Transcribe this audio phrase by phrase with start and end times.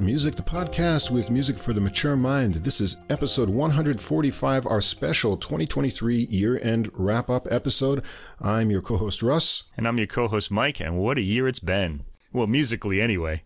[0.00, 2.54] Music, the podcast with music for the mature mind.
[2.54, 8.02] This is episode 145, our special 2023 year end wrap up episode.
[8.40, 9.64] I'm your co host, Russ.
[9.76, 12.04] And I'm your co host, Mike, and what a year it's been.
[12.32, 13.42] Well, musically, anyway.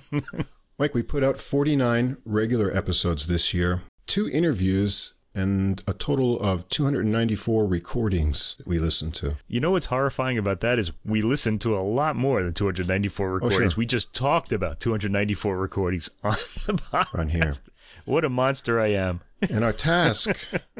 [0.80, 6.68] Mike, we put out 49 regular episodes this year, two interviews, and a total of
[6.68, 9.36] 294 recordings we listened to.
[9.46, 13.32] You know what's horrifying about that is we listened to a lot more than 294
[13.32, 13.60] recordings.
[13.60, 13.78] Oh, sure.
[13.78, 17.18] We just talked about 294 recordings on the podcast.
[17.18, 17.54] On here.
[18.04, 19.20] What a monster I am.
[19.48, 20.30] And our task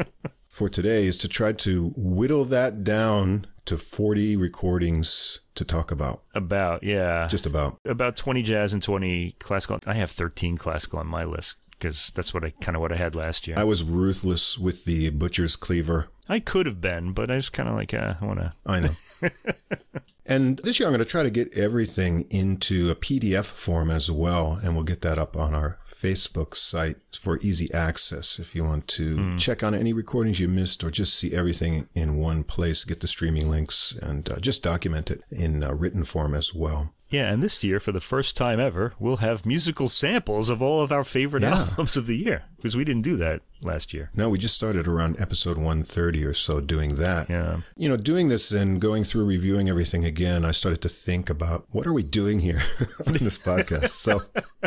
[0.49, 6.23] for today is to try to whittle that down to 40 recordings to talk about.
[6.35, 7.29] About, yeah.
[7.29, 7.79] Just about.
[7.85, 9.79] about 20 jazz and 20 classical.
[9.87, 12.97] I have 13 classical on my list because that's what I kind of what I
[12.97, 13.59] had last year.
[13.59, 16.09] I was ruthless with the butcher's cleaver.
[16.29, 18.53] I could have been, but I just kind of like, uh, I want to.
[18.67, 18.89] I know.
[20.27, 24.11] and this year I'm going to try to get everything into a PDF form as
[24.11, 24.61] well.
[24.63, 28.89] And we'll get that up on our Facebook site for easy access if you want
[28.89, 33.01] to check on any recordings you missed or just see everything in one place, get
[33.01, 36.93] the streaming links and uh, just document it in uh, written form as well.
[37.11, 40.83] Yeah, and this year, for the first time ever, we'll have musical samples of all
[40.83, 41.55] of our favorite Yeah.
[41.71, 44.11] albums of the year because we didn't do that last year.
[44.17, 47.31] No, we just started around episode 130 or so doing that.
[47.31, 47.61] Yeah.
[47.77, 51.67] You know, doing this and going through reviewing everything again, I started to think about
[51.71, 52.61] what are we doing here
[53.07, 53.89] on this podcast?
[53.89, 54.23] So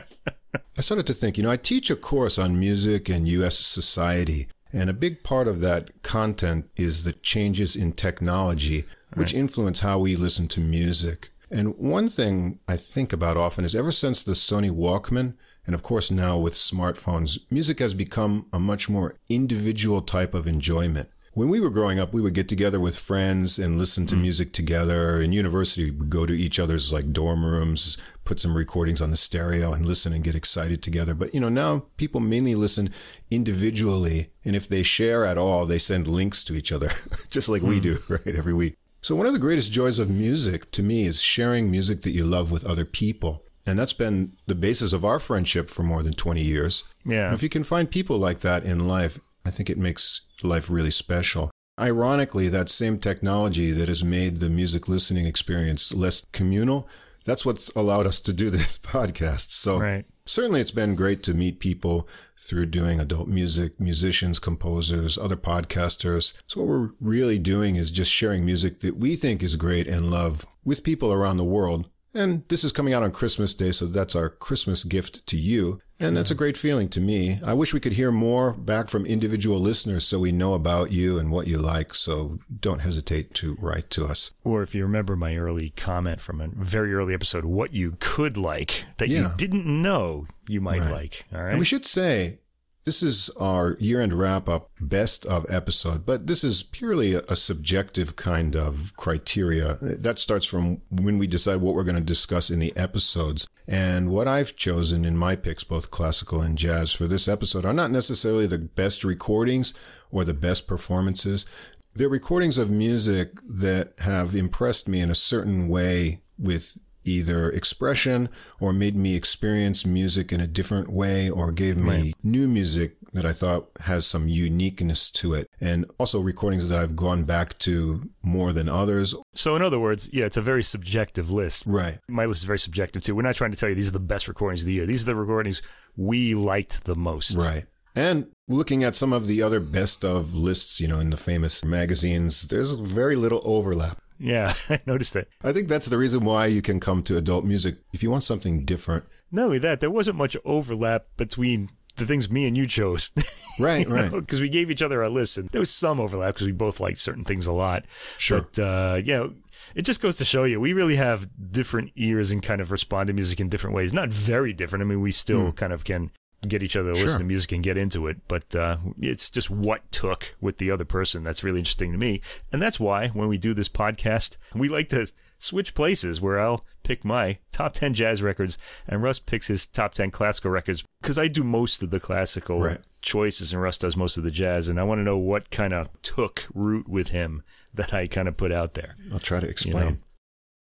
[0.77, 3.59] I started to think, you know, I teach a course on music and U.S.
[3.59, 4.47] society.
[4.71, 9.99] And a big part of that content is the changes in technology, which influence how
[9.99, 11.29] we listen to music.
[11.51, 15.33] And one thing I think about often is ever since the Sony Walkman,
[15.65, 20.47] and of course now with smartphones, music has become a much more individual type of
[20.47, 21.09] enjoyment.
[21.33, 24.21] When we were growing up, we would get together with friends and listen to hmm.
[24.23, 25.21] music together.
[25.21, 29.17] In university, we'd go to each other's like dorm rooms, put some recordings on the
[29.17, 31.13] stereo and listen and get excited together.
[31.13, 32.89] But you know, now people mainly listen
[33.29, 34.31] individually.
[34.43, 36.89] And if they share at all, they send links to each other,
[37.29, 37.81] just like we hmm.
[37.81, 38.35] do, right?
[38.35, 38.75] Every week.
[39.01, 42.25] So one of the greatest joys of music to me is sharing music that you
[42.25, 43.45] love with other people.
[43.67, 46.83] And that's been the basis of our friendship for more than 20 years.
[47.05, 47.25] Yeah.
[47.25, 50.69] And if you can find people like that in life, I think it makes life
[50.69, 51.51] really special.
[51.79, 56.87] Ironically, that same technology that has made the music listening experience less communal,
[57.25, 59.51] that's what's allowed us to do this podcast.
[59.51, 60.05] So Right.
[60.25, 62.07] certainly it's been great to meet people
[62.39, 66.33] through doing adult music, musicians, composers, other podcasters.
[66.47, 70.09] So what we're really doing is just sharing music that we think is great and
[70.09, 71.87] love with people around the world.
[72.13, 75.81] And this is coming out on Christmas Day, so that's our Christmas gift to you.
[75.99, 77.37] And that's a great feeling to me.
[77.45, 81.19] I wish we could hear more back from individual listeners so we know about you
[81.19, 81.93] and what you like.
[81.93, 84.33] So don't hesitate to write to us.
[84.43, 88.35] Or if you remember my early comment from a very early episode, what you could
[88.35, 90.91] like that you didn't know you might Right.
[90.91, 91.25] like.
[91.33, 91.51] All right.
[91.51, 92.39] And we should say
[92.83, 97.21] this is our year end wrap up best of episode, but this is purely a,
[97.29, 99.77] a subjective kind of criteria.
[99.81, 103.47] That starts from when we decide what we're going to discuss in the episodes.
[103.67, 107.73] And what I've chosen in my picks, both classical and jazz, for this episode are
[107.73, 109.73] not necessarily the best recordings
[110.09, 111.45] or the best performances.
[111.93, 118.29] They're recordings of music that have impressed me in a certain way with either expression
[118.59, 123.25] or made me experience music in a different way or gave me new music that
[123.25, 125.49] I thought has some uniqueness to it.
[125.59, 129.13] And also recordings that I've gone back to more than others.
[129.35, 131.63] so, in other words, yeah, it's a very subjective list.
[131.65, 131.99] Right.
[132.07, 133.15] My list is very subjective too.
[133.15, 134.85] We're not trying to tell you these are the best recordings of the year.
[134.85, 135.61] These are the recordings
[135.97, 137.37] we liked the most.
[137.37, 137.65] Right.
[137.95, 141.63] And looking at some of the other best of lists, you know, in the famous
[141.63, 143.97] magazines, there's very little overlap.
[144.21, 145.27] Yeah, I noticed that.
[145.43, 147.77] I think that's the reason why you can come to adult music.
[147.91, 149.05] If you want something different.
[149.31, 153.11] Not only that, there wasn't much overlap between the things me and you chose.
[153.59, 154.09] Right, right.
[154.09, 156.79] Because we gave each other our lists, and there was some overlap because we both
[156.79, 157.83] liked certain things a lot.
[158.17, 158.41] Sure.
[158.41, 159.27] But, uh, yeah,
[159.75, 163.07] it just goes to show you we really have different ears and kind of respond
[163.07, 163.93] to music in different ways.
[163.93, 164.81] Not very different.
[164.81, 166.11] I mean, we still kind of can
[166.47, 166.95] get each other to.
[166.95, 167.05] Sure.
[167.05, 170.71] listen to music and get into it, but uh, it's just what took with the
[170.71, 172.21] other person that's really interesting to me.
[172.51, 176.65] And that's why when we do this podcast, we like to switch places where I'll
[176.83, 178.57] pick my top 10 jazz records
[178.87, 182.59] and Russ picks his top 10 classical records because I do most of the classical
[182.61, 182.77] Right.
[183.01, 184.69] choices and Russ does most of the jazz.
[184.69, 187.41] And I want to know what kind of took root with him
[187.73, 188.95] that I kind of put out there.
[189.11, 189.73] I'll try to explain.
[189.75, 189.97] know.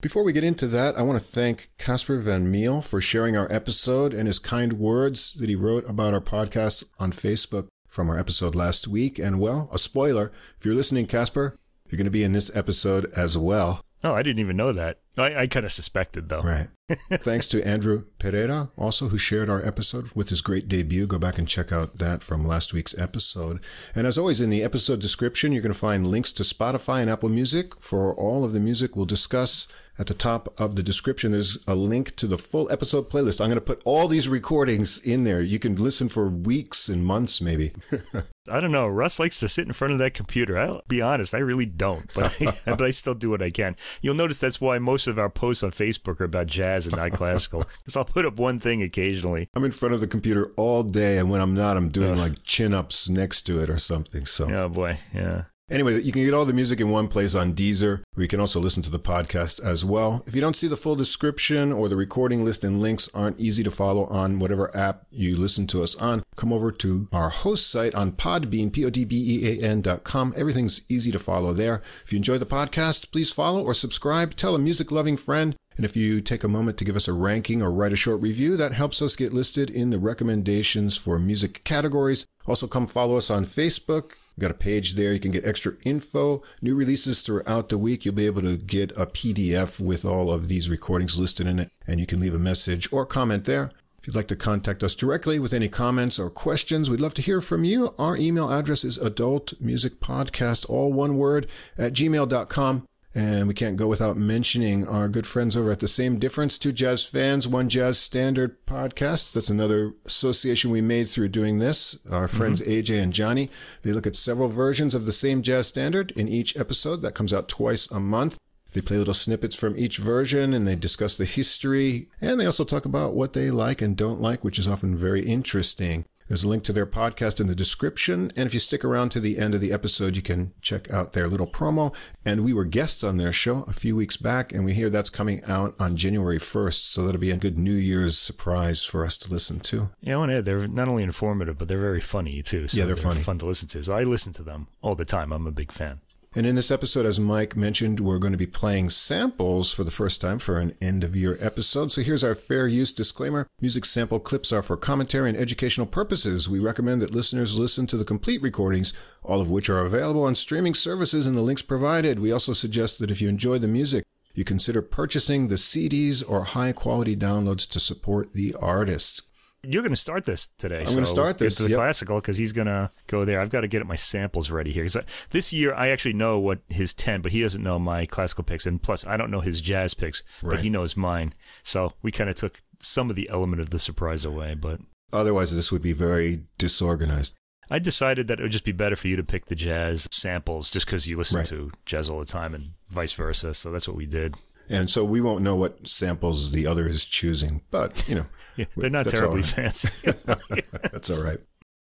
[0.06, 3.50] Before we get into that, I want to thank Casper Van Meel for sharing our
[3.50, 8.16] episode and his kind words that he wrote about our podcast on Facebook from our
[8.16, 9.18] episode last week.
[9.18, 11.58] And well, a spoiler if you're listening, Casper,
[11.88, 13.80] you're going to be in this episode as well.
[14.04, 15.00] Oh, I didn't even know that.
[15.18, 16.42] I, I kind of suspected though.
[16.42, 16.68] Right.
[17.10, 21.08] Thanks to Andrew Pereira, also, who shared our episode with his great debut.
[21.08, 23.58] Go back and check out that from last week's episode.
[23.92, 27.10] And as always, in the episode description, you're going to find links to Spotify and
[27.10, 29.66] Apple Music for all of the music we'll discuss.
[29.98, 33.40] At the top of the description, there's a link to the full episode playlist.
[33.40, 35.40] I'm going to put all these recordings in there.
[35.40, 37.72] You can listen for weeks and months, maybe.
[38.48, 38.86] I don't know.
[38.86, 40.58] Russ likes to sit in front of that computer.
[40.58, 43.74] I'll be honest, I really don't, but I, but I still do what I can.
[44.02, 47.12] You'll notice that's why most of our posts on Facebook are about jazz and not
[47.12, 49.48] classical, because I'll put up one thing occasionally.
[49.54, 52.42] I'm in front of the computer all day, and when I'm not, I'm doing like
[52.42, 54.26] chin ups next to it or something.
[54.26, 55.44] So, Oh boy, yeah.
[55.68, 58.38] Anyway, you can get all the music in one place on Deezer, where you can
[58.38, 60.22] also listen to the podcast as well.
[60.24, 63.64] If you don't see the full description or the recording list and links aren't easy
[63.64, 67.68] to follow on whatever app you listen to us on, come over to our host
[67.68, 70.32] site on Podbean, P-O-D-B-E-A-N dot com.
[70.36, 71.82] Everything's easy to follow there.
[72.04, 74.36] If you enjoy the podcast, please follow or subscribe.
[74.36, 75.56] Tell a music-loving friend.
[75.76, 78.22] And if you take a moment to give us a ranking or write a short
[78.22, 82.24] review, that helps us get listed in the recommendations for music categories.
[82.46, 84.12] Also, come follow us on Facebook.
[84.36, 85.14] We've got a page there.
[85.14, 88.04] You can get extra info, new releases throughout the week.
[88.04, 91.70] You'll be able to get a PDF with all of these recordings listed in it,
[91.86, 93.70] and you can leave a message or comment there.
[93.98, 97.22] If you'd like to contact us directly with any comments or questions, we'd love to
[97.22, 97.94] hear from you.
[97.98, 101.48] Our email address is adultmusicpodcast, all one word,
[101.78, 102.86] at gmail.com.
[103.16, 106.70] And we can't go without mentioning our good friends over at The Same Difference, two
[106.70, 109.32] jazz fans, one jazz standard podcast.
[109.32, 111.96] That's another association we made through doing this.
[112.12, 112.72] Our friends mm-hmm.
[112.72, 113.48] AJ and Johnny,
[113.80, 117.00] they look at several versions of the same jazz standard in each episode.
[117.00, 118.36] That comes out twice a month.
[118.74, 122.10] They play little snippets from each version and they discuss the history.
[122.20, 125.22] And they also talk about what they like and don't like, which is often very
[125.22, 126.04] interesting.
[126.28, 128.32] There's a link to their podcast in the description.
[128.36, 131.12] And if you stick around to the end of the episode, you can check out
[131.12, 131.94] their little promo.
[132.24, 135.10] And we were guests on their show a few weeks back, and we hear that's
[135.10, 136.82] coming out on January 1st.
[136.92, 139.90] So that'll be a good New Year's surprise for us to listen to.
[140.00, 142.66] Yeah, I want to add, they're not only informative, but they're very funny too.
[142.66, 143.20] So Yeah, they're funny.
[143.20, 143.84] fun to listen to.
[143.84, 145.32] So I listen to them all the time.
[145.32, 146.00] I'm a big fan.
[146.36, 149.90] And in this episode, as Mike mentioned, we're going to be playing samples for the
[149.90, 151.92] first time for an end of year episode.
[151.92, 153.46] So here's our fair use disclaimer.
[153.58, 156.46] Music sample clips are for commentary and educational purposes.
[156.46, 158.92] We recommend that listeners listen to the complete recordings,
[159.22, 162.18] all of which are available on streaming services in the links provided.
[162.18, 164.04] We also suggest that if you enjoy the music,
[164.34, 169.22] you consider purchasing the CDs or high quality downloads to support the artists.
[169.68, 170.84] You're going to start this today.
[170.86, 171.78] I'm gonna start this, Get to the yep.
[171.78, 173.40] classical because he's going to go there.
[173.40, 174.84] I've got to get my samples ready here.
[174.84, 178.06] 'Cause I, this year, I actually know what his 10, but he doesn't know my
[178.06, 178.66] classical picks.
[178.66, 180.56] And plus, I don't know his jazz picks, Right.
[180.56, 181.32] but he knows mine.
[181.62, 184.54] So we kind of took some of the element of the surprise away.
[184.54, 184.80] But
[185.12, 187.34] Otherwise, this would be very disorganized.
[187.70, 190.70] I decided that it would just be better for you to pick the jazz samples
[190.70, 191.46] just because you listen Right.
[191.46, 193.54] to jazz all the time and vice versa.
[193.54, 194.34] So that's what we did.
[194.68, 198.24] And so we won't know what samples the other is choosing, but you know,
[198.56, 199.46] Yeah, they're not terribly right.
[199.46, 200.10] fancy.
[200.92, 201.38] That's all right.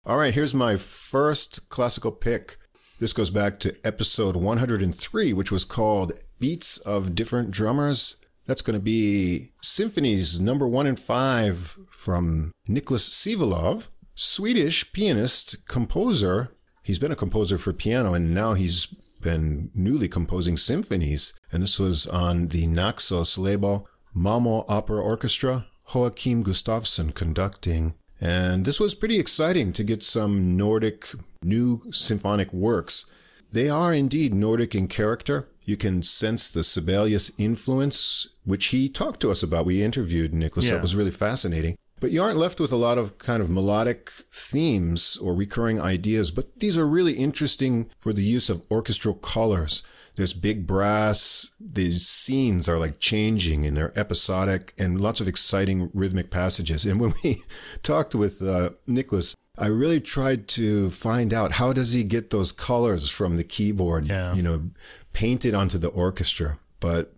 [0.05, 2.57] All right, here's my first classical pick.
[2.99, 8.17] This goes back to episode 103, which was called Beats of Different Drummers.
[8.47, 16.53] That's going to be symphonies number one and five from Nicholas Sivelöv, Swedish pianist, composer.
[16.83, 18.87] He's been a composer for piano and now he's
[19.21, 21.33] been newly composing symphonies.
[21.53, 27.95] And this was on the Naxos label, Malmö Opera Orchestra, Joachim Gustafsson conducting.
[28.21, 31.09] And this was pretty exciting to get some Nordic
[31.43, 33.05] new symphonic works.
[33.53, 35.49] They are indeed Nordic in character.
[35.65, 39.67] You can sense the Sibelius influence, which he talked to us about.
[39.67, 40.67] We interviewed Nicholas.
[40.67, 40.75] Yeah.
[40.75, 41.77] That was really fascinating.
[41.99, 46.31] But you aren't left with a lot of kind of melodic themes or recurring ideas,
[46.31, 49.83] but these are really interesting for the use of orchestral colors.
[50.17, 51.51] There's big brass.
[51.61, 56.85] The scenes are like changing and they're episodic and lots of exciting rhythmic passages.
[56.85, 57.43] And when we
[57.83, 62.53] talked with uh, Nicholas, I really tried to find out how does he get those
[62.53, 64.35] colors from the keyboard, Yeah.
[64.35, 64.71] you know,
[65.15, 66.59] painted onto the orchestra.
[66.79, 67.15] But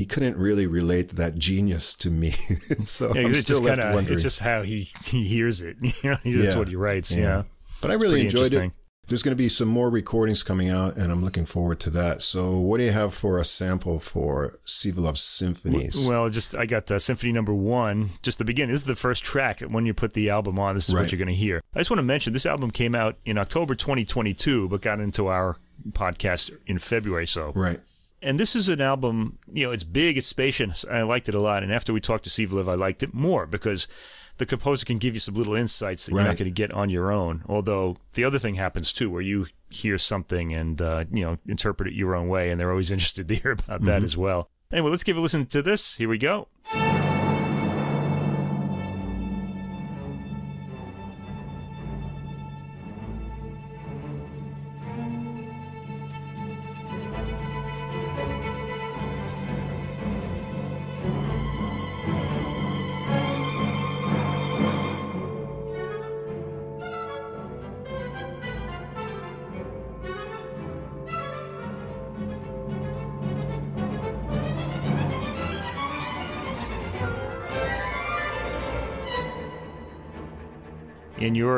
[0.00, 2.30] he couldn't really relate that genius to me.
[2.86, 5.76] so Yeah, I'm it's still just kind of it's just how he he hears it.
[6.02, 6.58] You know, that's Yeah.
[6.58, 7.14] what he writes.
[7.14, 7.22] Yeah.
[7.22, 7.42] Yeah,
[7.82, 8.72] But I really enjoyed it.
[9.08, 12.22] There's going to be some more recordings coming out, and I'm looking forward to that.
[12.22, 16.06] So, what do you have for a sample for Sivelöv's symphonies?
[16.08, 18.10] Well, just I got uh, Symphony Number One.
[18.22, 18.70] Just the beginning.
[18.72, 19.60] This is the first track.
[19.62, 21.02] When you put the album on, this is Right.
[21.02, 21.60] what you're going to hear.
[21.74, 25.26] I just want to mention this album came out in October 2022, but got into
[25.26, 25.56] our
[25.90, 27.26] podcast in February.
[27.26, 27.80] So right.
[28.22, 31.40] And this is an album you know it's big it's spacious i liked it a
[31.40, 31.62] lot.
[31.62, 33.86] And after we talked to Sivelöv, i liked it more because
[34.38, 36.88] the composer can give you some little insights that you're not going to get on
[36.88, 37.42] your own.
[37.46, 41.88] Although the other thing happens too where you hear something and uh, you know interpret
[41.88, 44.48] it your own way and they're always interested to hear about that as well.
[44.72, 45.96] Anyway, let's give a listen to this.
[45.96, 46.48] Here we go.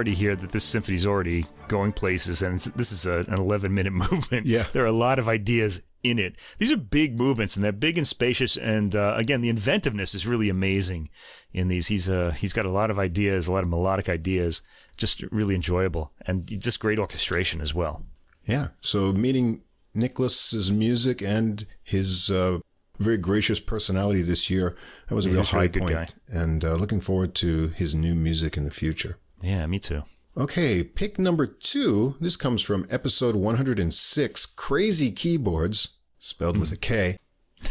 [0.03, 3.73] Already hear that this symphony is already going places, and this is a, an 11
[3.73, 4.47] minute movement.
[4.47, 4.65] Yeah.
[4.73, 6.35] There are a lot of ideas in it.
[6.59, 8.57] These are big movements, and they're big and spacious.
[8.57, 11.09] And uh, again, the inventiveness is really amazing
[11.53, 11.87] in these.
[11.87, 14.61] He's uh, he's got a lot of ideas, a lot of melodic ideas,
[14.97, 18.03] just really enjoyable, and just great orchestration as well.
[18.45, 18.69] Yeah.
[18.81, 19.63] So meeting
[19.95, 22.59] Nicholas's music and his uh,
[22.99, 26.15] very gracious personality this year, that was a Yeah, real really high point.
[26.27, 29.19] And uh, looking forward to his new music in the future.
[29.43, 30.03] Yeah, me too.
[30.37, 32.17] Okay, pick number two.
[32.21, 37.19] This comes from episode 106 Krazy Keyboards, spelled with a K.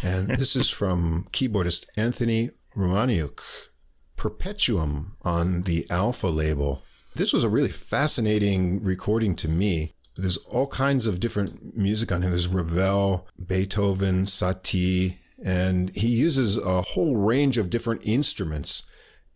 [0.04, 3.42] And this is from keyboardist Anthony Romaniuk,
[4.16, 6.84] Perpetuum on the Alpha label.
[7.16, 9.94] This was a really fascinating recording to me.
[10.16, 12.30] There's all kinds of different music on here.
[12.30, 18.84] There's Ravel, Beethoven, Satie, and he uses a whole range of different instruments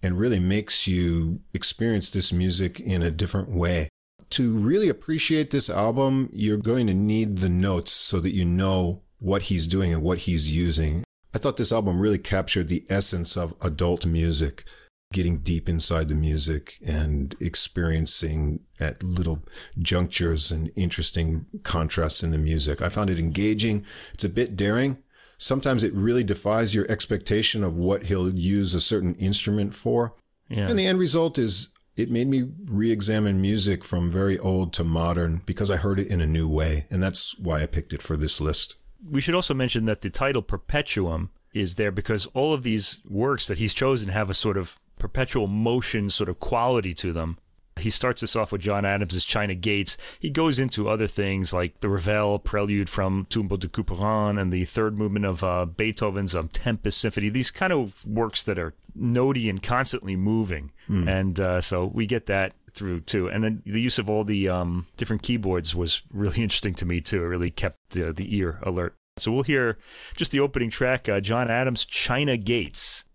[0.03, 3.89] and really makes you experience this music in a different way.
[4.31, 9.03] To really appreciate this album, you're going to need the notes so that you know
[9.19, 11.03] what he's doing and what he's using.
[11.33, 14.63] I thought this album really captured the essence of adult music,
[15.13, 19.43] getting deep inside the music and experiencing at little
[19.79, 22.81] junctures and interesting contrasts in the music.
[22.81, 23.85] I found it engaging.
[24.13, 25.03] It's a bit daring,
[25.37, 30.13] sometimes it really defies your expectation of what he'll use a certain instrument for.
[30.49, 30.67] Yeah.
[30.67, 35.41] And the end result is it made me re-examine music from very old to modern
[35.45, 36.85] because I heard it in a new way.
[36.89, 38.75] And that's why I picked it for this list.
[39.09, 43.47] We should also mention that the title Perpetuum is there because all of these works
[43.47, 47.37] that he's chosen have a sort of perpetual motion sort of quality to them.
[47.79, 49.97] He starts this off with John Adams' China Gates.
[50.19, 54.65] He goes into other things like the Ravel prelude from Tombeau de Couperin and the
[54.65, 57.29] third movement of uh, Beethoven's um, Tempest Symphony.
[57.29, 60.71] These kind of works that are notey and constantly moving.
[61.09, 63.27] And uh, so we get that through too.
[63.29, 67.01] And then the use of all the um, different keyboards was really interesting to me
[67.01, 67.23] too.
[67.23, 68.95] It really kept the, the ear alert.
[69.17, 69.77] So we'll hear
[70.15, 73.05] just the opening track, uh, John Adams' China Gates.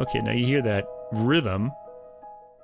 [0.00, 1.72] Okay, now you hear that rhythm.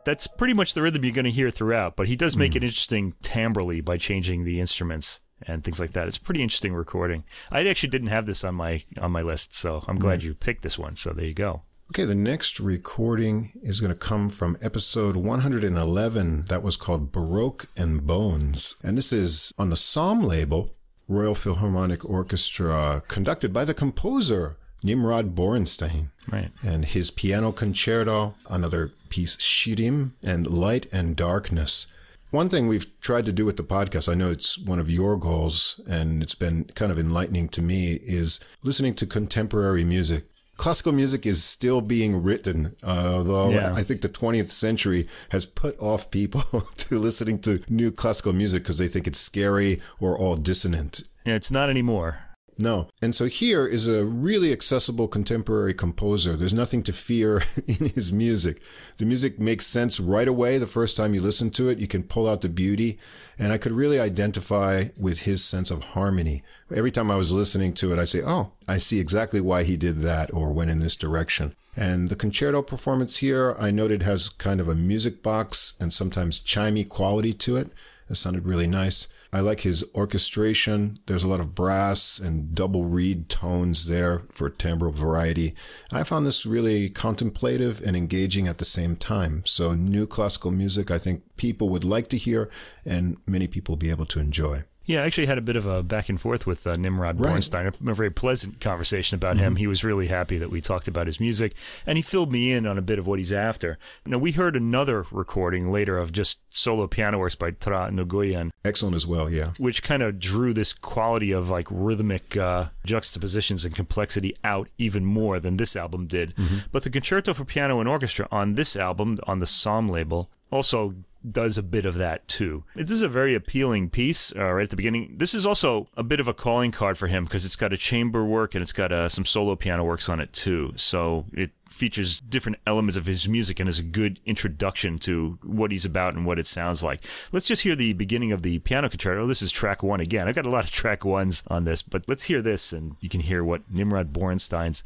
[0.06, 2.58] That's pretty much the rhythm you're going to hear throughout, but he does make hmm.
[2.58, 6.08] it interesting timbrally by changing the instruments and things like that.
[6.08, 7.24] It's a pretty interesting recording.
[7.50, 10.62] I actually didn't have this on my on my list, so I'm glad you picked
[10.62, 10.96] this one.
[10.96, 11.62] So there you go.
[11.90, 17.66] Okay, the next recording is going to come from episode 111 that was called Baroque
[17.76, 18.76] and Bones.
[18.82, 20.74] And this is on the Somm label,
[21.06, 26.10] Royal Philharmonic Orchestra, conducted by the composer Nimrod Borenstein.
[26.30, 26.50] Right.
[26.64, 31.86] And his piano concerto, another piece, Shirim, and Light and Darkness.
[32.32, 35.16] One thing we've tried to do with the podcast, I know it's one of your
[35.16, 40.24] goals, and it's been kind of enlightening to me, is listening to contemporary music.
[40.56, 43.72] Classical music is still being written, uh, although Yeah.
[43.74, 46.42] I think the 20th century has put off people
[46.78, 51.02] to listening to new classical music because they think it's scary or all dissonant.
[51.24, 52.18] Yeah, it's not anymore.
[52.58, 52.88] No.
[53.02, 56.36] And so here is a really accessible contemporary composer.
[56.36, 58.62] There's nothing to fear in his music.
[58.96, 61.78] The music makes sense right away the first time you listen to it.
[61.78, 62.98] You can pull out the beauty.
[63.38, 66.42] And I could really identify with his sense of harmony.
[66.74, 69.76] Every time I was listening to it, I say, oh, I see exactly why he
[69.76, 71.54] did that or went in this direction.
[71.76, 76.40] And the concerto performance here, I noted has kind of a music box and sometimes
[76.40, 77.68] chimey quality to it.
[78.08, 79.08] It sounded really nice.
[79.32, 80.98] I like his orchestration.
[81.06, 85.54] There's a lot of brass and double reed tones there for timbral variety.
[85.90, 89.42] I found this really contemplative and engaging at the same time.
[89.44, 92.48] So new classical music, I think people would like to hear
[92.84, 94.64] and many people be able to enjoy.
[94.86, 97.32] Yeah, I actually had a bit of a back and forth with uh, Nimrod Right.
[97.32, 99.56] Borenstein, a, very pleasant conversation about him.
[99.56, 101.54] He was really happy that we talked about his music,
[101.86, 103.78] and he filled me in on a bit of what he's after.
[104.04, 108.94] Now, we heard another recording later of just solo piano works by Tra Nguyen, Excellent
[108.96, 109.52] as well, yeah.
[109.58, 115.04] which kind of drew this quality of like rhythmic uh, juxtapositions and complexity out even
[115.04, 116.32] more than this album did.
[116.70, 120.94] But the concerto for piano and orchestra on this album, on the Somm label, also
[121.30, 122.64] does a bit of that too.
[122.74, 125.16] This is a very appealing piece uh, right at the beginning.
[125.16, 127.76] This is also a bit of a calling card for him because it's got a
[127.76, 130.72] chamber work and it's got uh, some solo piano works on it too.
[130.76, 135.70] So it features different elements of his music and is a good introduction to what
[135.70, 137.00] he's about and what it sounds like.
[137.32, 139.26] Let's just hear the beginning of the piano concerto.
[139.26, 140.28] This is track one again.
[140.28, 143.08] I've got a lot of track ones on this, but let's hear this and you
[143.08, 144.84] can hear what Nimrod Borenstein's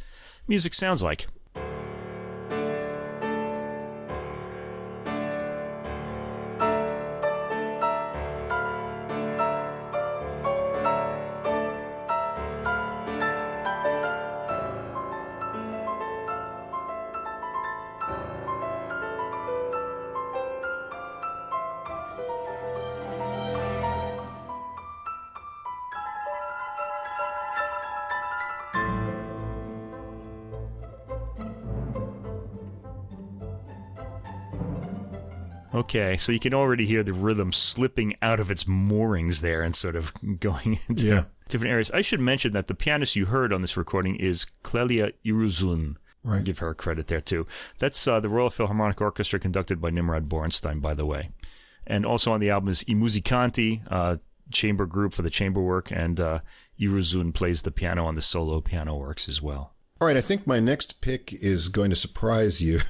[0.48, 1.26] music sounds like.
[35.72, 39.74] Okay, so you can already hear the rhythm slipping out of its moorings there and
[39.76, 41.24] sort of going into Yeah.
[41.48, 41.90] different areas.
[41.92, 45.96] I should mention that the pianist you heard on this recording is Clélia Iruzun.
[46.24, 46.44] Right.
[46.44, 47.46] Give her credit there too.
[47.78, 51.30] That's uh, the Royal Philharmonic Orchestra conducted by Nimrod Borenstein, by the way.
[51.86, 54.16] And also on the album is I Musicanti, uh,
[54.52, 56.40] chamber group for the chamber work, and uh,
[56.78, 59.74] Iruzun plays the piano on the solo piano works as well.
[60.00, 62.80] All right, I think my next pick is going to surprise you.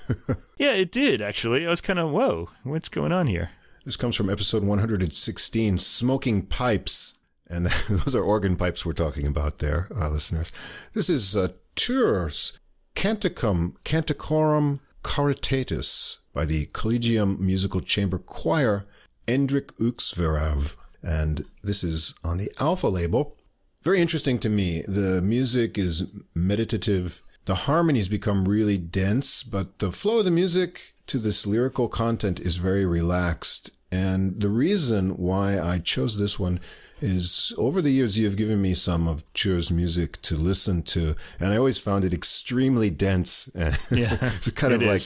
[0.59, 1.67] Yeah, it did actually.
[1.67, 3.49] I was kind of whoa, what's going on here?
[3.87, 7.19] this comes from episode 116 Smoking Pipes.
[7.49, 10.53] And those are organ pipes we're talking about there, uh, listeners.
[10.93, 12.61] This is uh, Tüür's
[12.95, 18.85] Canticum Canticorum Caritatis by the Collegium Musical Chamber Choir,
[19.27, 20.77] Endrik Üksvärav.
[21.03, 23.35] And this is on the Alpha label.
[23.83, 24.83] Very interesting to me.
[24.87, 27.23] The music is meditative.
[27.47, 32.41] The harmonies become really dense, but the flow of the music to this lyrical content
[32.41, 33.77] is very relaxed.
[33.91, 36.61] And the reason why I chose this one
[37.01, 41.53] is over the years you've given me some of Tüür's music to listen to, and
[41.53, 43.51] I always found it extremely dense.
[43.91, 44.17] Yeah,
[44.55, 45.03] kind of like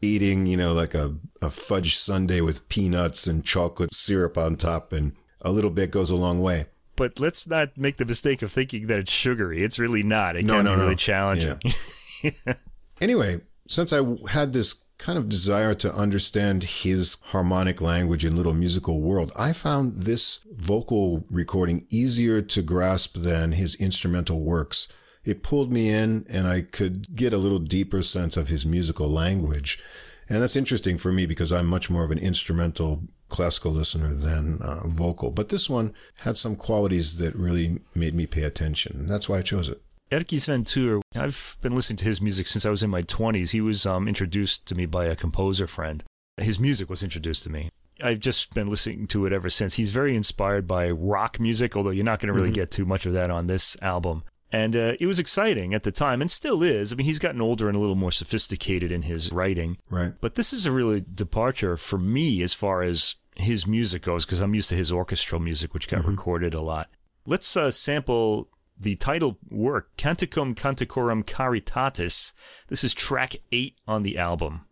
[0.00, 4.92] eating, you know, like a, a fudge sundae with peanuts and chocolate syrup on top,
[4.92, 6.66] and a little bit goes a long way.
[6.96, 9.62] But let's not make the mistake of thinking that it's sugary.
[9.62, 10.36] It's really not.
[10.36, 10.82] It No, can no, be no.
[10.84, 11.58] really challenging.
[13.00, 18.54] Anyway, since I had this kind of desire to understand his harmonic language and little
[18.54, 24.88] musical world, I found this vocal recording easier to grasp than his instrumental works.
[25.24, 29.10] It pulled me in and I could get a little deeper sense of his musical
[29.10, 29.82] language.
[30.28, 33.02] And that's interesting for me because I'm much more of an instrumental
[33.34, 35.32] classical listener than uh, vocal.
[35.32, 39.08] But this one had some qualities that really made me pay attention.
[39.08, 39.82] That's why I chose it.
[40.12, 43.50] Erkki-Sven Tüür, I've been listening to his music since I was in my 20s.
[43.50, 46.04] He was um, introduced to me by a composer friend.
[46.36, 47.70] His music was introduced to me.
[48.00, 49.74] I've just been listening to it ever since.
[49.74, 53.04] He's very inspired by rock music, although you're not going to really get too much
[53.04, 54.22] of that on this album.
[54.52, 56.92] And uh, it was exciting at the time, and still is.
[56.92, 59.78] I mean, he's gotten older and a little more sophisticated in his writing.
[59.90, 60.12] Right.
[60.20, 64.40] But this is a really departure for me as far as his music goes, because
[64.40, 66.90] I'm used to his orchestral music, which got recorded a lot.
[67.26, 72.32] Let's uh, sample the title work, Canticum Canticorum Caritatis.
[72.68, 74.66] This is track eight on the album.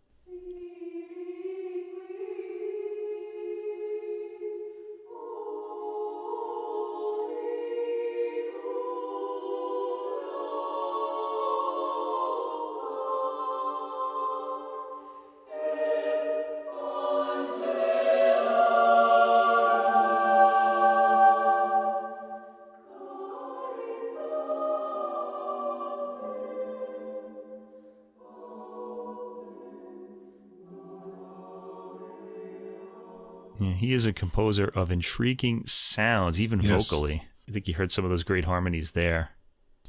[33.83, 36.89] He is a composer of intriguing sounds, even Yes.
[36.89, 37.23] vocally.
[37.47, 39.31] I think you heard some of those great harmonies there.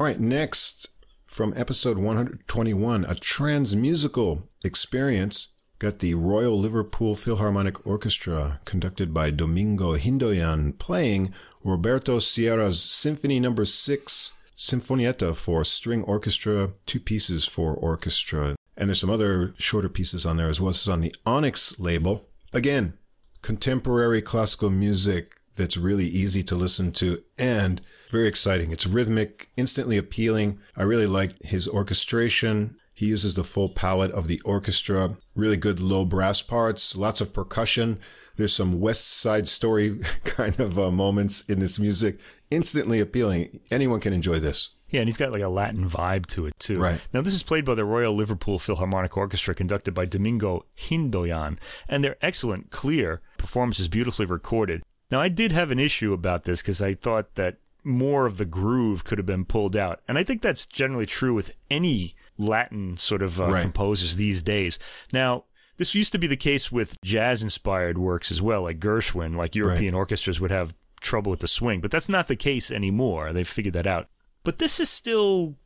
[0.01, 0.89] All right, next
[1.25, 5.49] from episode 121, a transmusical experience.
[5.79, 13.65] Got the Royal Liverpool Philharmonic Orchestra, conducted by Domingo Hindoyan, playing Roberto Sierra's Symphony Number
[13.65, 20.25] Six Sinfonietta for string orchestra, two pieces for orchestra, and there's some other shorter pieces
[20.25, 20.71] on there as well.
[20.71, 22.29] This is on the Onyx label.
[22.53, 22.95] Again,
[23.45, 28.73] contemporary classical music that's really easy to listen to and very exciting.
[28.73, 30.61] It's rhythmic, instantly appealing.
[30.79, 32.79] I really like his orchestration.
[32.95, 37.35] He uses the full palette of the orchestra, really good low brass parts, lots of
[37.35, 37.99] percussion.
[38.37, 42.21] There's some West Side Story kind of uh, moments in this music.
[42.51, 43.61] Instantly appealing.
[43.71, 44.71] Anyone can enjoy this.
[44.95, 46.79] Yeah, and he's got like a Latin vibe to it too.
[46.81, 47.01] Right.
[47.13, 52.05] Now, this is played by the Royal Liverpool Philharmonic Orchestra, conducted by Domingo Hindoyan, and
[52.05, 54.85] they're excellent, clear performance is beautifully recorded.
[55.11, 58.45] Now, I did have an issue about this because I thought that more of the
[58.45, 62.97] groove could have been pulled out, and I think that's generally true with any Latin
[62.97, 63.63] sort of uh, Right.
[63.63, 64.79] composers these days.
[65.13, 65.45] Now.
[65.77, 69.57] This used to be the case with jazz inspired works as well, like Gershwin, like
[69.57, 73.33] European orchestras would have trouble with the swing, but that's not the case anymore.
[73.33, 74.07] They've figured that out.
[74.45, 75.57] But this is still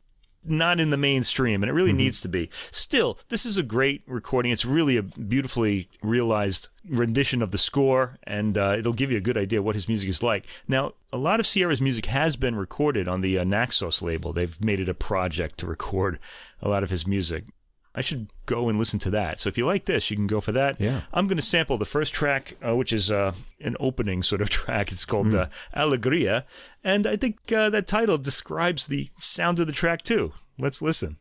[0.43, 2.49] not in the mainstream, and it really needs to be.
[2.71, 4.51] Still, this is a great recording.
[4.51, 9.21] It's really a beautifully realized rendition of the score, and uh, it'll give you a
[9.21, 10.45] good idea what his music is like.
[10.67, 14.31] Now, a lot of Sierra's music has been recorded on the uh, Naxos label.
[14.31, 16.19] They've made it a project to record
[16.61, 17.43] a lot of his music.
[17.99, 19.41] I should go and listen to that.
[19.41, 20.79] So if you like this, you can go for that.
[20.79, 21.01] Yeah.
[21.11, 24.49] I'm going to sample the first track, uh, which is uh, an opening sort of
[24.59, 24.93] track.
[24.93, 26.45] It's called uh, Alegria.
[26.81, 30.31] And I think uh, that title describes the sound of the track, too.
[30.57, 31.17] Let's listen.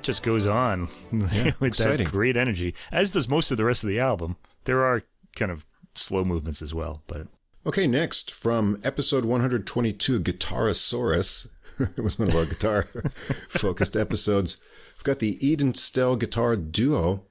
[0.00, 2.06] That just goes on with exciting.
[2.06, 4.36] that great energy, as does most of the rest of the album.
[4.64, 5.02] There are
[5.36, 7.26] kind of slow movements as well, but
[7.66, 11.50] Okay, next from episode 122, Guitarasaurus.
[11.80, 12.82] it was one of our guitar
[13.50, 14.56] focused episodes.
[14.96, 17.26] We've got the Eden Stell guitar duo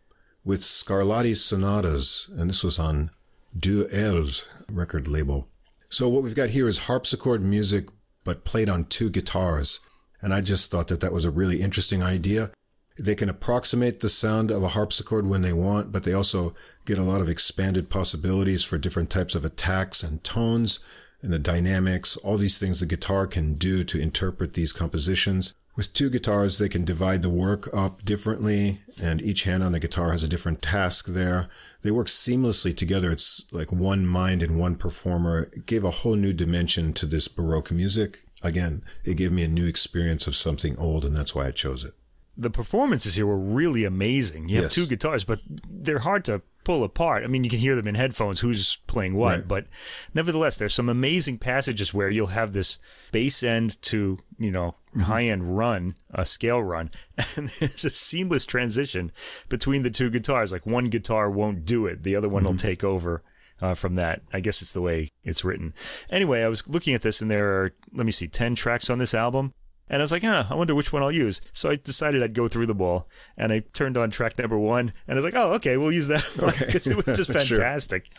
[0.45, 3.09] with Scarlatti Sonatas, and this was on
[3.57, 5.47] Duels record label.
[5.89, 7.87] So what we've got here is harpsichord music,
[8.23, 9.79] but played on two guitars.
[10.21, 12.51] And I just thought that that was a really interesting idea.
[12.99, 16.53] They can approximate the sound of a harpsichord when they want, but they also
[16.85, 20.79] get a lot of expanded possibilities for different types of attacks and tones
[21.21, 25.53] and the dynamics, all these things the guitar can do to interpret these compositions.
[25.75, 29.79] With two guitars, they can divide the work up differently, and each hand on the
[29.79, 31.47] guitar has a different task there.
[31.81, 33.11] They work seamlessly together.
[33.11, 35.49] It's like one mind and one performer.
[35.53, 38.23] It gave a whole new dimension to this Baroque music.
[38.41, 41.83] Again, it gave me a new experience of something old, and that's why I chose
[41.83, 41.93] it.
[42.39, 44.47] The performances here were really amazing.
[44.49, 44.75] You have Yes.
[44.75, 47.23] two guitars, but they're hard to pull apart.
[47.23, 49.47] I mean, you can hear them in headphones who's playing what, Right.
[49.47, 49.67] but
[50.13, 52.79] nevertheless, there's some amazing passages where you'll have this
[53.11, 55.01] bass end to, you know, Mm-hmm.
[55.01, 56.89] high end run, a scale run,
[57.35, 59.11] and there's a seamless transition
[59.47, 60.51] between the two guitars.
[60.51, 62.67] Like one guitar won't do it, the other one will Mm-hmm.
[62.67, 63.21] take over.
[63.61, 65.73] Uh, from that, I guess it's the way it's written.
[66.09, 68.99] Anyway, I was looking at this, and there are, let me see, 10 tracks on
[68.99, 69.53] this album.
[69.89, 71.41] And I was like, huh, I wonder which one I'll use.
[71.51, 73.07] So I decided I'd go through them all.
[73.37, 74.93] And I turned on track number one.
[75.07, 76.49] And I was like, oh, okay, we'll use that one.
[76.49, 76.65] Okay.
[76.69, 78.09] Because it was just fantastic.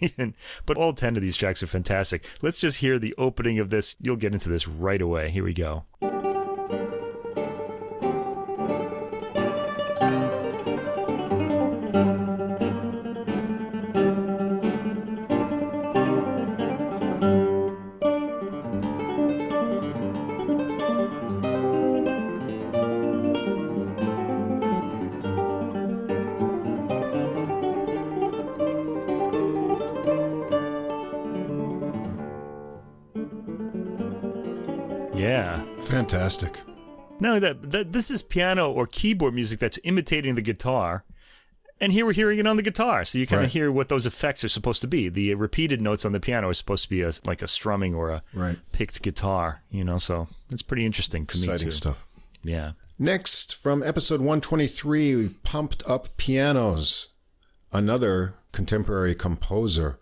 [0.00, 2.24] Even, but all 10 of these tracks are fantastic.
[2.40, 3.94] Let's just hear the opening of this.
[4.00, 5.30] You'll get into this right away.
[5.30, 5.84] Here we go.
[37.38, 41.04] That, that this is piano or keyboard music that's imitating the guitar.
[41.80, 43.04] And here we're hearing it on the guitar.
[43.04, 43.46] So you kind Right.
[43.46, 45.08] of hear what those effects are supposed to be.
[45.08, 48.10] The repeated notes on the piano are supposed to be a, like a strumming or
[48.10, 48.58] a Right.
[48.72, 51.76] picked guitar, you know, so it's pretty interesting to Exciting me too.
[51.76, 52.08] stuff.
[52.42, 52.72] Yeah.
[52.98, 57.10] Next, from episode 123, we pumped up pianos.
[57.72, 60.00] Another contemporary composer,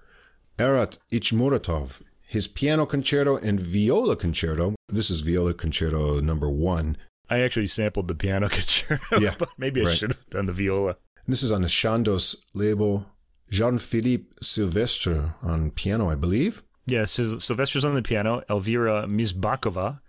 [0.59, 2.01] Airat Ichmouratov.
[2.29, 4.75] His piano concerto and viola concerto.
[4.89, 6.97] This is viola concerto number one.
[7.29, 9.97] I actually sampled the piano concerto, Yeah, but maybe I right.
[9.97, 10.97] should have done the viola.
[11.25, 13.07] And this is on the Chandos label.
[13.51, 16.63] Jean-Philippe Sylvestre on piano, I believe.
[16.87, 18.43] Yeah, Sil- Sylvestre's on the piano.
[18.51, 20.01] Elvira Misbakhova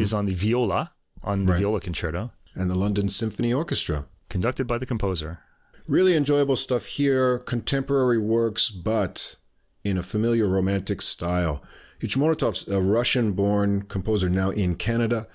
[0.00, 1.50] is on the viola on the Mm-hmm.
[1.52, 1.58] Right.
[1.58, 4.06] viola concerto, And the London Symphony Orchestra.
[4.28, 5.40] conducted by the composer.
[5.86, 9.36] Really enjoyable stuff here, contemporary works, but
[9.84, 11.62] in a familiar romantic style.
[12.00, 15.26] Ichmouratov's a Russian born composer now in Canada,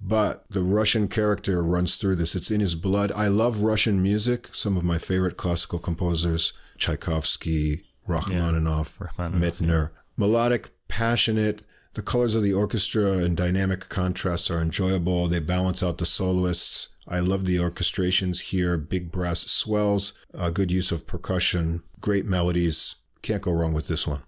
[0.00, 2.34] but the Russian character runs through this.
[2.34, 3.12] It's in his blood.
[3.12, 4.48] I love Russian music.
[4.52, 9.06] Some of my favorite classical composers Tchaikovsky, Rachmaninoff, yeah.
[9.06, 9.90] Rachmaninoff Medtner.
[9.90, 10.00] Yeah.
[10.18, 11.62] Melodic, passionate.
[11.94, 15.28] The colors of the orchestra and dynamic contrasts are enjoyable.
[15.28, 16.88] They balance out the soloists.
[17.08, 18.76] I love the orchestrations here.
[18.76, 22.96] Big brass swells, a good use of percussion, great melodies.
[23.22, 24.22] Can't go wrong with this one.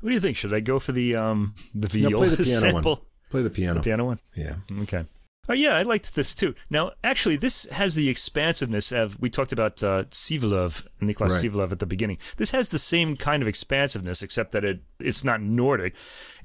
[0.00, 0.36] What do you think?
[0.36, 2.94] Should I go for the um the viola no, play the piano sample?
[2.96, 3.06] One.
[3.32, 3.74] Play the piano.
[3.80, 4.18] The piano one.
[4.36, 4.54] Yeah.
[4.82, 5.06] Okay.
[5.48, 6.54] Oh yeah, I liked this too.
[6.70, 11.30] Now, actually, this has the expansiveness of we talked about uh, Sivelöv, Niklas right.
[11.30, 12.18] Sivelöv at the beginning.
[12.36, 15.94] This has the same kind of expansiveness, except that it it's not Nordic.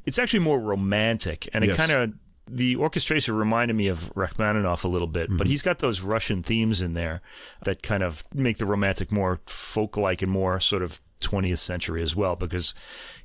[0.06, 1.78] It's actually more romantic, and it Yes.
[1.78, 2.13] kind of
[2.50, 6.82] the orchestration reminded me of Rachmaninoff a little bit, but he's got those Russian themes
[6.82, 7.21] in there
[7.65, 12.15] that kind of make the romantic more folk-like and more sort of 20th century as
[12.15, 12.38] well.
[12.38, 12.73] Because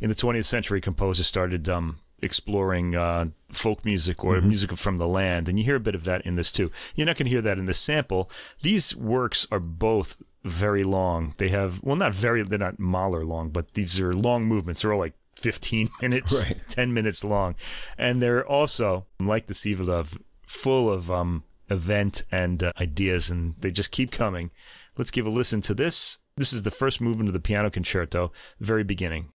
[0.01, 5.09] in the 20th century, composers started um, exploring uh, folk music or music from the
[5.09, 6.71] land, and you hear a bit of that in this too.
[6.95, 8.31] You're not going to hear that in this sample.
[8.63, 11.35] These works are both very long.
[11.39, 12.43] They have well, not very.
[12.43, 14.83] They're not Mahler long, but these are long movements.
[14.83, 16.69] They're all like 15 minutes, Right.
[16.69, 17.55] 10 minutes long,
[17.99, 23.71] and they're also like the Sivelöv, full of um, event and uh, ideas, and they
[23.71, 24.51] just keep coming.
[24.97, 26.19] Let's give a listen to this.
[26.37, 29.32] This is the first movement of the piano concerto, very beginning.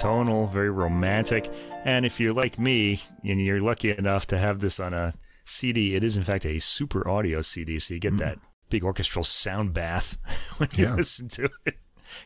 [0.00, 1.50] Tonal, very romantic.
[1.84, 5.94] And if you're like me and you're lucky enough to have this on a CD,
[5.94, 8.18] it is in fact a super audio CD, so you get hmm.
[8.18, 8.38] that
[8.70, 10.16] big orchestral sound bath
[10.58, 10.94] when you Yeah.
[10.94, 11.74] listen to it.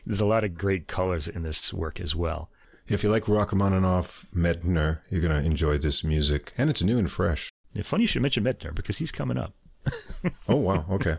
[0.05, 2.49] There's a lot of great colors in this work as well.
[2.87, 6.53] If you like Rachmaninoff, Medtner, you're going to enjoy this music.
[6.57, 7.51] And it's new and fresh.
[7.73, 9.53] Yeah, funny you should mention Medtner because he's coming up.
[10.47, 10.85] Oh, wow.
[10.89, 11.17] Okay.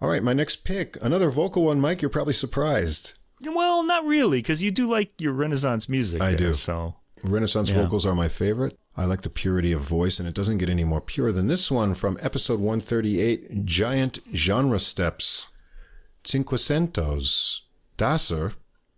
[0.00, 0.22] All right.
[0.22, 2.02] My next pick, another vocal one, Mike.
[2.02, 3.18] You're probably surprised.
[3.42, 6.22] Well, not really, because you do like your Renaissance music.
[6.22, 6.54] I there, do.
[6.54, 7.82] So Renaissance Yeah.
[7.82, 8.78] vocals are my favorite.
[8.96, 11.70] I like the purity of voice, and it doesn't get any more pure than this
[11.70, 15.48] one from episode 138 Giant Genre Steps.
[16.24, 17.62] Cinquecento's,
[17.96, 18.52] Daser,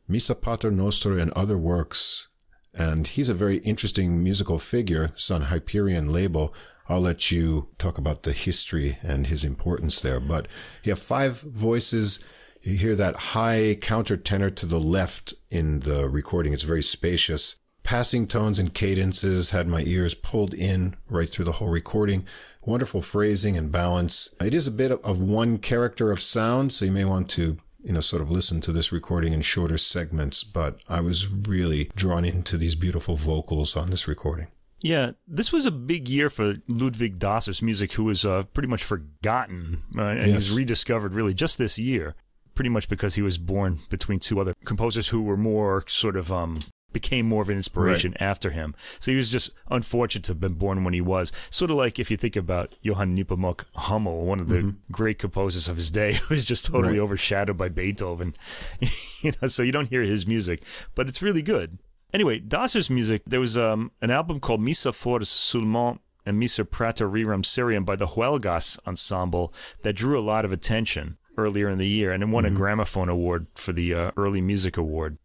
[0.07, 2.29] Missa Pater Noster, and other works.
[2.74, 5.05] And he's a very interesting musical figure.
[5.05, 6.55] It's on Hyperion label.
[6.88, 10.20] I'll let you talk about the history and his importance there.
[10.20, 10.48] But
[10.85, 12.20] you have five voices.
[12.62, 16.52] You hear that high countertenor to the left in the recording.
[16.52, 17.56] It's very spacious.
[17.82, 22.24] Passing tones and cadences had my ears pulled in right through the whole recording.
[22.66, 24.34] Wonderful phrasing and balance.
[24.40, 27.92] It is a bit of- one character of sound, so you may want to, you
[27.92, 32.24] know, sort of listen to this recording in shorter segments, but I was really drawn
[32.26, 34.48] into these beautiful vocals on this recording.
[34.80, 38.84] Yeah, this was a big year for Ludwig Daser's music, who was uh, pretty much
[38.84, 40.34] forgotten uh, and Yes.
[40.34, 42.14] was rediscovered really just this year,
[42.58, 46.32] pretty much because he was born between two other composers who were more sort of
[46.32, 46.58] um,
[46.92, 48.74] became more of an inspiration after him.
[48.98, 51.30] So he was just unfortunate to have been born when he was.
[51.50, 55.68] Sort of like if you think about Johann Nepomuk Hummel, one of the great composers
[55.68, 57.04] of his day, who was just totally Right.
[57.04, 58.34] overshadowed by Beethoven.
[59.22, 60.64] you know, so you don't hear his music,
[60.96, 61.78] but it's really good.
[62.12, 67.08] Anyway, Daser's music, there was um, an album called Missa Fors seulement and Missa Preter
[67.08, 71.87] rerum seriem by the Huelgas Ensemble that drew a lot of attention earlier in the
[71.88, 75.16] year and it won a gramophone award for the uh, Early Music Award.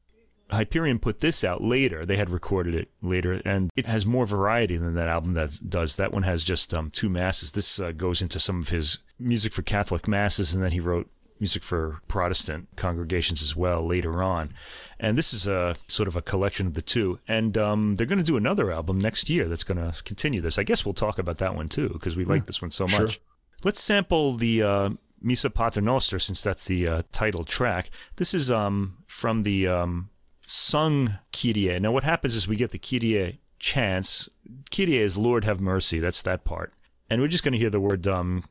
[0.51, 2.05] Hyperion put this out later.
[2.05, 5.95] They had recorded it later, and it has more variety than that album that does.
[5.95, 7.53] That one has just um, two masses.
[7.53, 11.09] This uh, goes into some of his music for Catholic masses, and then he wrote
[11.39, 14.53] music for Protestant congregations as well later on.
[14.99, 17.19] And this is a sort of a collection of the two.
[17.27, 20.59] And um, they're going to do another album next year that's going to continue this.
[20.59, 23.01] I guess we'll talk about that one too because we like this one so Sure.
[23.01, 23.19] much.
[23.63, 24.89] Let's sample the uh,
[25.23, 27.89] Missa Pater Noster since that's the uh, title track.
[28.17, 30.09] This is um, from the um,
[30.45, 31.79] sung Kyrie.
[31.79, 34.29] Now, what happens is we get the Kyrie chants.
[34.69, 35.99] Kyrie is Lord have mercy.
[35.99, 36.73] That's that part.
[37.09, 38.43] And we're just going to hear the word um,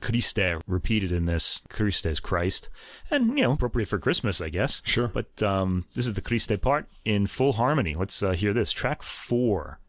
[0.00, 1.62] Christe repeated in this.
[1.68, 2.68] Christe is Christ.
[3.10, 4.82] And, you know, appropriate for Christmas, I guess.
[4.84, 5.08] Sure.
[5.08, 7.94] But um, this is the Christe part in full harmony.
[7.94, 8.72] Let's uh, hear this.
[8.72, 9.80] Track four.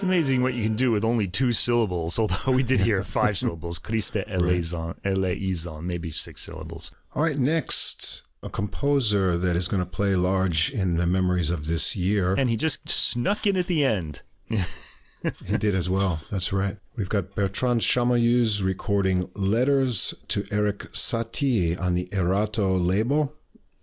[0.00, 3.36] It's amazing what you can do with only two syllables, although we did hear five
[3.36, 3.78] syllables.
[3.78, 6.90] Christe eleison, eleison, maybe six syllables.
[7.14, 11.66] All right, next, a composer that is going to play large in the memories of
[11.66, 12.34] this year.
[12.38, 14.22] And he just snuck in at the end.
[14.48, 16.22] he did as well.
[16.30, 16.78] That's right.
[16.96, 23.34] We've got Bertrand Chamayou's recording Letters to Erik Satie on the Erato label.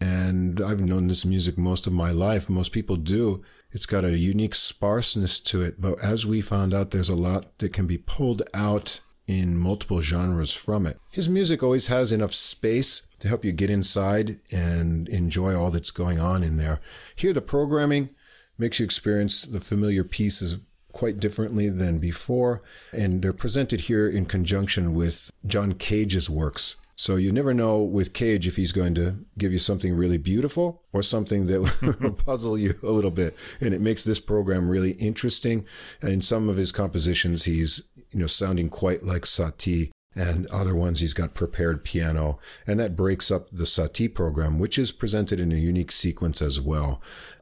[0.01, 2.49] And I've known this music most of my life.
[2.49, 3.43] Most people do.
[3.71, 7.58] It's got a unique sparseness to it, but as we found out, there's a lot
[7.60, 10.97] that can be pulled out in multiple genres from it.
[11.12, 15.91] His music always has enough space to help you get inside and enjoy all that's
[15.91, 16.80] going on in there.
[17.15, 18.10] Here, the programming
[18.58, 20.58] makes you experience the familiar pieces
[20.93, 26.77] quite differently than before, and they're presented here in conjunction with John Cage's works.
[26.97, 30.81] So you never know with Cage if he's going to give you something really beautiful
[30.91, 31.62] or something that
[32.01, 33.38] will puzzle you a little bit.
[33.62, 35.63] And it makes this program really interesting.
[36.01, 40.75] And in some of his compositions, he's, you know, sounding quite like Satie and other
[40.75, 42.39] ones he's got prepared piano.
[42.65, 46.60] And that breaks up the Satie program, which is presented in a unique sequence as
[46.60, 46.99] well.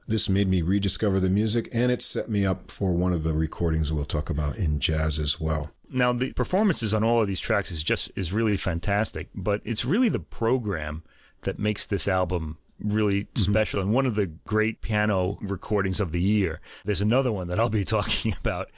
[0.08, 3.34] This made me rediscover the music and it set me up for one of the
[3.34, 5.72] recordings we'll talk about in jazz as well.
[5.92, 9.86] Now the performances on all of these tracks is just is really fantastic, but it's
[9.86, 11.04] really the program
[11.42, 13.40] that makes this album really mm-hmm.
[13.40, 16.60] special and one of the great piano recordings of the year.
[16.84, 18.70] There's another one that I'll be talking about.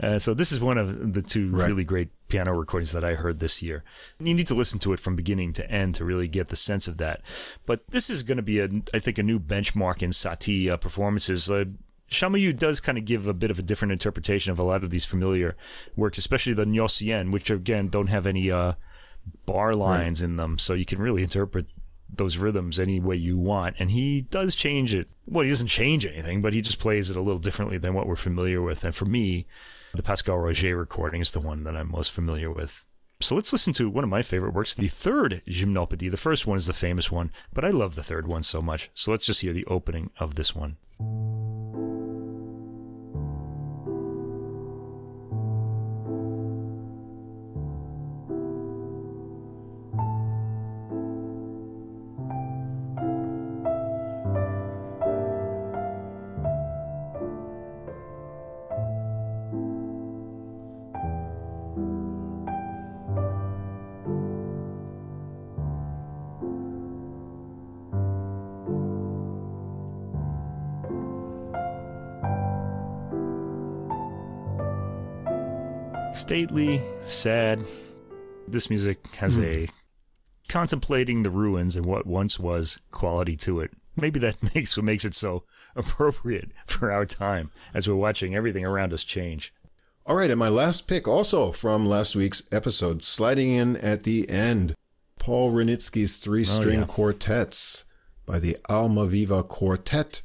[0.00, 1.68] Uh, so this is one of the two right.
[1.68, 3.84] really great piano recordings that I heard this year.
[4.18, 6.88] You need to listen to it from beginning to end to really get the sense
[6.88, 7.20] of that.
[7.66, 10.76] But this is going to be, a, I think, a new benchmark in Satie uh,
[10.76, 11.50] performances.
[11.50, 11.66] Uh,
[12.10, 14.90] Chamayou does kind of give a bit of a different interpretation of a lot of
[14.90, 15.56] these familiar
[15.96, 18.74] works, especially the Gnossienne, which again don't have any uh,
[19.46, 20.28] bar lines right.
[20.28, 21.66] in them, so you can really interpret
[22.16, 23.76] those rhythms any way you want.
[23.78, 25.08] And he does change it.
[25.26, 28.06] Well, he doesn't change anything, but he just plays it a little differently than what
[28.06, 28.84] we're familiar with.
[28.84, 29.46] And for me,
[29.94, 32.86] the Pascal Rogé recording is the one that I'm most familiar with.
[33.20, 36.10] So let's listen to one of my favorite works, the third Gymnopédie.
[36.10, 38.90] The first one is the famous one, but I love the third one so much.
[38.94, 40.76] So let's just hear the opening of this one.
[76.24, 77.62] Stately, sad.
[78.48, 79.44] This music has mm.
[79.44, 79.68] a
[80.48, 83.72] contemplating the ruins and what once was quality to it.
[83.94, 85.44] Maybe that makes what makes it so
[85.76, 89.52] appropriate for our time as we're watching everything around us change.
[90.06, 94.26] All right, and my last pick, also from last week's episode, sliding in at the
[94.30, 94.74] end,
[95.18, 96.86] Paul Wranitzky's three string oh, yeah.
[96.86, 97.84] quartets
[98.24, 100.22] by the Almaviva Quartet.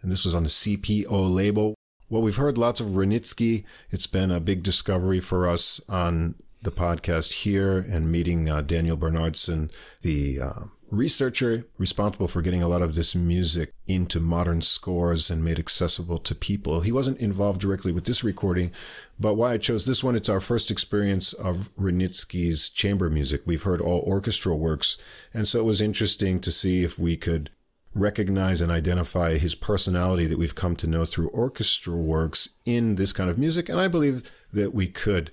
[0.00, 1.73] And this was on the CPO label.
[2.10, 3.64] Well, we've heard lots of Wranitzky.
[3.90, 8.96] It's been a big discovery for us on the podcast here and meeting uh, Daniel
[8.96, 9.70] Bernhardsson,
[10.02, 10.60] the uh,
[10.90, 16.18] researcher responsible for getting a lot of this music into modern scores and made accessible
[16.18, 16.82] to people.
[16.82, 18.70] He wasn't involved directly with this recording,
[19.18, 23.42] but why I chose this one, it's our first experience of Wranitzky's chamber music.
[23.46, 24.98] We've heard all orchestral works,
[25.32, 27.50] and so it was interesting to see if we could
[27.94, 33.12] recognize and identify his personality that we've come to know through orchestral works in this
[33.12, 33.68] kind of music.
[33.68, 35.30] And I believe that we could.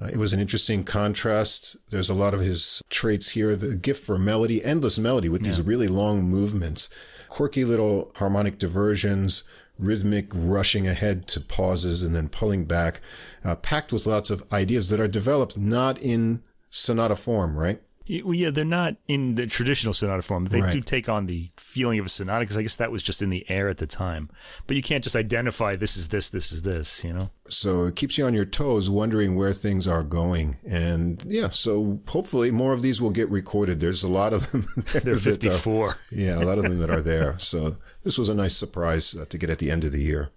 [0.00, 1.76] Uh, it was an interesting contrast.
[1.90, 5.48] There's a lot of his traits here the gift for melody, endless melody with yeah.
[5.48, 6.88] these really long movements,
[7.28, 9.44] quirky little harmonic diversions,
[9.78, 13.00] rhythmic rushing ahead to pauses and then pulling back,
[13.44, 17.80] uh, packed with lots of ideas that are developed not in sonata form, right?
[18.24, 20.46] Well, yeah, they're not in the traditional sonata form.
[20.46, 20.72] They Right.
[20.72, 23.30] do take on the feeling of a sonata because I guess that was just in
[23.30, 24.28] the air at the time.
[24.66, 27.04] But you can't just identify this is this, this is this.
[27.04, 27.30] You know.
[27.48, 30.56] So it keeps you on your toes, wondering where things are going.
[30.66, 33.80] And yeah, so hopefully more of these will get recorded.
[33.80, 34.66] There's a lot of them.
[34.92, 35.96] They're that are- 54.
[36.12, 37.38] yeah, a lot of them that are there.
[37.38, 40.30] So this was a nice surprise uh, to get at the end of the year.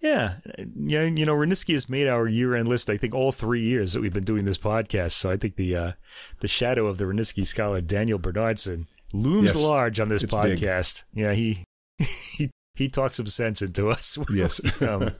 [0.00, 0.34] Yeah,
[0.74, 1.02] yeah.
[1.04, 2.90] You know, Wranitzky has made our year-end list.
[2.90, 5.12] I think all three years that we've been doing this podcast.
[5.12, 5.92] So I think the uh,
[6.40, 10.58] the shadow of the Wranitzky scholar Daniel Bernhardsson looms Yes, large on this it's big.
[10.58, 11.04] podcast.
[11.14, 11.64] Yeah, he
[11.98, 14.18] he he talked some sense into us.
[14.30, 14.60] Yes.
[14.82, 15.10] um,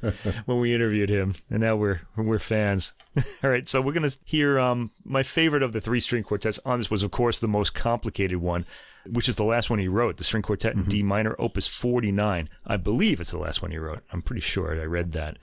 [0.44, 2.92] when we interviewed him, and now we're we're fans.
[3.42, 6.78] All right, so we're gonna hear um, my favorite of the three string quartets on
[6.78, 8.66] this was, of course, the most complicated one,
[9.10, 12.48] which is the last one he wrote, the string quartet in D minor, Opus 49.
[12.66, 14.02] I believe it's the last one he wrote.
[14.12, 15.38] I'm pretty sure I read that.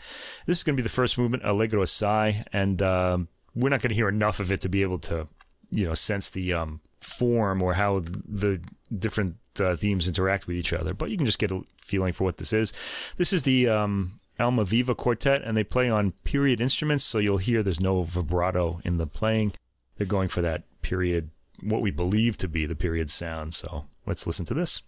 [0.46, 4.10] This is gonna be the first movement, Allegro assai, and um, we're not gonna hear
[4.10, 5.28] enough of it to be able to,
[5.72, 8.62] you know, sense the um, form or how the
[8.98, 10.94] different uh, themes interact with each other.
[10.94, 12.74] But you can just get a feeling for what this is.
[13.18, 17.62] This is the um, Almaviva Quartet, and they play on period instruments, so you'll hear
[17.62, 19.54] there's no vibrato in the playing.
[19.98, 21.30] They're going for that period,
[21.64, 23.54] what we believe to be the period sound.
[23.54, 24.82] So let's listen to this.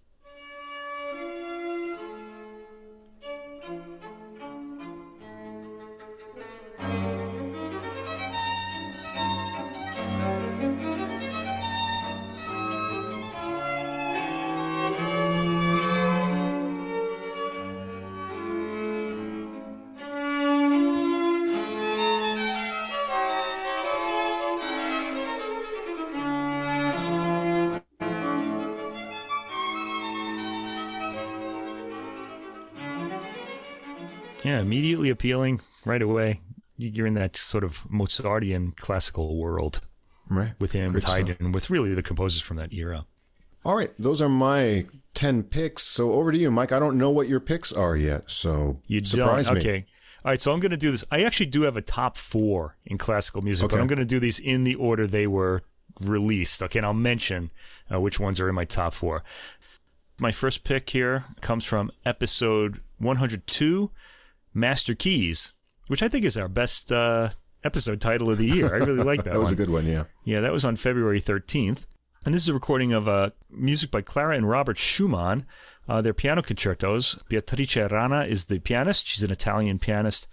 [34.65, 36.41] Immediately appealing right away.
[36.77, 39.81] You're in that sort of Mozartian classical world
[40.29, 40.53] Right.
[40.59, 41.51] with him Great tied stuff.
[41.51, 43.05] with really the composers from that era.
[43.63, 43.91] All right.
[43.97, 45.83] Those are my 10 picks.
[45.83, 46.71] So over to you, Mike.
[46.71, 48.29] I don't know what your picks are yet.
[48.29, 49.55] So You surprise don't?
[49.55, 49.61] me.
[49.61, 49.85] Okay.
[50.25, 51.05] All right, so I'm going to do this.
[51.11, 54.19] I actually do have a top four in classical music, but I'm going to do
[54.19, 55.61] these in the order they were
[56.01, 56.63] released.
[56.63, 57.51] Okay, and I'll mention
[57.93, 59.23] uh, which ones are in my top four.
[60.17, 63.91] My first pick here comes from episode 102,
[64.55, 65.53] Master Keys,
[65.87, 67.29] which I think is our best uh,
[67.63, 68.73] episode title of the year.
[68.73, 69.53] I really like that, That was one.
[69.53, 69.85] a good one.
[69.85, 70.05] Yeah.
[70.23, 71.85] Yeah, that was on February 13th.
[72.25, 75.45] And this is a recording of uh, music by Clara and Robert Schumann,
[75.87, 77.19] uh, their piano concertos.
[77.29, 79.05] Beatrice Rana is the pianist.
[79.05, 80.27] She's an Italian pianist.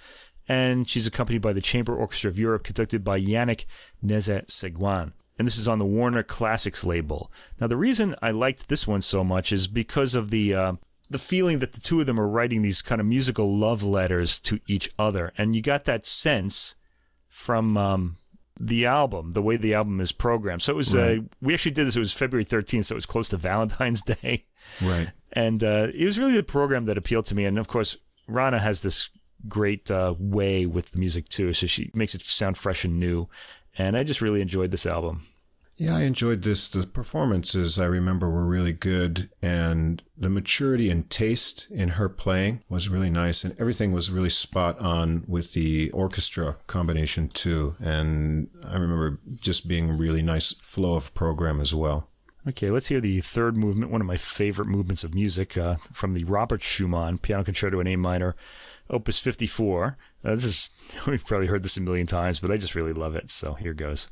[0.48, 3.66] And she's accompanied by the Chamber Orchestra of Europe, conducted by Yannick
[4.02, 5.12] Nézet-Séguin.
[5.38, 7.30] And this is on the Warner Classics label.
[7.60, 10.54] Now, the reason I liked this one so much is because of the.
[11.12, 13.82] Uh, the feeling that the two of them are writing these kind of musical love
[13.82, 16.74] letters to each other, and you got that sense
[17.28, 18.16] from um,
[18.58, 20.62] the album, the way the album is programmed.
[20.62, 21.22] So it was, uh, Right.
[21.40, 24.44] we actually did this, it was February 13th, so it was close to Valentine's Day.
[24.82, 25.10] Right.
[25.32, 27.44] And uh, it was really the program that appealed to me.
[27.46, 27.96] And of course,
[28.28, 29.08] Rana has this
[29.48, 31.52] great uh, way with the music too.
[31.54, 33.28] So she makes it sound fresh and new.
[33.78, 35.22] And I just really enjoyed this album.
[35.82, 36.68] Yeah, I enjoyed this.
[36.68, 42.62] The performances I remember were really good, and the maturity and taste in her playing
[42.68, 47.74] was really nice, and everything was really spot on with the orchestra combination too.
[47.82, 52.08] And I remember just being a really nice flow of program as well.
[52.46, 56.12] Okay, let's hear the third movement, one of my favorite movements of music uh, from
[56.12, 58.36] the Robert Schumann Piano Concerto in A minor,
[58.88, 59.96] Opus 54.
[60.24, 60.70] Uh, this is,
[61.08, 63.32] we've probably heard this a million times, but I just really love it.
[63.32, 64.08] So here goes.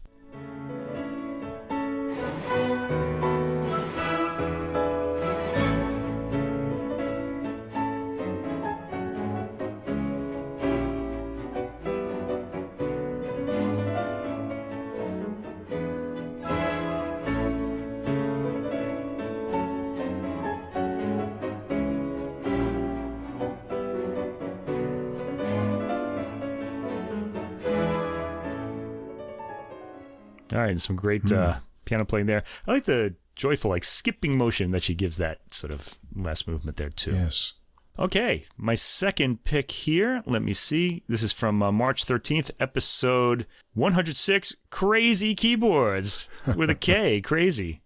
[30.60, 31.56] All right, and some great uh,
[31.86, 32.44] piano playing there.
[32.66, 36.76] I like the joyful, like skipping motion that she gives that sort of last movement
[36.76, 37.12] there too.
[37.12, 37.54] Yes.
[37.98, 40.20] Okay, my second pick here.
[40.26, 41.02] Let me see.
[41.08, 47.80] This is from uh, March 13th, episode 106 Krazy Keyboards with a K, crazy.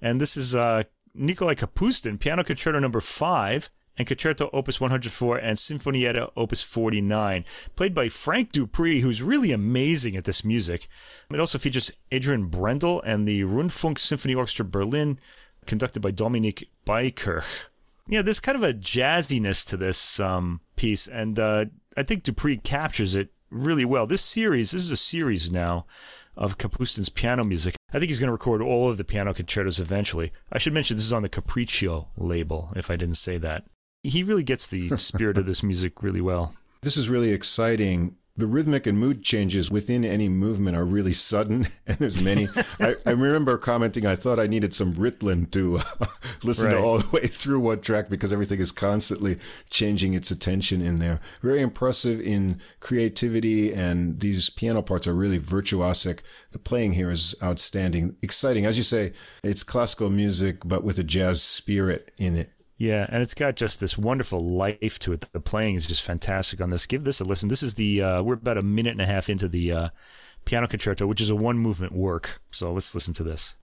[0.00, 3.68] And this is uh, Nikolai Kapustin, Piano Concerto number 5,
[3.98, 7.44] and Concerto Opus 104 and Sinfonietta Opus 49,
[7.76, 10.88] played by Frank Dupree, who's really amazing at this music.
[11.30, 15.18] It also features Adrian Brendel and the Rundfunk Symphony Orchestra Berlin,
[15.66, 17.66] conducted by Dominik Beykirch
[18.08, 21.66] yeah, there's kind of a jazziness to this um, piece, and uh,
[21.96, 24.06] I think Dupree captures it really well.
[24.06, 25.86] This series, this is a series now
[26.36, 27.74] of Kapustin's piano music.
[27.92, 30.32] I think he's going to record all of the piano concertos eventually.
[30.50, 33.64] I should mention this is on the Capriccio label, if I didn't say that.
[34.02, 36.54] He really gets the spirit of this music really well.
[36.82, 41.66] This is really exciting the rhythmic and mood changes within any movement are really sudden,
[41.86, 42.46] and there's many.
[42.80, 46.06] I, I, remember commenting, I thought I needed some Ritalin to uh,
[46.42, 46.74] listen right.
[46.74, 49.38] to all the way through one track because everything is constantly
[49.68, 51.20] changing its attention in there.
[51.42, 56.20] Very impressive in creativity, and these piano parts are really virtuosic.
[56.52, 58.64] The playing here is outstanding, exciting.
[58.64, 59.12] As you say,
[59.44, 62.50] it's classical music, but with a jazz spirit in it.
[62.76, 65.26] Yeah, and it's got just this wonderful life to it.
[65.32, 66.86] The playing is just fantastic on this.
[66.86, 67.48] Give this a listen.
[67.48, 69.88] This is the uh, we're about a minute and a half into the uh,
[70.44, 72.40] piano concerto, which is a one movement work.
[72.50, 73.54] So let's listen to this.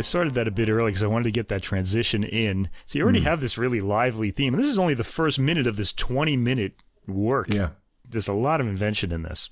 [0.00, 2.68] Started that a bit early because I wanted to get that transition in.
[2.84, 3.24] So you already mm.
[3.24, 4.54] have this really lively theme.
[4.54, 7.48] And this is only the first minute of this 20 minute work.
[7.48, 7.70] Yeah.
[8.08, 9.50] There's a lot of invention in this.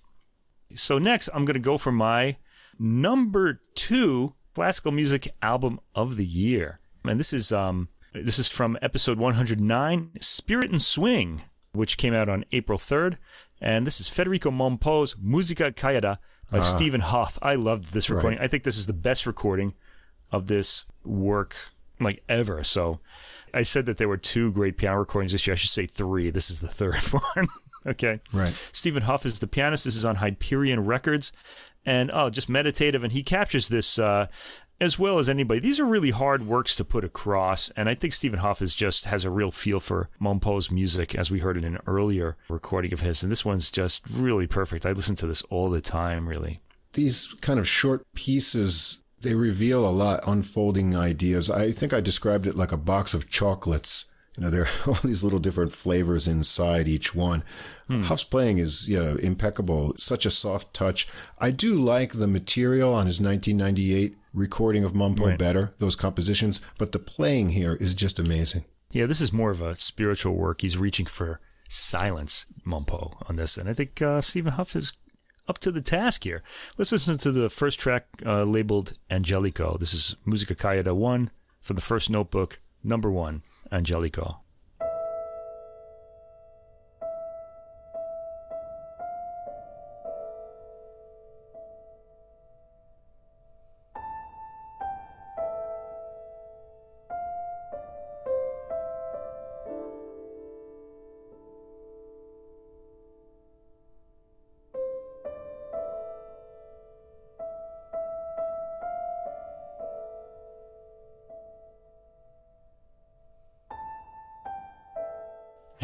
[0.74, 2.36] So next, I'm going to go for my
[2.78, 6.80] number two classical music album of the year.
[7.04, 12.28] And this is um this is from episode 109, Spirit and Swing, which came out
[12.28, 13.16] on April 3rd.
[13.60, 16.18] And this is Federico Mompou's Musica Callada
[16.50, 17.38] by uh, Stephen Hough.
[17.40, 18.38] I loved this recording.
[18.38, 18.44] Right.
[18.44, 19.72] I think this is the best recording
[20.32, 21.56] of this work
[22.00, 22.64] like ever.
[22.64, 23.00] So
[23.54, 25.52] I said that there were two great piano recordings this year.
[25.52, 26.30] I should say three.
[26.30, 26.96] This is the third
[27.34, 27.46] one.
[27.86, 28.20] okay.
[28.32, 28.54] Right.
[28.72, 29.84] Stephen Hough is the pianist.
[29.84, 31.32] This is on Hyperion Records.
[31.84, 33.02] And oh, just meditative.
[33.02, 34.28] And he captures this uh,
[34.80, 35.60] as well as anybody.
[35.60, 37.70] These are really hard works to put across.
[37.70, 41.30] And I think Stephen Hough is just has a real feel for Mompou's music, as
[41.30, 43.22] we heard in an earlier recording of his.
[43.22, 44.86] And this one's just really perfect.
[44.86, 46.60] I listen to this all the time, really.
[46.94, 51.48] These kind of short pieces they reveal a lot unfolding ideas.
[51.48, 54.06] I think I described it like a box of chocolates.
[54.36, 57.44] You know, there are all these little different flavors inside each one.
[57.88, 58.02] Hmm.
[58.02, 61.08] Hough's playing is you know, impeccable, such a soft touch.
[61.38, 65.38] I do like the material on his 1998 recording of Mompou right.
[65.38, 68.64] better, those compositions, but the playing here is just amazing.
[68.90, 70.62] Yeah, this is more of a spiritual work.
[70.62, 73.56] He's reaching for silence, Mompou, on this.
[73.56, 74.92] And I think uh, Stephen Hough is
[75.52, 76.42] up to the task here.
[76.78, 79.76] Let's listen to the first track uh, labeled Angelico.
[79.76, 81.30] This is Musica Callada 1
[81.60, 84.41] from the first notebook, number 1, Angelico.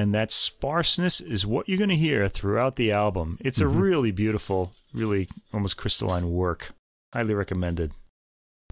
[0.08, 3.36] And that sparseness is what you're going to hear throughout the album.
[3.42, 3.78] It's mm-hmm.
[3.78, 6.72] a really beautiful, really almost crystalline work.
[7.12, 7.92] Highly recommended.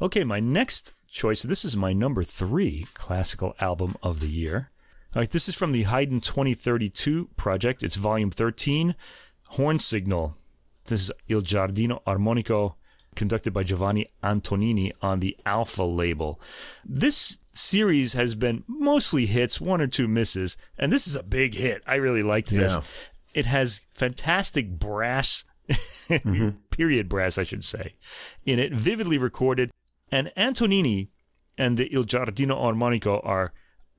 [0.01, 1.43] Okay, my next choice.
[1.43, 4.71] This is my number three classical album of the year.
[5.15, 7.83] All right, this is from the Haydn 2032 project.
[7.83, 8.95] It's volume 13,
[9.49, 10.37] Horn Signal.
[10.87, 12.77] This is Il Giardino Armonico,
[13.15, 16.41] conducted by Giovanni Antonini on the Alpha label.
[16.83, 21.55] This series has been mostly hits, one or two misses, and this is a big
[21.55, 21.83] hit.
[21.87, 22.75] I really liked this.
[22.75, 22.83] Yeah.
[23.35, 26.51] It has fantastic brass, mm-hmm.
[26.71, 27.95] period brass, I should say,
[28.45, 29.71] in it, vividly recorded.
[30.11, 31.09] And Antonini
[31.59, 33.53] and the Il Giardino Armonico are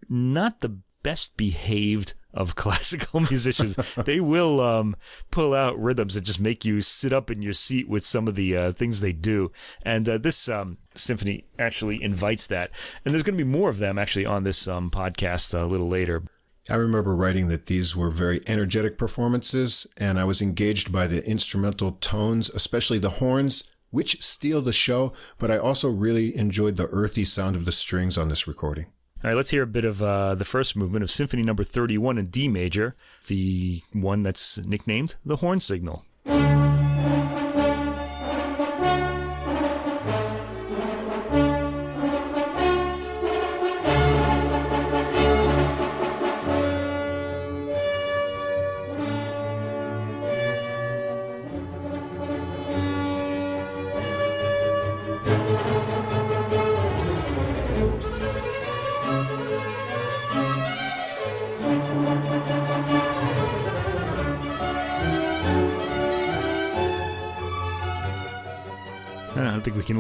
[0.10, 3.76] not the best behaved of classical musicians.
[3.96, 4.96] they will um,
[5.32, 8.36] pull out rhythms that just make you sit up in your seat with some of
[8.36, 9.52] the uh, things they do.
[9.84, 12.72] And uh, this um, symphony actually invites that.
[13.04, 15.90] And there's going to be more of them actually on this um, podcast a little
[15.90, 16.24] later.
[16.70, 21.26] I remember writing that these were very energetic performances, and I was engaged by the
[21.26, 26.90] instrumental tones, especially the horns, which steal the show, but I also really enjoyed the
[26.92, 28.88] earthy sound of the strings on this recording.
[29.24, 32.20] All right, let's hear a bit of uh, the first movement of Symphony Number 31
[32.20, 32.95] in D major,
[33.28, 36.05] the one that's nicknamed the horn signal.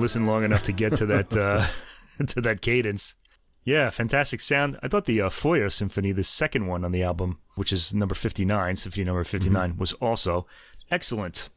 [0.07, 1.65] Listen long enough to get to that uh,
[2.27, 3.15] to that cadence.
[3.65, 4.79] Yeah, fantastic sound.
[4.81, 8.15] I thought the uh, Feuer Symphony, the second one on the album, which is number
[8.15, 9.77] 59, symphony number 59, mm-hmm.
[9.77, 10.47] was also
[10.89, 11.49] excellent.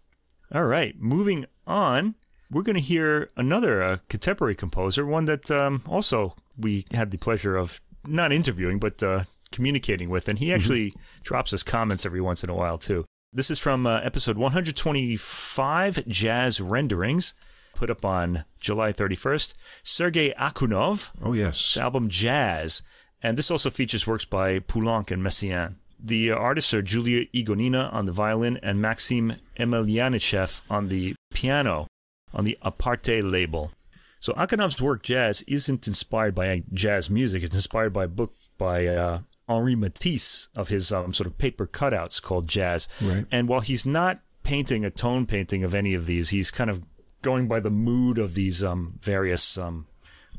[0.52, 2.16] All right, moving on,
[2.50, 7.18] we're going to hear another uh, contemporary composer, one that um, also we had the
[7.18, 9.22] pleasure of not interviewing, but uh,
[9.52, 10.56] communicating with, and he mm-hmm.
[10.56, 11.22] actually mm-hmm.
[11.22, 13.04] drops us comments every once in a while, too.
[13.32, 17.32] This is from uh, episode 125, Jazz Renderings
[17.80, 19.54] put up on July 31st.
[19.82, 21.10] Sergei Akhunov.
[21.24, 21.56] Oh, yes.
[21.56, 22.82] His album Jazz.
[23.22, 25.76] And this also features works by Poulenc and Messiaen.
[25.98, 31.86] The artists are Julia Igonina on the violin and Maxim Emelyanychev on the piano
[32.34, 33.72] on the Aparte label.
[34.20, 37.42] So Akhunov's work, Jazz, isn't inspired by jazz music.
[37.42, 41.66] It's inspired by a book by uh, Henri Matisse of his um, sort of paper
[41.66, 42.88] cutouts called Jazz.
[43.00, 43.24] Right.
[43.32, 46.84] And while he's not painting a tone painting of any of these, he's kind of
[47.22, 49.86] going by the mood of these um, various um,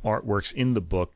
[0.03, 1.13] artworks in the book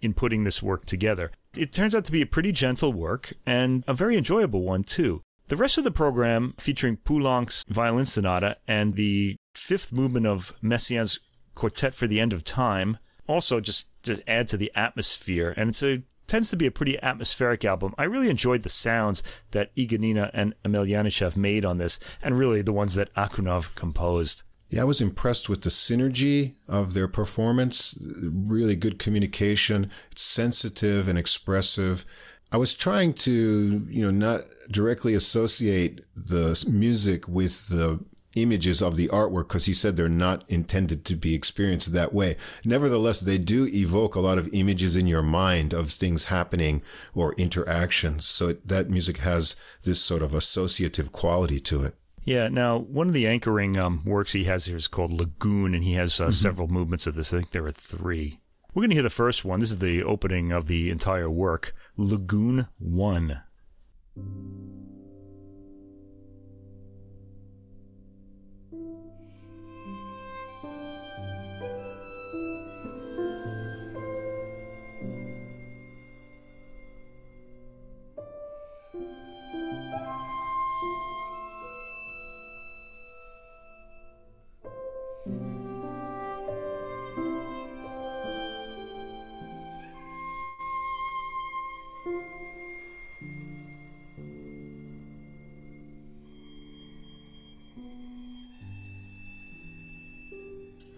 [0.00, 1.30] in putting this work together.
[1.56, 5.22] It turns out to be a pretty gentle work and a very enjoyable one, too.
[5.48, 11.18] The rest of the program, featuring Poulenc's violin sonata and the fifth movement of Messiaen's
[11.54, 15.54] Quartet for the End of Time, also just, just add to the atmosphere.
[15.56, 17.94] And it's a tends to be a pretty atmospheric album.
[17.98, 22.72] I really enjoyed the sounds that Igonina and Emelyanychev made on this, and really the
[22.72, 24.42] ones that Akhunov composed.
[24.68, 27.98] Yeah, I was impressed with the synergy of their performance.
[28.00, 29.90] Really good communication.
[30.12, 32.04] It's sensitive and expressive.
[32.52, 38.00] I was trying to, you know, not directly associate the music with the
[38.36, 42.36] images of the artwork because he said they're not intended to be experienced that way.
[42.64, 46.82] Nevertheless, they do evoke a lot of images in your mind of things happening
[47.14, 48.26] or interactions.
[48.26, 51.97] So that music has this sort of associative quality to it.
[52.28, 52.48] Yeah.
[52.48, 55.94] Now, one of the anchoring um, works he has here is called Lagoon, and he
[55.94, 56.32] has uh, mm-hmm.
[56.32, 57.32] several movements of this.
[57.32, 58.40] I think there are three.
[58.74, 59.60] We're going to hear the first one.
[59.60, 63.40] This is the opening of the entire work Lagoon 1.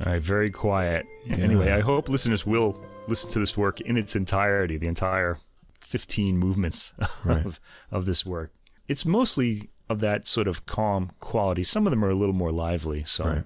[0.04, 1.06] All right, very quiet.
[1.26, 1.36] Yeah.
[1.36, 5.38] Anyway, I hope listeners will listen to this work in its entirety, the entire
[5.80, 6.94] 15 movements
[7.24, 7.44] right.
[7.44, 8.50] of, of this work.
[8.88, 11.62] It's mostly of that sort of calm quality.
[11.62, 13.04] Some of them are a little more lively.
[13.04, 13.44] So, right.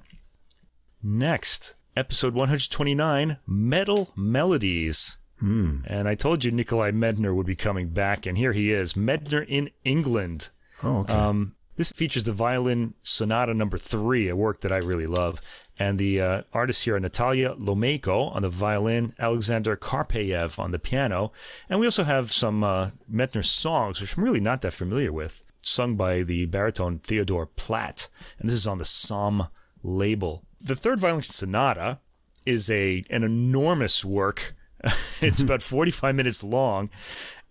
[1.03, 5.19] next, episode 129 Metal Melodies.
[5.41, 5.79] Hmm.
[5.87, 9.45] And I told you Nikolai Medtner would be coming back, and here he is Medtner
[9.49, 10.51] in England.
[10.83, 11.13] Oh, okay.
[11.13, 15.41] Um, this features the violin sonata number three, a work that I really love.
[15.79, 20.79] And the uh, artists here are Natalia Lomeyko on the violin, Alexander Karpeyev on the
[20.79, 21.33] piano.
[21.69, 25.45] And we also have some uh, Medtner songs, which I'm really not that familiar with,
[25.63, 28.09] sung by the baritone Theodore Platt.
[28.39, 29.49] And this is on the Somm
[29.83, 30.45] label.
[30.61, 31.99] The third violin sonata
[32.47, 34.55] is a an enormous work.
[35.21, 36.91] it's about 45 minutes long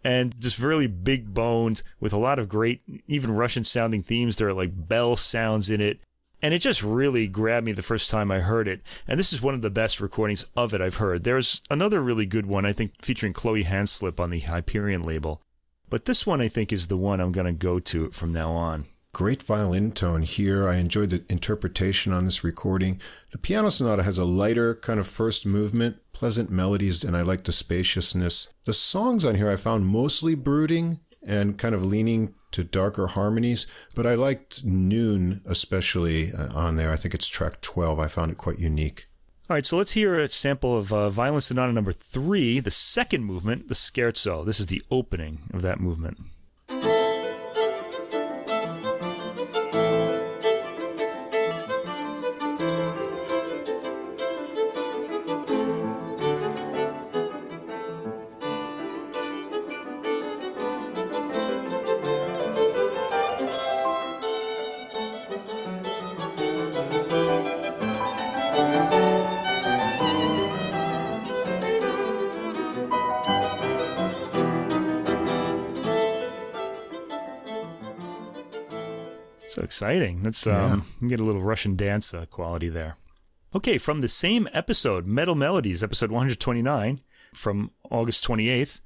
[0.04, 4.38] and just really big boned with a lot of great, even Russian sounding themes.
[4.38, 6.00] There are like bell sounds in it.
[6.42, 8.82] And it just really grabbed me the first time I heard it.
[9.08, 11.24] And this is one of the best recordings of it I've heard.
[11.24, 15.42] There's another really good one, I think, featuring Chloe Hanslip on the Hyperion label.
[15.90, 18.52] But this one, I think, is the one I'm going to go to from now
[18.52, 18.86] on.
[19.14, 20.68] Great violin tone here.
[20.68, 23.00] I enjoyed the interpretation on this recording.
[23.32, 27.44] The piano sonata has a lighter kind of first movement, pleasant melodies, and I like
[27.44, 28.52] the spaciousness.
[28.66, 33.68] The songs on here I found mostly brooding and kind of leaning to darker harmonies,
[33.94, 36.92] but I liked Noon especially uh, on there.
[36.92, 38.00] I think it's track 12.
[38.00, 39.06] I found it quite unique.
[39.48, 43.26] All right, so let's hear a sample of uh, Violin Sonata number three, the second
[43.26, 44.44] movement, the scherzo.
[44.44, 46.18] This is the opening of that movement.
[79.74, 80.22] Exciting.
[80.22, 82.96] Let's um, get a little Russian dance uh, quality there.
[83.56, 87.00] Okay, from the same episode, Metal Melodies, episode 129
[87.34, 88.82] from August 28th,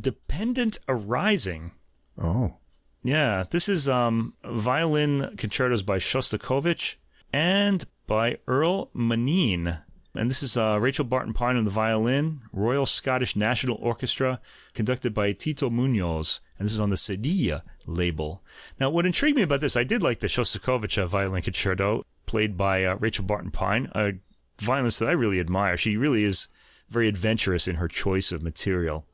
[0.00, 1.72] Dependent Arising.
[2.16, 2.56] Oh.
[3.02, 6.96] Yeah, this is um, violin concertos by Shostakovich
[7.30, 9.82] and by Earl Maneein.
[10.14, 14.40] And this is uh, Rachel Barton Pine on the violin, Royal Scottish National Orchestra,
[14.72, 16.40] conducted by Tito Munoz.
[16.58, 18.42] And this is on the Cedille label.
[18.78, 22.56] Now, what intrigued me about this, I did like the Shostakovich uh, violin concerto, played
[22.56, 24.12] by uh, Rachel Barton Pine, a
[24.60, 25.76] violinist that I really admire.
[25.76, 26.48] She really is
[26.88, 29.06] very adventurous in her choice of material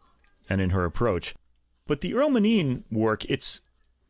[0.49, 1.35] and in her approach.
[1.87, 3.63] But the Earl Maneein work, it's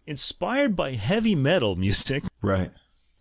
[0.06, 2.24] inspired by heavy metal music.
[2.40, 2.70] Right.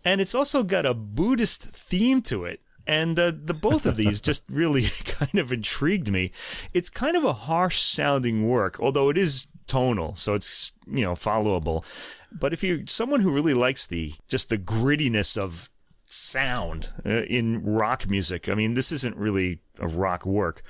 [0.06, 2.62] And it's also got a Buddhist theme to it.
[2.86, 6.32] And uh, the both of these just really kind of intrigued me.
[6.72, 11.14] It's kind of a harsh sounding work, although it is tonal, so it's you know
[11.14, 11.84] followable.
[12.32, 15.70] But if you're someone who really likes the just the grittiness of
[16.06, 20.64] sound uh, in rock music, I mean, this isn't really a rock work,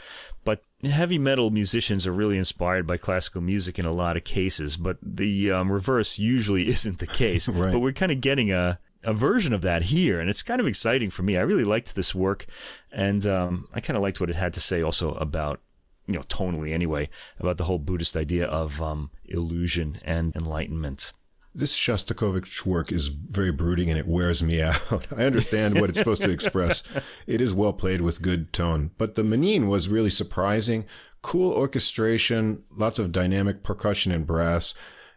[0.43, 4.77] but heavy metal musicians are really inspired by classical music in a lot of cases.
[4.77, 7.47] But the um, reverse usually isn't the case.
[7.57, 7.73] Right.
[7.73, 10.67] But we're kind of getting a a version of that here, and it's kind of
[10.67, 11.37] exciting for me.
[11.37, 12.45] I really liked this work,
[12.91, 15.61] and um, I kind of liked what it had to say also about,
[16.07, 21.13] you know, tonally anyway, about the whole Buddhist idea of um, illusion and enlightenment.
[21.53, 25.07] This Shostakovich work is very brooding and it wears me out.
[25.15, 26.83] I understand what it's supposed to express.
[27.27, 30.85] It is well played with good tone, but the Maneein was really surprising.
[31.21, 34.73] Cool orchestration, lots of dynamic percussion and brass.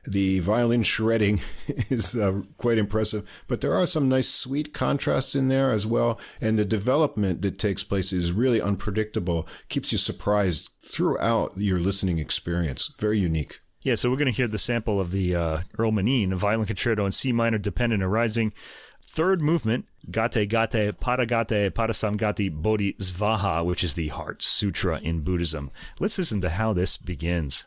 [0.06, 1.40] The violin shredding
[1.90, 6.18] is uh, quite impressive, but there are some nice sweet contrasts in there as well.
[6.40, 12.18] And the development that takes place is really unpredictable, keeps you surprised throughout your listening
[12.18, 12.92] experience.
[12.98, 13.60] Very unique.
[13.82, 16.66] Yeah, so we're going to hear the sample of the uh, Earl Maneein, a violin
[16.66, 18.52] concerto in C minor, dependent arising.
[19.02, 25.70] Third movement, Gate Gate Paragate Parasamgati Bodhi Svaha, which is the Heart Sutra in Buddhism.
[25.98, 27.66] Let's listen to how this begins.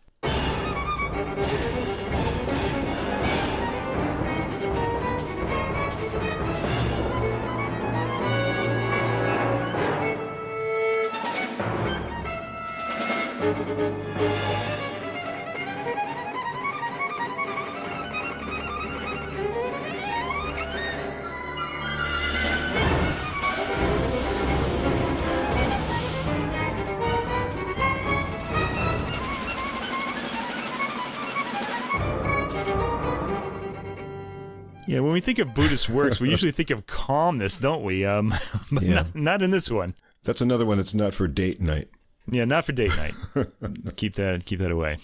[34.86, 38.06] Yeah, when we think of Buddhist works, we usually think of calmness, don't we?
[38.06, 38.34] Um,
[38.72, 38.96] but Yeah.
[38.96, 39.96] not, not in this one.
[40.24, 41.88] That's another one that's not for date night.
[42.32, 43.13] Yeah, not for date night.
[43.95, 44.97] keep that keep that away.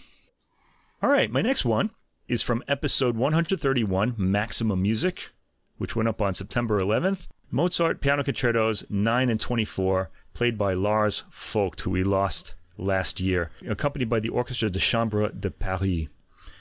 [1.01, 1.91] All right, my next one
[2.27, 5.31] is from episode 131, Maximum Music,
[5.77, 7.27] which went up on September 11th.
[7.51, 13.49] Mozart piano concertos 9 and 24, played by Lars Vogt, who we lost last year,
[13.67, 16.07] accompanied by the Orchestre de Chambre de Paris.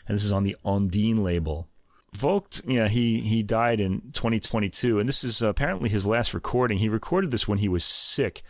[0.06, 1.68] And this is on the Ondine label.
[2.14, 6.78] Vogt, yeah, he, he died in 2022, and this is apparently his last recording.
[6.78, 8.42] He recorded this when he was sick.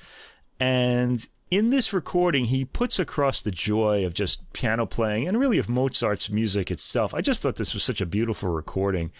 [0.61, 5.59] And in this recording, he puts across the joy of just piano playing and really
[5.59, 7.14] of Mozart's music itself.
[7.14, 9.12] I just thought this was such a beautiful recording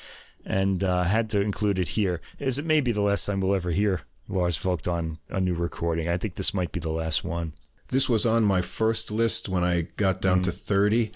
[0.45, 3.55] and uh, had to include it here, as it may be the last time we'll
[3.55, 6.09] ever hear Lars Vogt on a new recording.
[6.09, 7.55] I think this might be the last one.
[7.89, 11.11] This was on my first list when I got down to 30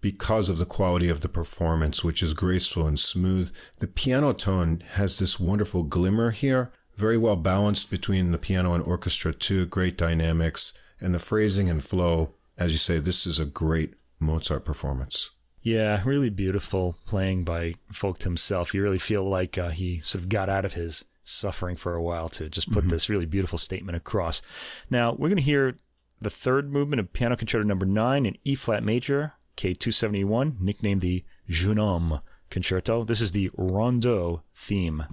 [0.00, 3.52] because of the quality of the performance, which is graceful and smooth.
[3.78, 8.84] The piano tone has this wonderful glimmer here, very well balanced between the piano and
[8.84, 12.34] orchestra too, great dynamics, and the phrasing and flow.
[12.58, 15.30] As you say, this is a great Mozart performance.
[15.62, 18.74] Yeah, really beautiful playing by Vogt himself.
[18.74, 22.02] You really feel like uh, he sort of got out of his suffering for a
[22.02, 24.42] while to just put this really beautiful statement across.
[24.90, 25.76] Now, we're going to hear
[26.20, 31.24] the third movement of Piano Concerto Number 9 in E flat major, K271, nicknamed the
[31.48, 32.20] Jeune Homme
[32.50, 33.04] Concerto.
[33.04, 35.04] This is the Rondeau theme.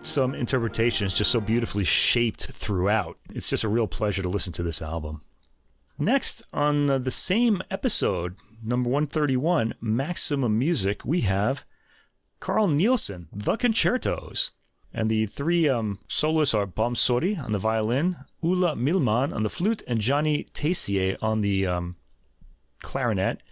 [0.00, 3.18] Vogt's interpretations just so beautifully shaped throughout.
[3.34, 5.20] It's just a real pleasure to listen to this album.
[5.98, 11.66] Next, on the same episode, number 131, Maximum Music, we have
[12.40, 14.52] Carl Nielsen, The Concertos.
[14.94, 19.82] And the three um, soloists are Bomsori on the violin, Ulla Miilmann on the flute,
[19.86, 21.96] and Johnny Teyssier on the um,
[22.82, 23.42] clarinet.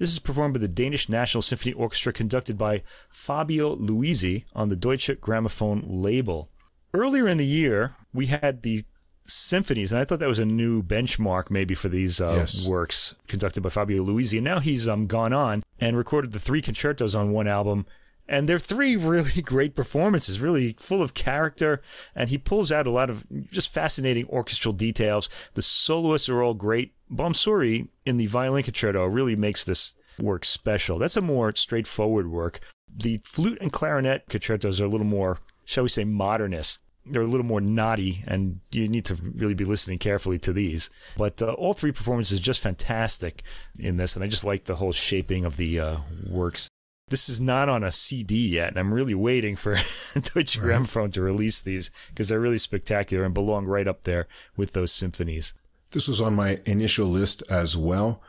[0.00, 2.82] This is performed by the Danish National Symphony Orchestra, conducted by
[3.12, 6.48] Fabio Luisi on the Deutsche Grammophon label.
[6.94, 8.82] Earlier in the year, we had the
[9.24, 12.66] symphonies, and I thought that was a new benchmark maybe for these uh, Yes.
[12.66, 14.38] works conducted by Fabio Luisi.
[14.38, 17.84] And now he's um, gone on and recorded the three concertos on one album.
[18.26, 21.82] And they're three really great performances, really full of character.
[22.14, 25.28] And he pulls out a lot of just fascinating orchestral details.
[25.52, 26.94] The soloists are all great.
[27.10, 30.98] Bomsori in the violin concerto really makes this work special.
[30.98, 32.60] That's a more straightforward work.
[32.94, 36.82] The flute and clarinet concertos are a little more, shall we say, modernist.
[37.06, 40.90] They're a little more naughty, and you need to really be listening carefully to these.
[41.16, 43.42] But uh, all three performances are just fantastic
[43.78, 45.96] in this, and I just like the whole shaping of the uh,
[46.28, 46.68] works.
[47.08, 49.74] This is not on a CD yet, and I'm really waiting for
[50.14, 54.74] Deutsche Grammophon to release these because they're really spectacular and belong right up there with
[54.74, 55.52] those symphonies.
[55.92, 58.22] This was on my initial list as well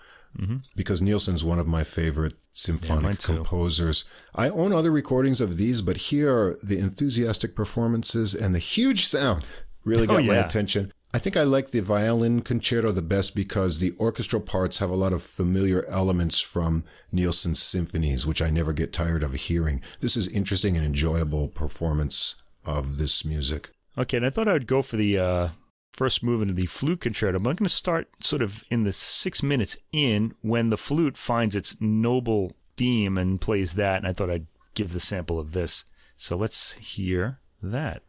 [0.76, 3.36] because Nielsen's one of my favorite symphonic too.
[3.36, 4.06] composers.
[4.34, 9.06] I own other recordings of these, but here are the enthusiastic performances and the huge
[9.06, 9.44] sound
[9.84, 10.94] really Oh, got my attention.
[11.14, 14.96] I think I like the violin concerto the best because the orchestral parts have a
[14.96, 19.82] lot of familiar elements from Nielsen's symphonies, which I never get tired of hearing.
[20.00, 23.70] This is interesting and enjoyable performance of this music.
[23.98, 25.50] Okay, and I thought I would go for the uh,
[25.94, 28.94] first movement of the flute concerto, but I'm going to start sort of in the
[28.94, 34.14] six minutes in when the flute finds its noble theme and plays that, and I
[34.14, 35.86] thought I'd give the sample of this.
[36.18, 38.04] So let's hear that.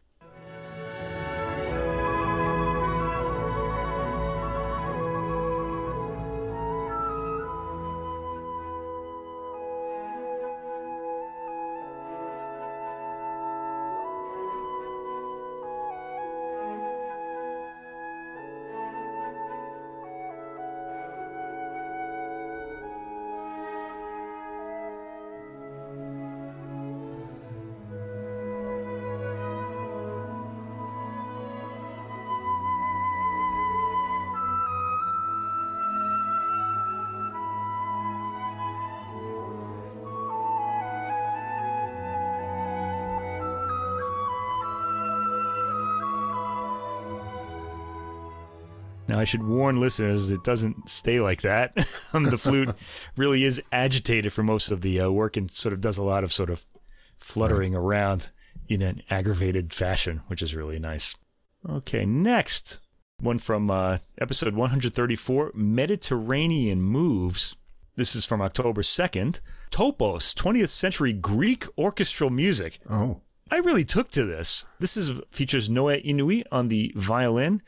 [49.13, 51.77] Now, I should warn listeners it doesn't stay like that.
[52.15, 52.69] Um, the flute
[53.17, 56.23] really is agitated for most of the uh, work and sort of does a lot
[56.23, 56.63] of sort of
[57.17, 58.29] fluttering around
[58.67, 61.15] in an aggravated fashion, which is really nice.
[61.67, 62.77] Okay, next
[63.19, 67.55] one from uh, episode 134 Mediterranean Moves.
[67.95, 69.39] This is from October 2nd.
[69.71, 72.77] Topos, 20th century Greek orchestral music.
[72.87, 74.65] Oh, I really took to this.
[74.79, 77.61] This is features Noe Inui on the violin,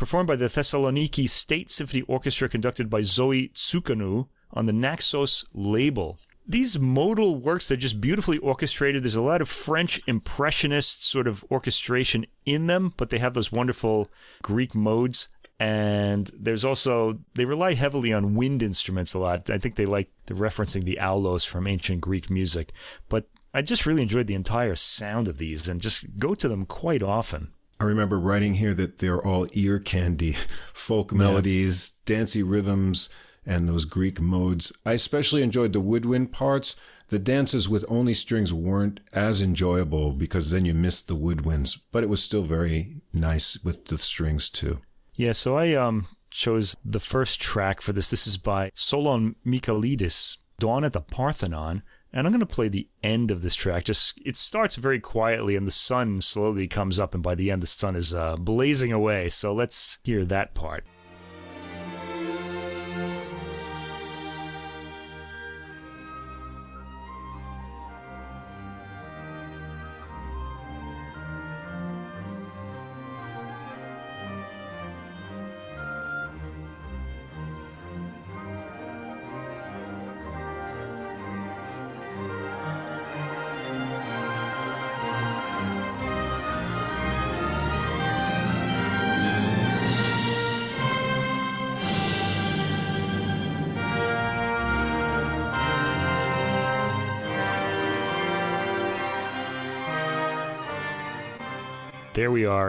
[0.00, 6.18] performed by the Thessaloniki State Symphony Orchestra, conducted by Zoe Tsokanou on the Naxos label.
[6.46, 9.02] These modal works, they're just beautifully orchestrated.
[9.02, 13.52] There's a lot of French impressionist sort of orchestration in them, but they have those
[13.52, 14.08] wonderful
[14.42, 15.28] Greek modes.
[15.60, 19.50] And there's also, they rely heavily on wind instruments a lot.
[19.50, 22.72] I think they like the referencing the aulos from ancient Greek music.
[23.10, 26.64] But I just really enjoyed the entire sound of these and just go to them
[26.64, 27.52] quite often.
[27.80, 30.36] I remember writing here that they're all ear candy,
[30.74, 33.08] folk melodies, dancey rhythms,
[33.46, 34.70] and those Greek modes.
[34.84, 36.76] I especially enjoyed the woodwind parts.
[37.08, 42.04] The dances with only strings weren't as enjoyable because then you missed the woodwinds, but
[42.04, 44.82] it was still very nice with the strings too.
[45.14, 48.10] Yeah, so I um chose the first track for this.
[48.10, 51.82] This is by Solon Michaelidis, Dawn at the Parthenon.
[52.12, 53.84] And I'm going to play the end of this track.
[53.84, 57.62] Just it starts very quietly, and the sun slowly comes up, and by the end,
[57.62, 59.28] the sun is uh, blazing away.
[59.28, 60.84] So let's hear that part.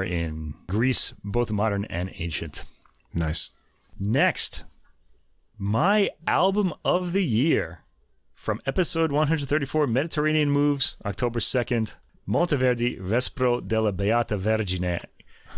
[0.02, 2.66] Are in Greece, both modern and ancient.
[3.14, 3.52] Nice.
[4.00, 4.64] Next,
[5.58, 7.82] my album of the year
[8.34, 11.94] from episode 134, Mediterranean Moves, October 2nd,
[12.28, 15.04] Monteverdi, Vespro della Beata Vergine.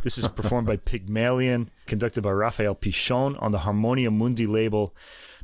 [0.02, 4.94] This is performed by Pygmalion, conducted by Raphael Pichon on the Harmonia Mundi label.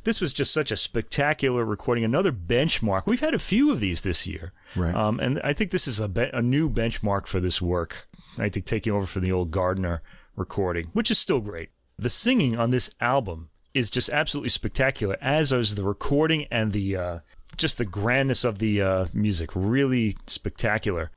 [0.04, 3.02] This was just such a spectacular recording, another benchmark.
[3.06, 4.52] We've had a few of these this year.
[4.74, 4.94] Right.
[4.94, 8.08] Um, and I think this is a, be- a new benchmark for this work.
[8.38, 10.02] I think taking over for the old Gardiner
[10.36, 11.70] recording, which is still great.
[11.98, 16.96] The singing on this album is just absolutely spectacular, as is the recording and the
[16.96, 17.18] uh,
[17.56, 19.50] just the grandness of the uh, music.
[19.54, 21.10] Really spectacular.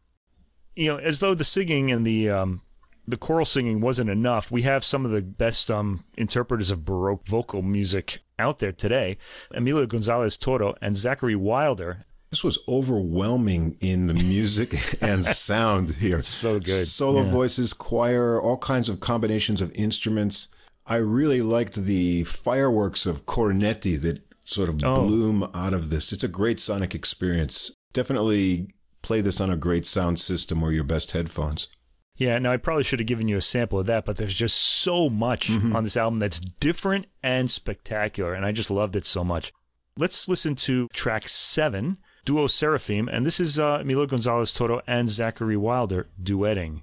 [0.75, 2.61] You know, as though the singing and the um,
[3.07, 4.51] the choral singing wasn't enough.
[4.51, 9.17] We have some of the best um, interpreters of Baroque vocal music out there today
[9.51, 12.05] Emilio Gonzalez Toro and Zachary Wilder.
[12.29, 14.69] This was overwhelming in the music
[15.01, 16.21] and sound here.
[16.21, 16.87] So good.
[16.87, 17.31] Solo Yeah.
[17.31, 20.47] voices, choir, all kinds of combinations of instruments.
[20.85, 24.95] I really liked the fireworks of cornetti that sort of Oh.
[25.07, 26.11] bloom out of this.
[26.11, 27.71] It's a great sonic experience.
[27.93, 28.67] Definitely
[29.01, 31.67] play this on a great sound system or your best headphones.
[32.15, 34.57] Yeah, now I probably should have given you a sample of that, but there's just
[34.57, 39.23] so much on this album that's different and spectacular, and I just loved it so
[39.23, 39.51] much.
[39.97, 45.09] Let's listen to track seven, Duo Seraphim, and this is uh, Emilio Gonzalez Toro and
[45.09, 46.81] Zachary Wilder duetting.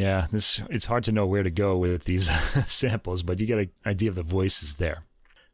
[0.00, 2.30] Yeah, this it's hard to know where to go with these
[2.66, 5.04] samples, but you get an idea of the voices there.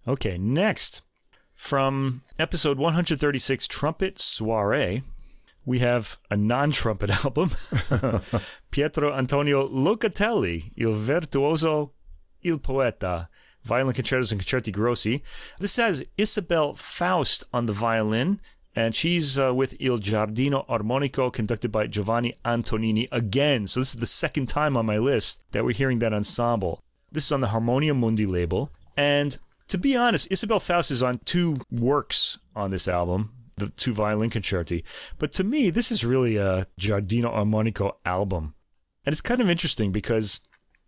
[0.07, 1.03] Okay, next
[1.55, 5.03] from episode 136, Trumpet Soiree,
[5.65, 7.51] we have a non-trumpet album,
[8.71, 11.93] Pietro Antonio Locatelli, Il Virtuoso,
[12.43, 13.29] Il Poeta,
[13.65, 15.25] violin concertos and concerti grossi.
[15.59, 18.41] This has Isabelle Faust on the violin,
[18.77, 23.67] and she's uh, with Il Giardino Armonico, conducted by Giovanni Antonini again.
[23.67, 26.83] So this is the second time on my list that we're hearing that ensemble.
[27.11, 31.19] This is on the Harmonia Mundi label, and to be honest, Isabelle Faust is on
[31.25, 34.85] two works on this album, the two violin concerti.
[35.19, 38.55] But to me, this is really a Giardino Armonico album.
[39.05, 40.41] And it's kind of interesting because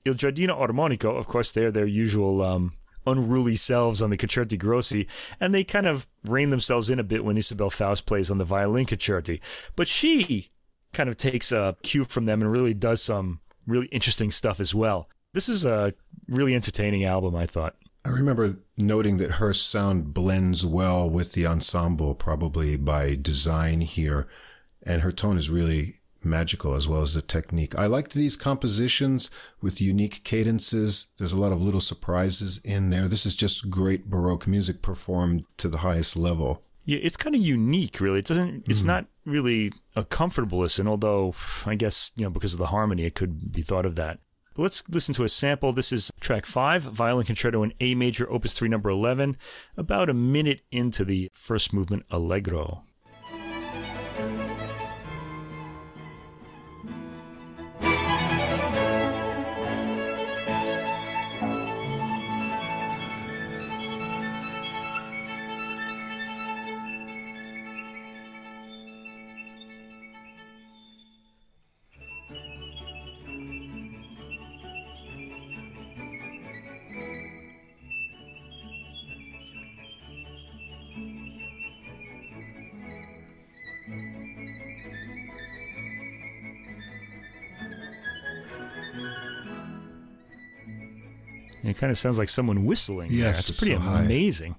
[0.05, 2.73] Il Giardino Armonico, of course, they're their usual um,
[3.11, 5.09] unruly selves on the Concerti Grossi,
[5.41, 8.45] and they kind of rein themselves in a bit when Isabelle Faust plays on the
[8.45, 9.41] violin concerti.
[9.77, 10.51] But she
[10.93, 14.75] kind of takes a cue from them and really does some really interesting stuff as
[14.75, 15.07] well.
[15.35, 15.95] This is a
[16.27, 17.77] really entertaining album, I thought.
[18.05, 24.27] I remember noting that her sound blends well with the ensemble, probably by design here,
[24.83, 27.77] and her tone is really magical as well as the technique.
[27.79, 31.09] I liked these compositions with unique cadences.
[31.19, 33.09] There's a lot of little surprises in there.
[33.09, 36.63] This is just great Baroque music performed to the highest level.
[36.85, 38.21] Yeah, it's kind of unique, really.
[38.21, 38.67] It doesn't.
[38.67, 38.89] It's hmm.
[38.89, 41.35] not really a comfortable listen, although
[41.67, 44.21] I guess you know because of the harmony, it could be thought of that.
[44.55, 45.75] But let's listen to a sample.
[45.75, 49.37] This is track five, violin concerto in A major, opus three, number eleven,
[49.77, 52.83] about a minute into the first movement, allegro.
[91.79, 93.09] Kind of sounds like someone whistling.
[93.09, 93.19] there.
[93.19, 94.03] Yes, it's it's pretty so high.
[94.03, 94.57] amazing.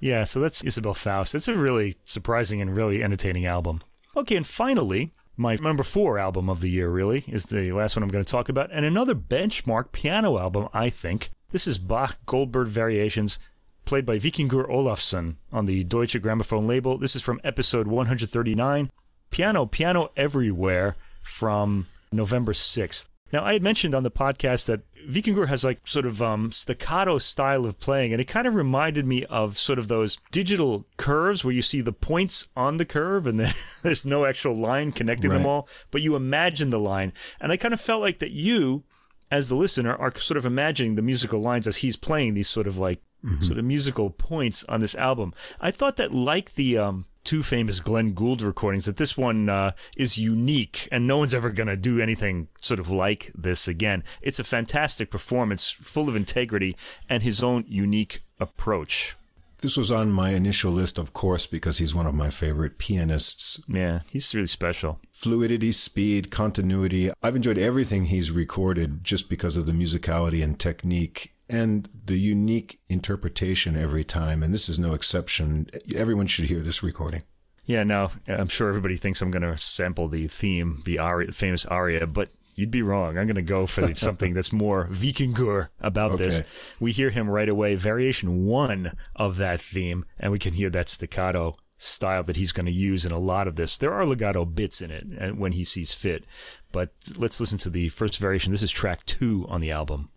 [0.00, 1.34] Yeah, so that's Isabelle Faust.
[1.36, 3.82] It's a really surprising and really entertaining album.
[4.16, 8.02] Okay, and finally, my number four album of the year really is the last one
[8.02, 11.30] I'm going to talk about, and another benchmark piano album, I think.
[11.50, 13.38] This is Bach Goldberg Variations,
[13.84, 16.98] played by Vikingur Olafsson on the Deutsche Grammophon label.
[16.98, 18.90] This is from episode 139,
[19.30, 23.08] Piano, Piano Everywhere, from November 6th.
[23.32, 27.18] Now, I had mentioned on the podcast that Vikingur has like sort of um, staccato
[27.18, 31.44] style of playing, and it kind of reminded me of sort of those digital curves
[31.44, 35.30] where you see the points on the curve and then there's no actual line connecting
[35.30, 35.38] right.
[35.38, 37.12] them all, but you imagine the line.
[37.40, 38.84] And I kind of felt like that you,
[39.30, 42.66] as the listener, are sort of imagining the musical lines as he's playing these sort
[42.66, 43.42] of like mm-hmm.
[43.42, 45.34] sort of musical points on this album.
[45.60, 49.72] I thought that like the um, two famous Glenn Gould recordings that this one uh,
[49.96, 54.04] is unique and no one's ever going to do anything sort of like this again.
[54.20, 56.74] It's a fantastic performance, full of integrity
[57.08, 59.16] and his own unique approach.
[59.62, 63.62] This was on my initial list, of course, because he's one of my favorite pianists.
[63.68, 64.98] Yeah, he's really special.
[65.12, 67.10] Fluidity, speed, continuity.
[67.22, 72.78] I've enjoyed everything he's recorded just because of the musicality and technique and the unique
[72.88, 74.42] interpretation every time.
[74.42, 75.66] And this is no exception.
[75.94, 77.22] Everyone should hear this recording.
[77.64, 81.32] Yeah, now I'm sure everybody thinks I'm going to sample the theme, the aria, the
[81.32, 83.18] famous aria, but you'd be wrong.
[83.18, 86.24] I'm going to go for something that's more Vikingur about okay.
[86.24, 86.42] this.
[86.80, 90.88] We hear him right away, variation one of that theme, and we can hear that
[90.88, 93.76] staccato style that he's going to use in a lot of this.
[93.76, 96.24] There are legato bits in it when he sees fit,
[96.72, 98.52] but let's listen to the first variation.
[98.52, 100.10] This is track two on the album.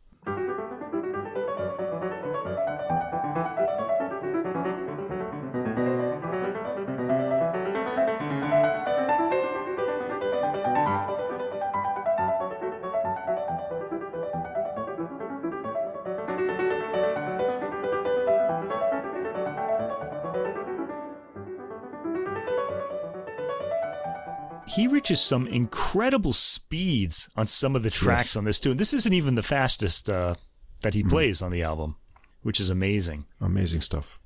[25.15, 28.35] Reaches some incredible speeds on some of the tracks yes.
[28.35, 28.71] on this too.
[28.71, 30.35] And this isn't even the fastest uh,
[30.81, 31.09] that he mm.
[31.09, 31.95] plays on the album,
[32.41, 33.25] which is amazing.
[33.39, 34.19] Amazing stuff.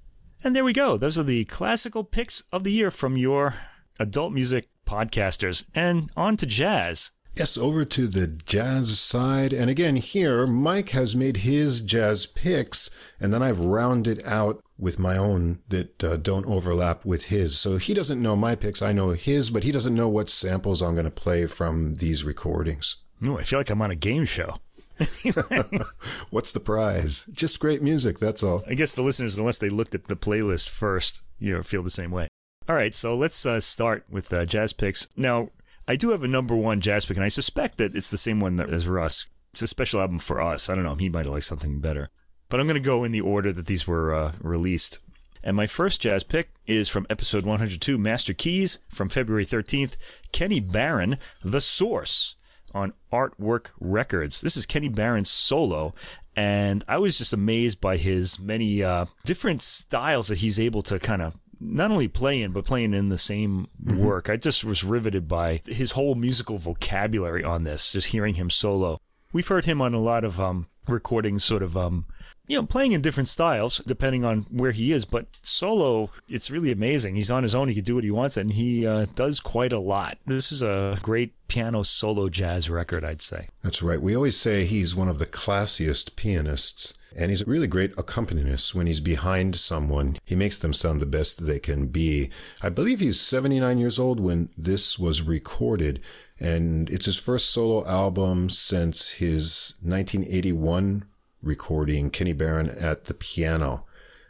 [0.44, 0.98] And there we go.
[0.98, 3.54] Those are the classical picks of the year from your
[4.00, 5.66] adult music podcasters.
[5.76, 7.12] And on to jazz.
[7.40, 9.54] Yes, over to the jazz side.
[9.54, 12.90] And again, here, Mike has made his jazz picks,
[13.22, 17.58] and then I've rounded out with my own that uh, don't overlap with his.
[17.58, 18.82] So he doesn't know my picks.
[18.82, 22.26] I know his, but he doesn't know what samples I'm going to play from these
[22.26, 22.98] recordings.
[23.26, 24.58] Ooh, I feel like I'm on a game show.
[26.32, 27.26] What's the prize?
[27.32, 28.66] Just great music, that's all.
[28.68, 31.90] I guess the listeners, unless they looked at the playlist first, you know, feel the
[31.90, 32.28] same way.
[32.68, 35.08] All right, so let's uh, start with uh, jazz picks.
[35.16, 35.50] Now,
[35.90, 38.40] I do have a number one jazz pick, and I suspect that it's the same
[38.40, 39.26] one as Russ.
[39.54, 40.70] It's a special album for us.
[40.70, 40.94] I don't know.
[40.94, 42.10] He might have liked something better.
[42.48, 45.00] But I'm going to go in the order that these were uh, released.
[45.44, 49.98] And my first jazz pick is from episode 102, Master Keys, from February 13th,
[50.32, 52.36] Kenny Barron, The Source,
[52.72, 54.42] on Artwork Records.
[54.42, 55.96] This is Kenny Barron's solo,
[56.36, 61.00] and I was just amazed by his many uh, different styles that he's able to
[61.00, 64.04] kind of not only playing but playing in the same mm-hmm.
[64.04, 64.30] work.
[64.30, 67.92] I just was riveted by his whole musical vocabulary on this.
[67.92, 69.02] Just hearing him solo.
[69.32, 72.06] We've heard him on a lot of um, recordings, sort of um,
[72.48, 75.06] you know, playing in different styles depending on where he is.
[75.06, 77.16] But solo, it's really amazing.
[77.16, 79.72] He's on his own; he can do what he wants, and he uh, does quite
[79.72, 80.18] a lot.
[80.26, 83.50] This is a great piano solo jazz record, I'd say.
[83.62, 84.02] That's right.
[84.02, 86.96] We always say he's one of the classiest pianists.
[87.18, 90.18] And he's a really great accompanist when he's behind someone.
[90.26, 92.30] He makes them sound the best they can be.
[92.62, 96.02] I believe he's 79 years old when this was recorded.
[96.40, 101.04] And it's his first solo album since his 1981
[101.42, 103.86] recording, Kenny Barron at the piano.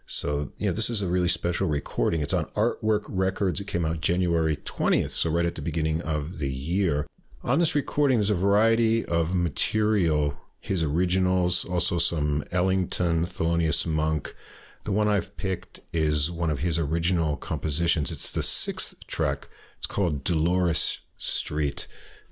[0.05, 2.21] So, yeah, this is a really special recording.
[2.21, 3.61] It's on Artwork Records.
[3.61, 7.05] It came out January 20th, so right at the beginning of the year.
[7.43, 14.35] On this recording, there's a variety of material his originals, also some Ellington, Thelonious Monk.
[14.83, 18.11] The one I've picked is one of his original compositions.
[18.11, 19.47] It's the sixth track.
[19.77, 21.87] It's called Dolores Street.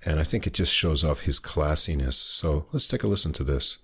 [0.06, 2.14] And I think it just shows off his classiness.
[2.14, 3.78] So let's take a listen to this.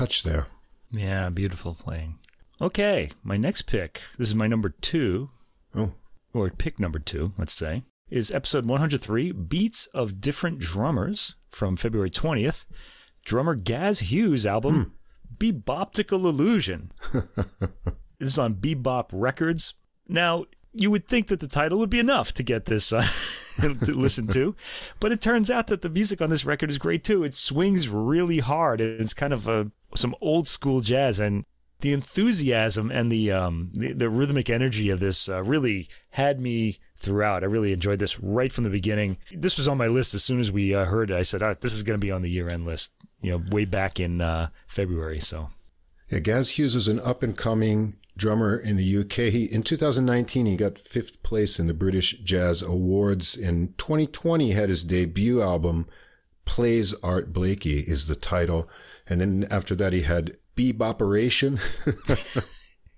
[0.00, 0.46] Touch there.
[0.90, 2.18] Yeah, beautiful playing.
[2.58, 4.00] Okay, my next pick.
[4.16, 5.28] This is my number two.
[5.74, 5.92] Oh.
[6.32, 12.08] Or pick number two, let's say, is episode 103 Beats of Different Drummers from February
[12.08, 12.64] 20th.
[13.26, 14.94] Drummer Gaz Hughes' album,
[15.36, 16.92] Beboptical Illusion.
[17.12, 17.26] this
[18.20, 19.74] is on Bebop Records.
[20.08, 23.04] Now, you would think that the title would be enough to get this uh,
[23.84, 24.54] to listen to,
[24.98, 27.24] but it turns out that the music on this record is great too.
[27.24, 28.80] It swings really hard.
[28.80, 31.44] And it's kind of a, some old school jazz, and
[31.80, 36.78] the enthusiasm and the um, the, the rhythmic energy of this uh, really had me
[36.96, 37.42] throughout.
[37.42, 39.16] I really enjoyed this right from the beginning.
[39.32, 41.16] This was on my list as soon as we uh, heard it.
[41.16, 43.44] I said, oh, "This is going to be on the year end list." You know,
[43.50, 45.20] way back in uh, February.
[45.20, 45.48] So,
[46.08, 49.32] Yeah, Gaz Hughes is an up and coming drummer in the UK.
[49.32, 53.34] He, in 2019, he got fifth place in the British Jazz Awards.
[53.34, 55.86] In 2020, he had his debut album,
[56.44, 58.68] Plays Art Blakey is the title.
[59.08, 61.58] And then after that, he had Beboperation.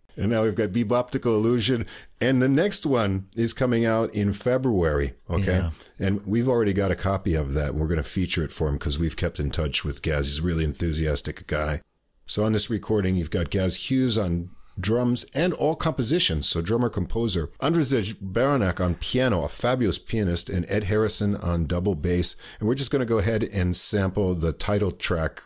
[0.16, 1.86] and now we've got Beboptical Illusion.
[2.20, 5.12] And the next one is coming out in February.
[5.30, 5.58] Okay.
[5.58, 5.70] Yeah.
[6.00, 7.74] And we've already got a copy of that.
[7.74, 10.26] We're going to feature it for him because we've kept in touch with Gaz.
[10.26, 11.80] He's a really enthusiastic guy.
[12.26, 16.48] So on this recording, you've got Gaz Hughes on drums and all compositions.
[16.48, 21.94] So drummer composer Andrzej Baranek on piano, a fabulous pianist, and Ed Harrison on double
[21.94, 22.36] bass.
[22.58, 25.42] And we're just going to go ahead and sample the title track,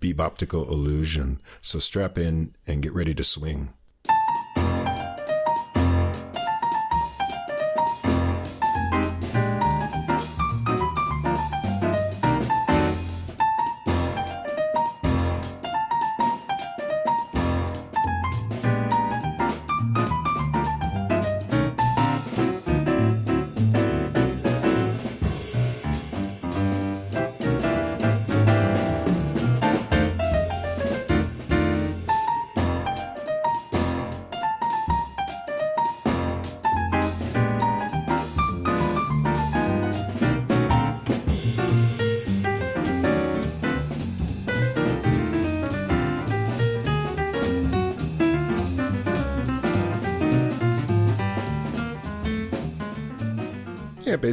[0.00, 1.40] Beboptical Illusion.
[1.60, 3.74] So strap in and get ready to swing.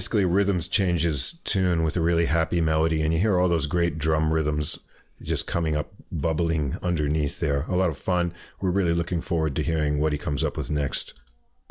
[0.08, 3.98] Basically rhythms changes tune with a really happy melody, and you hear all those great
[3.98, 4.80] drum rhythms
[5.22, 7.66] just coming up, bubbling underneath there.
[7.68, 8.34] A lot of fun.
[8.62, 11.14] We're really looking forward to hearing what he comes up with next.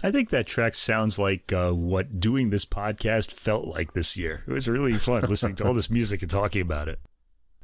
[0.03, 4.45] I think that track sounds like uh, what doing this podcast felt like this year.
[4.47, 7.01] It was really fun listening to all this music and talking about it.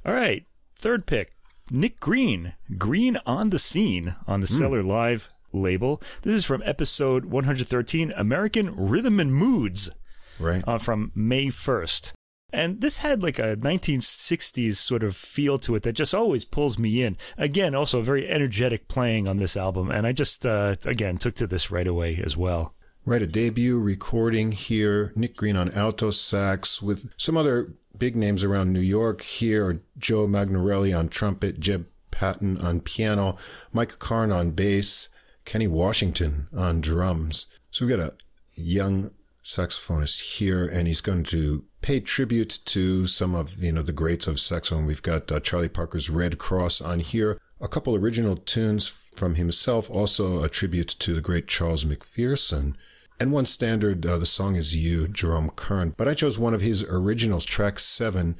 [0.06, 1.32] All right, third pick
[1.70, 6.00] Nick Green, Green on the Scene on the Cellar Live label.
[6.22, 9.90] This is from episode 113 American Rhythm and Moods
[10.38, 10.62] Right?
[10.66, 12.12] uh, from May 1st.
[12.52, 16.78] And this had like a 1960s sort of feel to it that just always pulls
[16.78, 17.16] me in.
[17.38, 19.90] Again, also very energetic playing on this album.
[19.90, 22.74] And I just, uh, again, took to this right away as well.
[23.04, 25.12] Right, a debut recording here.
[25.16, 29.80] Nick Green on alto sax with some other big names around New York here.
[29.98, 33.36] Joe Magnarelli on trumpet, Jeb Patton on piano,
[33.72, 35.08] Mike Karn on bass,
[35.44, 37.46] Kenny Washington on drums.
[37.70, 38.14] So we've got a
[38.54, 39.10] young
[39.42, 44.26] saxophonist here, and he's going to pay tribute to some of you know the greats
[44.26, 44.86] of saxophone.
[44.86, 49.90] We've got uh, Charlie Parker's Red Cross on here, a couple original tunes from himself,
[49.90, 52.74] also a tribute to the great Charles McPherson.
[53.20, 55.94] And one standard, uh, the song is You, Jerome Kern.
[55.96, 58.36] But I chose one of his originals, track seven,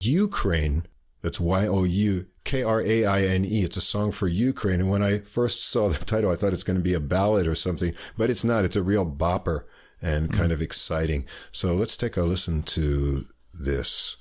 [0.00, 0.84] Ukraine.
[1.22, 3.62] That's Y O U K R A I N E.
[3.62, 4.80] It's a song for Ukraine.
[4.80, 7.46] And when I first saw the title, I thought it's going to be a ballad
[7.46, 8.64] or something, but it's not.
[8.64, 9.64] It's a real bopper
[10.02, 11.24] and kind of exciting.
[11.52, 14.16] So let's take a listen to this.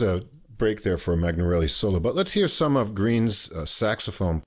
[0.00, 4.42] There's a break there for Magnarelli's solo, but let's hear some of Green's uh, saxophone.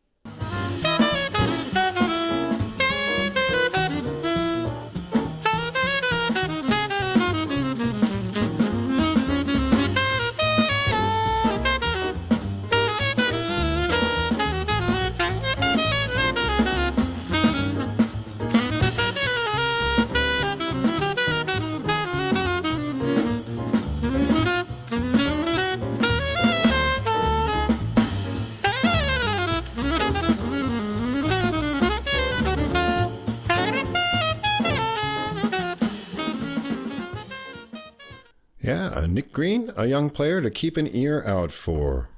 [39.80, 42.10] A young player to keep an ear out for.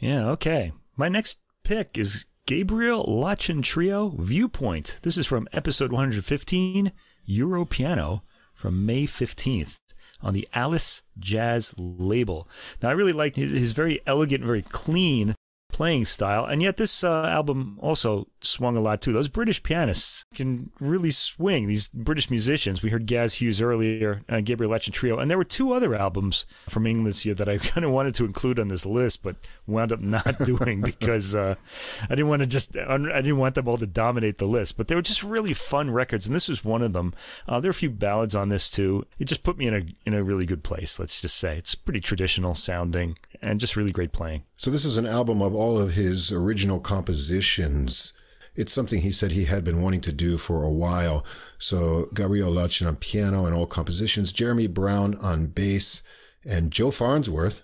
[0.00, 0.72] Yeah, okay.
[0.96, 4.98] My next pick is Gabriel Latchin Trio Viewpoint.
[5.02, 6.90] This is from episode 115,
[7.24, 9.78] Euro Piano, from May 15th
[10.20, 12.48] on the Alys Jazz label.
[12.82, 15.36] Now, I really like his, his very elegant, very clean
[15.78, 16.44] playing style.
[16.44, 19.12] And yet, this uh, album also swung a lot too.
[19.12, 21.68] Those British pianists can really swing.
[21.68, 22.82] These British musicians.
[22.82, 26.46] We heard Gaz Hughes earlier, uh, Gabriel Latchin Trio, and there were two other albums
[26.68, 29.36] from England this year that I kind of wanted to include on this list, but
[29.68, 31.54] wound up not doing because uh,
[32.02, 34.76] I didn't want to just I didn't want them all to dominate the list.
[34.76, 37.14] But they were just really fun records, and this was one of them.
[37.46, 39.06] Uh, there are a few ballads on this too.
[39.20, 40.98] It just put me in a in a really good place.
[40.98, 44.44] Let's just say it's pretty traditional sounding and just really great playing.
[44.56, 48.12] So this is an album of all of his original compositions.
[48.54, 51.24] It's something he said he had been wanting to do for a while.
[51.58, 56.02] So Gabriel Latchin on piano and all compositions, Jeremy Brown on bass,
[56.44, 57.62] and Joe Farnsworth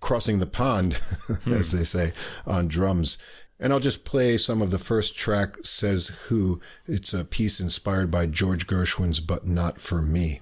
[0.00, 1.52] crossing the pond, hmm.
[1.54, 2.12] as they say,
[2.46, 3.18] on drums.
[3.58, 6.60] And I'll just play some of the first track, Says Who.
[6.86, 10.40] It's a piece inspired by George Gershwin's But Not For Me.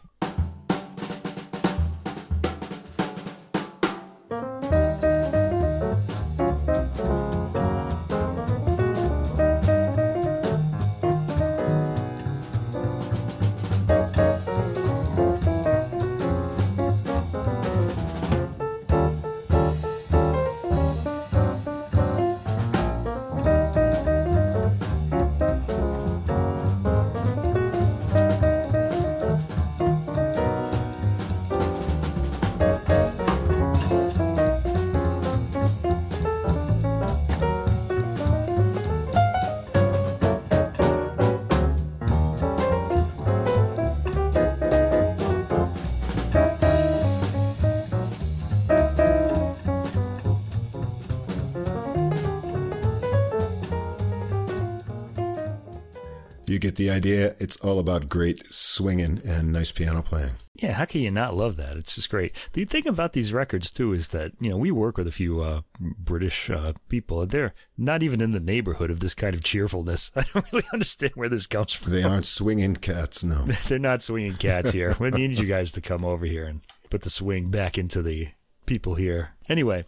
[57.80, 60.32] About great swinging and nice piano playing.
[60.54, 61.76] Yeah, how can you not love that?
[61.76, 62.36] It's just great.
[62.52, 65.40] The thing about these records too is that you know we work with a few
[65.40, 65.62] uh,
[65.98, 70.12] British uh, people, and they're not even in the neighborhood of this kind of cheerfulness.
[70.16, 71.92] I don't really understand where this comes from.
[71.92, 73.42] They aren't swinging cats, no.
[73.68, 74.94] they're not swinging cats here.
[75.00, 78.28] we need you guys to come over here and put the swing back into the
[78.66, 79.30] people here.
[79.48, 79.84] Anyway,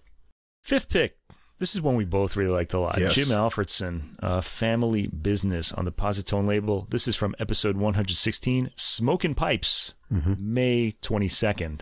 [0.62, 1.18] fifth pick.
[1.62, 2.98] This is one we both really liked a lot.
[2.98, 3.14] Yes.
[3.14, 6.88] Jim Alfredson, uh, Family Business on the Posi-Tone label.
[6.90, 10.34] This is from episode 116, Smoking Pipes, mm-hmm.
[10.38, 11.80] May 22nd.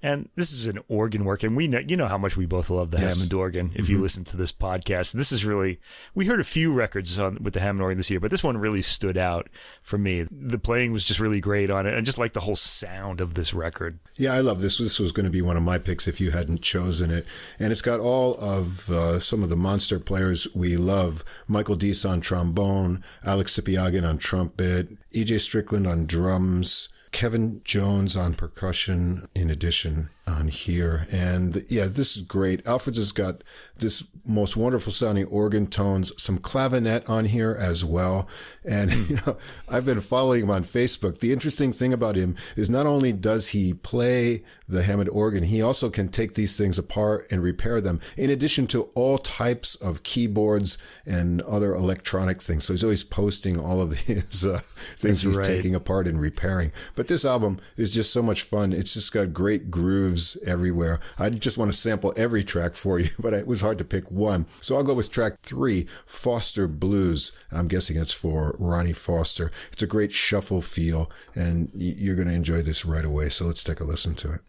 [0.00, 2.70] And this is an organ work, and we know you know how much we both
[2.70, 3.16] love the yes.
[3.16, 3.72] Hammond organ.
[3.74, 3.92] If mm-hmm.
[3.92, 5.80] you listen to this podcast, this is really
[6.14, 8.58] we heard a few records on, with the Hammond organ this year, but this one
[8.58, 9.48] really stood out
[9.82, 10.24] for me.
[10.30, 13.34] The playing was just really great on it, and just like the whole sound of
[13.34, 13.98] this record.
[14.16, 14.78] Yeah, I love this.
[14.78, 17.26] This was going to be one of my picks if you hadn't chosen it,
[17.58, 22.04] and it's got all of uh, some of the monster players we love: Michael Dease
[22.04, 25.38] on trombone, Alex Sipiagin on trumpet, E.J.
[25.38, 26.88] Strickland on drums.
[27.12, 31.06] Kevin Jones on percussion, in addition, on here.
[31.10, 32.66] And yeah, this is great.
[32.66, 33.42] Alfred's has got
[33.76, 38.28] this most wonderful sounding organ tones, some clavinet on here as well.
[38.68, 39.38] And, you know,
[39.70, 41.20] I've been following him on Facebook.
[41.20, 45.62] The interesting thing about him is not only does he play the Hammond organ, he
[45.62, 50.02] also can take these things apart and repair them, in addition to all types of
[50.02, 50.76] keyboards
[51.06, 52.64] and other electronic things.
[52.64, 54.60] So he's always posting all of his uh,
[54.96, 55.46] things That's he's right.
[55.46, 56.72] taking apart and repairing.
[56.94, 58.72] But this album is just so much fun.
[58.72, 61.00] It's just got great grooves everywhere.
[61.18, 64.10] I just want to sample every track for you, but it was hard to pick
[64.10, 64.46] one.
[64.60, 67.32] So I'll go with track three, Foster Blues.
[67.52, 69.50] I'm guessing it's for Ronnie Foster.
[69.72, 73.28] It's a great shuffle feel, and you're going to enjoy this right away.
[73.28, 74.40] So let's take a listen to it.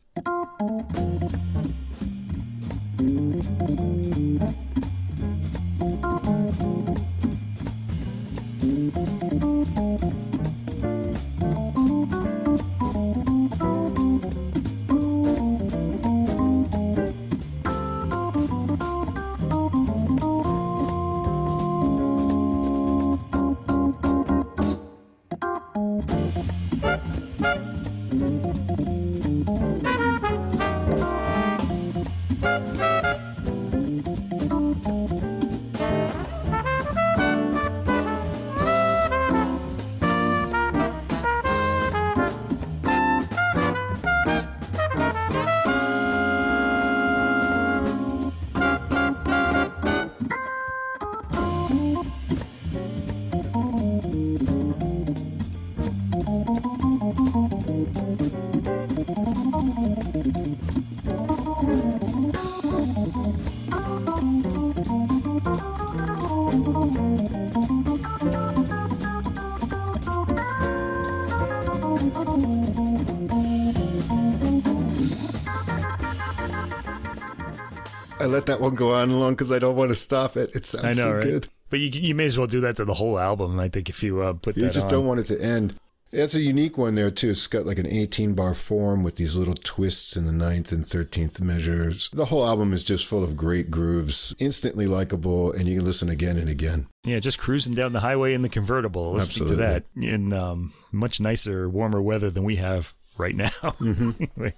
[78.39, 80.55] Let that one go on long because I don't want to stop it.
[80.55, 81.23] It sounds know, so right?
[81.23, 81.47] good.
[81.69, 83.59] But you you may as well do that to the whole album.
[83.59, 84.91] I think if you uh, put You just on.
[84.91, 85.75] don't want it to end.
[86.11, 87.29] It's a unique one there too.
[87.29, 90.83] It's got like an 18 bar form with these little twists in the ninth and
[90.83, 92.09] 13th measures.
[92.11, 96.09] The whole album is just full of great grooves, instantly likable, and you can listen
[96.09, 96.87] again and again.
[97.03, 101.19] Yeah, just cruising down the highway in the convertible, listening to that in um, much
[101.19, 103.49] nicer, warmer weather than we have right now.
[103.79, 104.53] Anyway,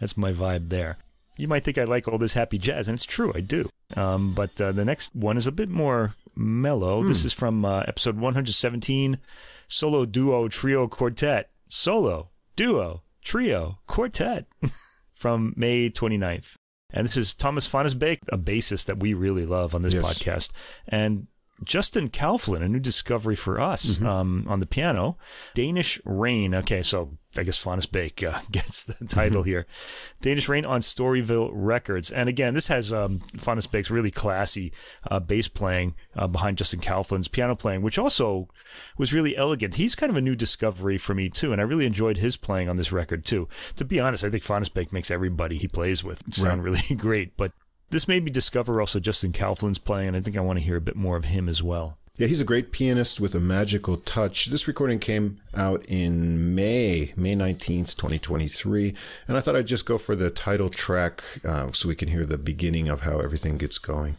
[0.00, 0.98] That's my vibe there.
[1.40, 3.68] You might think I like all this happy jazz, and it's true, I do.
[3.96, 7.02] Um, but uh, the next one is a bit more mellow.
[7.02, 9.18] This is from uh, episode 117
[9.66, 11.50] Solo Duo Trio Quartet.
[11.68, 14.46] Solo, Duo, Trio, Quartet
[15.12, 16.54] from May 29th.
[16.92, 20.04] And this is Thomas Fonnesbæk, a bassist that we really love on this Yes.
[20.22, 20.50] podcast.
[20.88, 21.28] And
[21.62, 25.16] Justin Kauflin, a new discovery for us um, on the piano.
[25.54, 26.54] Danish Rain.
[26.54, 29.66] Okay, so I guess Fonnesbæk uh, gets the title here.
[30.20, 32.10] Danish Rain on Storyville Records.
[32.10, 34.72] And again, this has um, Fonnesbæk's really classy
[35.10, 38.48] uh, bass playing uh, behind Justin Kauflin's piano playing, which also
[38.98, 39.76] was really elegant.
[39.76, 41.52] He's kind of a new discovery for me, too.
[41.52, 43.48] And I really enjoyed his playing on this record, too.
[43.76, 47.36] To be honest, I think Fonnesbæk makes everybody he plays with sound really great.
[47.36, 47.52] But
[47.90, 50.76] this made me discover also Justin Kauflin's playing, and I think I want to hear
[50.76, 51.98] a bit more of him as well.
[52.16, 54.46] Yeah, he's a great pianist with a magical touch.
[54.46, 58.94] This recording came out in May, May 19th, 2023.
[59.26, 62.26] And I thought I'd just go for the title track uh, so we can hear
[62.26, 64.16] the beginning of how everything gets going.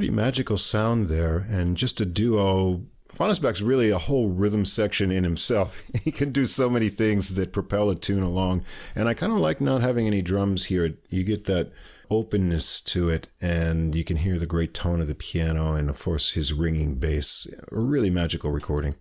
[0.00, 2.86] Pretty magical sound there, and just a duo.
[3.12, 5.90] Fonnesbæk's really a whole rhythm section in himself.
[6.02, 8.64] He can do so many things that propel a tune along.
[8.96, 10.94] And I kind of like not having any drums here.
[11.10, 11.70] You get that
[12.10, 16.02] openness to it, and you can hear the great tone of the piano and, of
[16.02, 17.46] course, his ringing bass.
[17.70, 18.94] A really magical recording.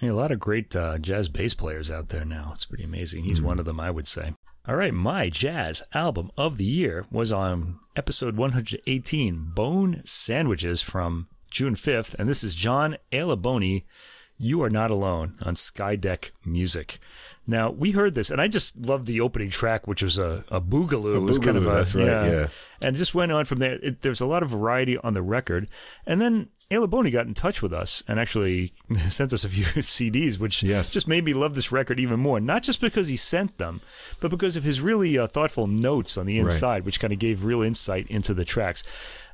[0.00, 2.52] Yeah, a lot of great uh, jazz bass players out there now.
[2.54, 3.24] It's pretty amazing.
[3.24, 4.32] He's one of them, I would say.
[4.66, 11.28] All right, my jazz album of the year was on episode 118, Bone Sandwiches from
[11.50, 13.84] June 5th, and this is John Alaboni.
[14.38, 16.98] You are not alone on Skydeck Music.
[17.46, 20.60] Now we heard this, and I just loved the opening track, which was a, a
[20.60, 21.16] boogaloo.
[21.16, 22.46] it was kind of boogaloo, a, that's right, yeah.
[22.80, 23.78] and just went on from there.
[23.82, 25.68] It, there's a lot of variety on the record,
[26.06, 28.72] and then Alaboni got in touch with us and actually
[29.08, 30.92] sent us a few CDs, which Yes.
[30.92, 32.40] just made me love this record even more.
[32.40, 33.80] Not just because he sent them,
[34.20, 37.44] but because of his really uh, thoughtful notes on the inside, which kind of gave
[37.44, 38.82] real insight into the tracks.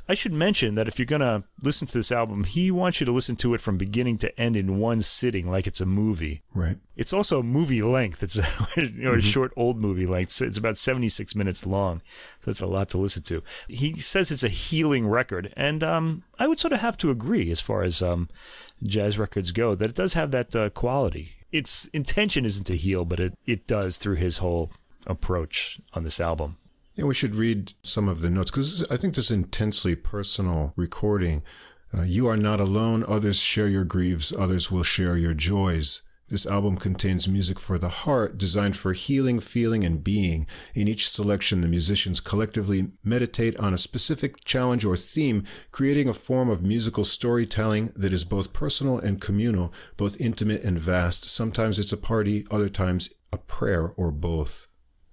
[0.08, 3.06] I should mention that if you're going to listen to this album, he wants you
[3.06, 6.42] to listen to it from beginning to end in one sitting, like it's a movie.
[6.54, 6.76] Right.
[6.96, 8.22] It's also movie length.
[8.22, 10.42] It's a, you know, a short old movie length.
[10.42, 12.02] It's about 76 minutes long.
[12.40, 13.42] So it's a lot to listen to.
[13.68, 15.52] He says it's a healing record.
[15.56, 18.28] And um, I would sort of have to agree as far as um,
[18.82, 21.32] jazz records go that it does have that uh, quality.
[21.52, 24.72] Its intention isn't to heal, but it, it does through his whole
[25.06, 26.56] approach on this album.
[26.94, 30.74] Yeah, we should read some of the notes because I think this is intensely personal
[30.77, 31.43] recording.
[31.97, 33.02] Uh, you are not alone.
[33.09, 34.31] Others share your griefs.
[34.36, 36.02] Others will share your joys.
[36.28, 40.47] This album contains music for the heart, designed for healing, feeling, and being.
[40.74, 46.14] In each selection, the musicians collectively meditate on a specific challenge or theme, creating a
[46.14, 51.28] form of musical storytelling that is both personal and communal, both intimate and vast.
[51.28, 54.69] Sometimes it's a party, other times a prayer, or both.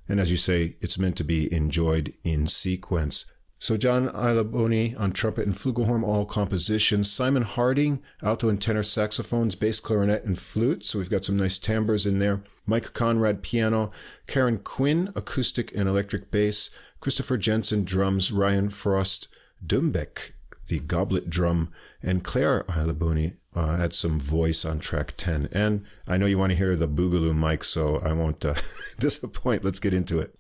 [0.10, 3.26] And as you say, it's meant to be enjoyed in sequence.
[3.61, 7.11] So John Ilaboni on trumpet and flugelhorn, all compositions.
[7.11, 10.86] Simon Harding, alto and tenor saxophones, bass clarinet and flute.
[10.86, 12.41] So we've got some nice timbres in there.
[12.65, 13.91] Mike Conrad, piano.
[14.27, 16.69] Karen Quinn, acoustic and electric bass.
[17.02, 18.31] Christopher Jensen, drums.
[18.31, 19.27] Ryan Frost,
[19.65, 20.31] Dumbeck,
[20.68, 21.69] the goblet drum.
[22.02, 25.49] And Claire Ilaboni uh, add some voice on track 10.
[25.51, 28.55] And I know you want to hear the Boogaloo Mike, so I won't uh,
[28.99, 29.63] disappoint.
[29.63, 30.38] Let's get into it.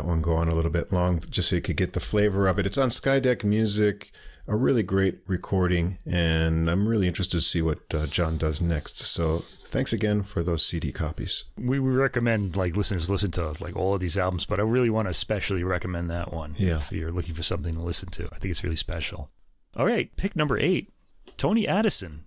[0.00, 2.46] That one go on a little bit long just so you could get the flavor
[2.46, 2.64] of it.
[2.64, 4.10] It's on Skydeck Music,
[4.48, 8.96] a really great recording, and I'm really interested to see what uh, John does next.
[8.98, 11.44] So thanks again for those CD copies.
[11.58, 14.88] We, we recommend like listeners listen to like all of these albums, but I really
[14.88, 16.54] want to especially recommend that one.
[16.56, 16.76] Yeah.
[16.76, 19.28] If you're looking for something to listen to, I think it's really special.
[19.76, 20.90] All right, pick number eight,
[21.36, 22.20] Tony Addison,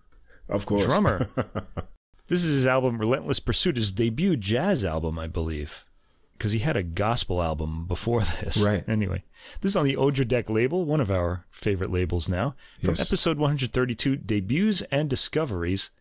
[0.48, 0.86] Of course.
[0.86, 1.26] drummer.
[2.28, 5.86] this is his album Relentless Pursuit, his debut jazz album, I believe.
[6.38, 8.62] Because he had a gospel album before this.
[8.64, 8.84] Right.
[8.88, 9.24] Anyway,
[9.62, 12.56] this is on the Odradek label, one of our favorite labels now.
[12.80, 13.02] From Yes.
[13.08, 15.92] episode 132, Debuts and Discoveries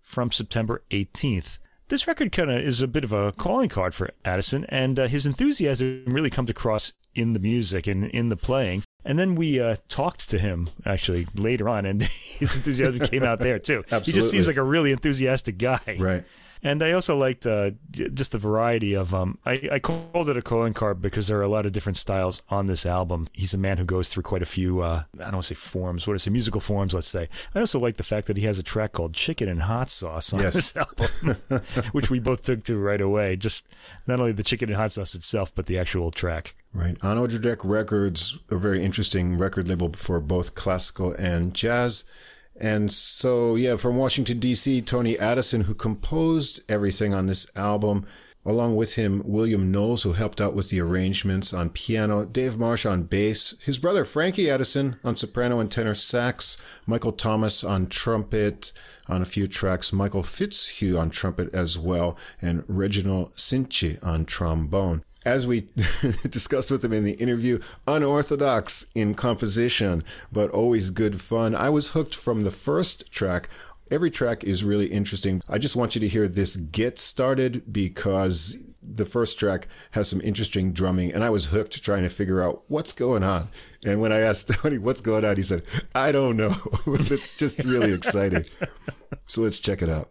[0.00, 1.58] from September 18th.
[1.88, 5.08] This record kind of is a bit of a calling card for Addison, and uh,
[5.08, 8.84] his enthusiasm really comes across in the music and in the playing.
[9.04, 12.02] And then we uh, talked to him actually later on, and
[12.38, 13.82] his enthusiasm came out there too.
[14.04, 15.96] He just seems like a really enthusiastic guy.
[15.98, 16.22] Right.
[16.62, 19.14] And I also liked uh, just the variety of.
[19.14, 21.96] Um, I, I called it a calling card because there are a lot of different
[21.96, 23.28] styles on this album.
[23.32, 24.80] He's a man who goes through quite a few.
[24.82, 26.06] Uh, I don't want to say forms.
[26.06, 26.30] What is it?
[26.30, 26.92] Musical forms.
[26.92, 27.28] Let's say.
[27.54, 30.32] I also like the fact that he has a track called "Chicken and Hot Sauce"
[30.34, 30.72] on Yes.
[30.72, 31.62] this album,
[31.92, 33.36] which we both took to right away.
[33.36, 33.74] Just
[34.06, 36.54] not only the chicken and hot sauce itself, but the actual track.
[36.74, 36.96] Right.
[37.02, 42.04] On Odradek Records, a very interesting record label for both classical and jazz.
[42.60, 48.06] And so, yeah, from Washington, D.C., Tony Addison, who composed everything on this album.
[48.44, 52.86] Along with him, William Knowles, who helped out with the arrangements on piano, Dave Marsh
[52.86, 56.56] on bass, his brother Frankie Addison on soprano and tenor sax,
[56.86, 58.72] Michael Thomas on trumpet
[59.08, 65.02] on a few tracks, Michael Fitzhugh on trumpet as well, and Reginald Cyntje on trombone
[65.24, 65.60] as we
[66.30, 70.02] discussed with him in the interview, unorthodox in composition,
[70.32, 71.54] but always good fun.
[71.54, 73.48] I was hooked from the first track.
[73.90, 75.42] Every track is really interesting.
[75.48, 80.20] I just want you to hear this get started because the first track has some
[80.22, 83.48] interesting drumming, and I was hooked trying to figure out what's going on.
[83.84, 85.62] And when I asked Tony what's going on, he said,
[85.94, 86.52] I don't know.
[86.86, 88.44] it's just really exciting.
[89.26, 90.08] So let's check it out.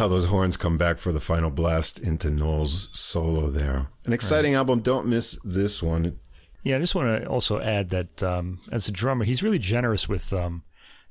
[0.00, 3.86] How those horns come back for the final blast into Noel's solo there.
[4.06, 4.80] An exciting album.
[4.80, 6.18] Don't miss this one.
[6.64, 10.08] Yeah, I just want to also add that um, as a drummer, he's really generous
[10.08, 10.62] with um,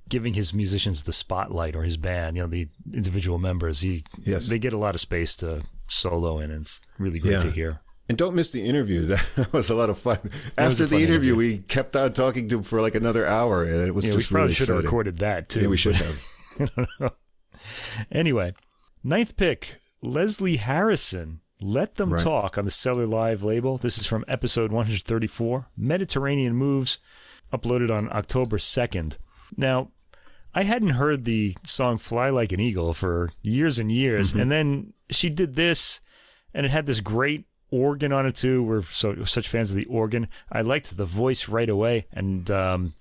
[0.10, 2.36] giving his musicians the spotlight or his band.
[2.36, 3.80] You know, the individual members.
[3.82, 4.50] He Yes.
[4.50, 7.40] they get a lot of space to solo in, and it's really great Yeah.
[7.40, 7.80] to hear.
[8.10, 9.06] And don't miss the interview.
[9.36, 10.18] That was a lot of fun.
[10.58, 11.36] After the interview, interview.
[11.36, 14.24] we kept on talking to him for like another hour, and it was Yeah, we
[14.24, 15.62] probably really should have recorded that too.
[15.62, 17.14] Yeah, we should have.
[18.12, 18.54] Anyway,
[19.04, 21.42] ninth pick, Leslie Harrison.
[21.62, 22.24] Let Them Right.
[22.24, 23.78] Talk on the Cellar Live label.
[23.78, 27.00] This is from episode 134, Mediterranean Moves,
[27.52, 29.18] uploaded on October 2nd.
[29.58, 29.92] Now,
[30.56, 34.94] I hadn't heard the song Fly Like an Eagle for years and years, and then
[35.10, 36.00] she did this,
[36.54, 38.64] and it had this great organ on it too.
[38.64, 40.28] We're so such fans of the organ.
[40.52, 42.94] I liked the voice right away, and um,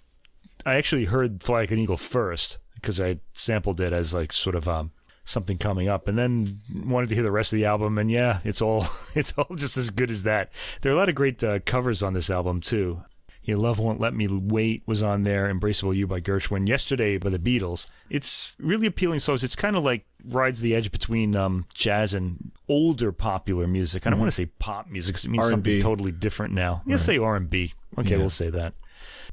[0.67, 4.57] I actually heard Fly Like an Eagle first because I sampled it as like sort
[4.57, 4.91] of um,
[5.29, 7.99] something coming up, and then wanted to hear the rest of the album.
[7.99, 8.85] And yeah, it's all
[9.15, 10.51] it's all just as good as that.
[10.81, 13.03] There are a lot of great uh, covers on this album too.
[13.45, 15.51] Your Love Won't Let Me Wait was on there.
[15.51, 16.69] Embraceable You by Gershwin.
[16.69, 17.87] Yesterday by the Beatles.
[18.11, 19.43] It's really appealing songs.
[19.43, 24.07] It's kind of like rides the edge between um, jazz and older popular music.
[24.07, 25.51] I don't want to say pop music because it means R&B.
[25.51, 26.83] something totally different now.
[26.85, 27.73] Yeah, say R and B.
[27.97, 28.17] Okay, Yeah.
[28.19, 28.75] we'll say that.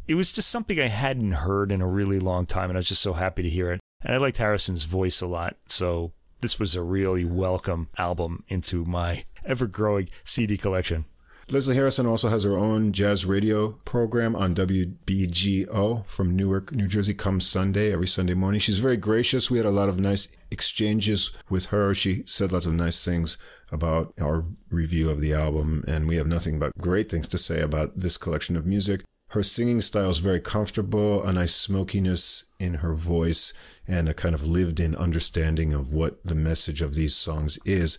[0.08, 2.88] It was just something I hadn't heard in a really long time, and I was
[2.88, 3.82] just so happy to hear it.
[4.06, 6.12] And I liked Harrison's voice a lot, so
[6.42, 11.06] this was a really welcome album into my ever-growing CD collection.
[11.50, 17.16] Leslie Harrison also has her own jazz radio program on WBGO from Newark, New Jersey,
[17.16, 18.60] comes Sunday, every Sunday morning.
[18.60, 19.50] She's very gracious.
[19.50, 21.96] We had a lot of nice exchanges with her.
[21.96, 23.40] She said lots of nice things
[23.72, 27.60] about our review of the album, and we have nothing but great things to say
[27.60, 29.02] about this collection of music.
[29.30, 33.54] Her singing style is very comfortable, a nice smokiness in her voice,
[33.88, 37.98] and a kind of lived in understanding of what the message of these songs is.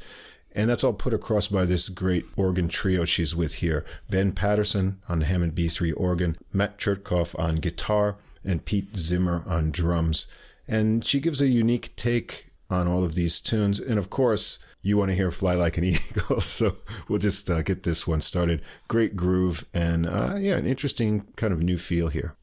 [0.52, 3.84] And that's all put across by this great organ trio she's with here.
[4.08, 9.70] Ben Patterson on the Hammond B3 organ, Matt Chertkoff on guitar, and Pete Zimmer on
[9.70, 10.26] drums.
[10.66, 13.78] And she gives a unique take on all of these tunes.
[13.78, 16.40] And of course, you want to hear Fly Like an Eagle.
[16.40, 16.76] So
[17.08, 18.62] we'll just uh, get this one started.
[18.88, 22.34] Great groove and, uh, yeah, an interesting kind of new feel here.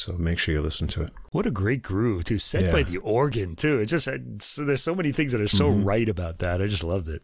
[0.00, 1.10] So make sure you listen to it.
[1.32, 2.38] What a great groove, too.
[2.38, 2.72] Set Yeah.
[2.72, 3.80] by the organ, too.
[3.80, 6.62] It just it's, there's so many things that are so right about that.
[6.62, 7.22] I just loved it.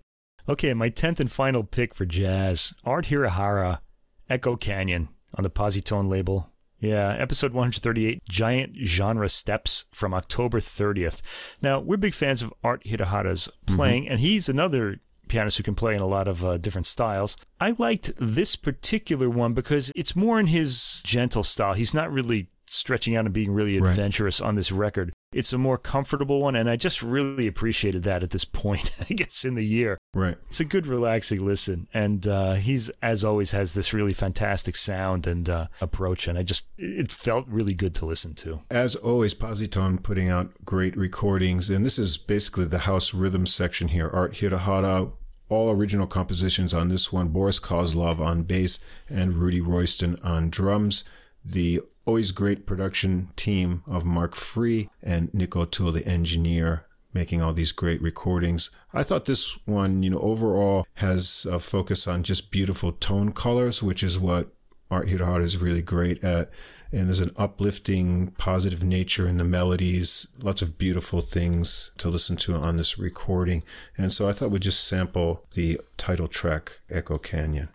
[0.48, 3.80] Okay, my tenth and final pick for jazz: Art Hirahara,
[4.28, 6.52] Echo Canyon on the Posi-Tone label.
[6.78, 11.22] Yeah, episode 138, Giant Genre Steps from October 30th.
[11.62, 15.94] Now, we're big fans of Art Hirahara's playing, and he's another pianist who can play
[15.94, 17.36] in a lot of uh, different styles.
[17.60, 21.72] I liked this particular one because it's more in his gentle style.
[21.72, 23.90] He's not really stretching out and being really Right.
[23.90, 25.12] adventurous on this record.
[25.32, 29.14] It's a more comfortable one, and I just really appreciated that at this point, I
[29.14, 29.98] guess, in the year.
[30.14, 30.36] Right.
[30.48, 35.26] It's a good, relaxing listen, and uh, he's, as always, has this really fantastic sound
[35.26, 38.60] and uh, approach, and I just, it felt really good to listen to.
[38.70, 43.88] As always, Posi-Tone putting out great recordings, and this is basically the house rhythm section
[43.88, 44.08] here.
[44.12, 45.12] Art Hirahara,
[45.48, 47.28] all original compositions on this one.
[47.28, 51.04] Boris Kozlov on bass and Rudy Royston on drums.
[51.44, 57.52] The always great production team of Marc Free and Nick O'Toole, the engineer, making all
[57.52, 58.70] these great recordings.
[58.94, 63.82] I thought this one, you know, overall has a focus on just beautiful tone colors,
[63.82, 64.48] which is what
[64.90, 66.50] Art Hirahara is really great at.
[66.92, 72.36] And there's an uplifting, positive nature in the melodies, lots of beautiful things to listen
[72.36, 73.64] to on this recording.
[73.98, 77.70] And so I thought we'd just sample the title track, Echo Canyon.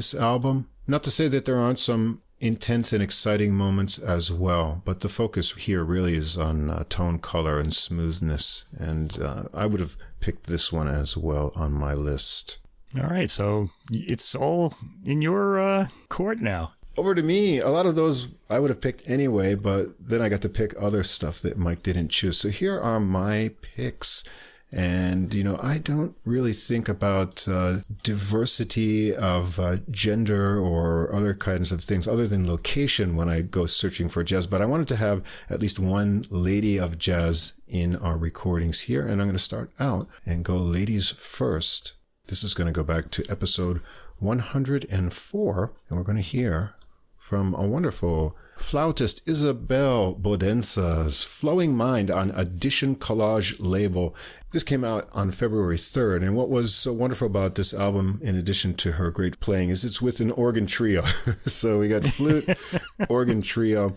[0.00, 0.66] This album.
[0.86, 5.10] Not to say that there aren't some intense and exciting moments as well, but the
[5.10, 8.64] focus here really is on uh, tone, color, and smoothness.
[8.78, 12.60] And uh, I would have picked this one as well on my list.
[12.98, 14.74] All right, so it's all
[15.04, 16.72] in your uh, court now.
[16.96, 17.60] Over to me.
[17.60, 20.72] A lot of those I would have picked anyway, but then I got to pick
[20.80, 22.38] other stuff that Mike didn't choose.
[22.38, 24.24] So here are my picks.
[24.72, 31.34] And, you know, I don't really think about uh, diversity of uh, gender or other
[31.34, 34.46] kinds of things other than location when I go searching for jazz.
[34.46, 39.02] But I wanted to have at least one lady of jazz in our recordings here.
[39.02, 41.94] And I'm going to start out and go ladies first.
[42.28, 43.80] This is going to go back to episode
[44.18, 45.72] 104.
[45.88, 46.74] And we're going to hear
[47.16, 54.14] from a wonderful flautist Isabelle Bodenseh's Flowing Mind on Edition Collage label.
[54.52, 56.22] This came out on February 3rd.
[56.22, 59.84] And what was so wonderful about this album, in addition to her great playing, is
[59.84, 61.02] it's with an organ trio.
[61.46, 62.48] so we got flute,
[63.08, 63.96] organ trio.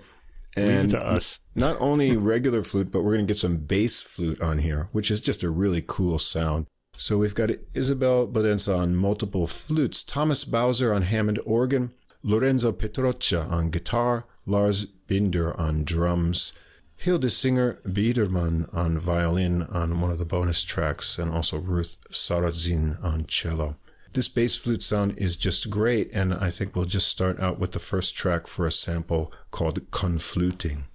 [0.55, 1.39] And to us.
[1.55, 5.11] not only regular flute, but we're going to get some bass flute on here, which
[5.11, 6.67] is just a really cool sound.
[6.95, 11.91] So we've got Isabel Bodensa on multiple flutes, Thomas Bauser on Hammond organ,
[12.23, 16.53] Lorenzo Petrocca on guitar, Lars Binder on drums,
[16.97, 23.03] Hilde Hildesinger Biedermann on violin on one of the bonus tracks, and also Ruth Sarrazin
[23.03, 23.77] on cello.
[24.13, 27.71] This bass flute sound is just great, and I think we'll just start out with
[27.71, 30.85] the first track for a sample called Confluting.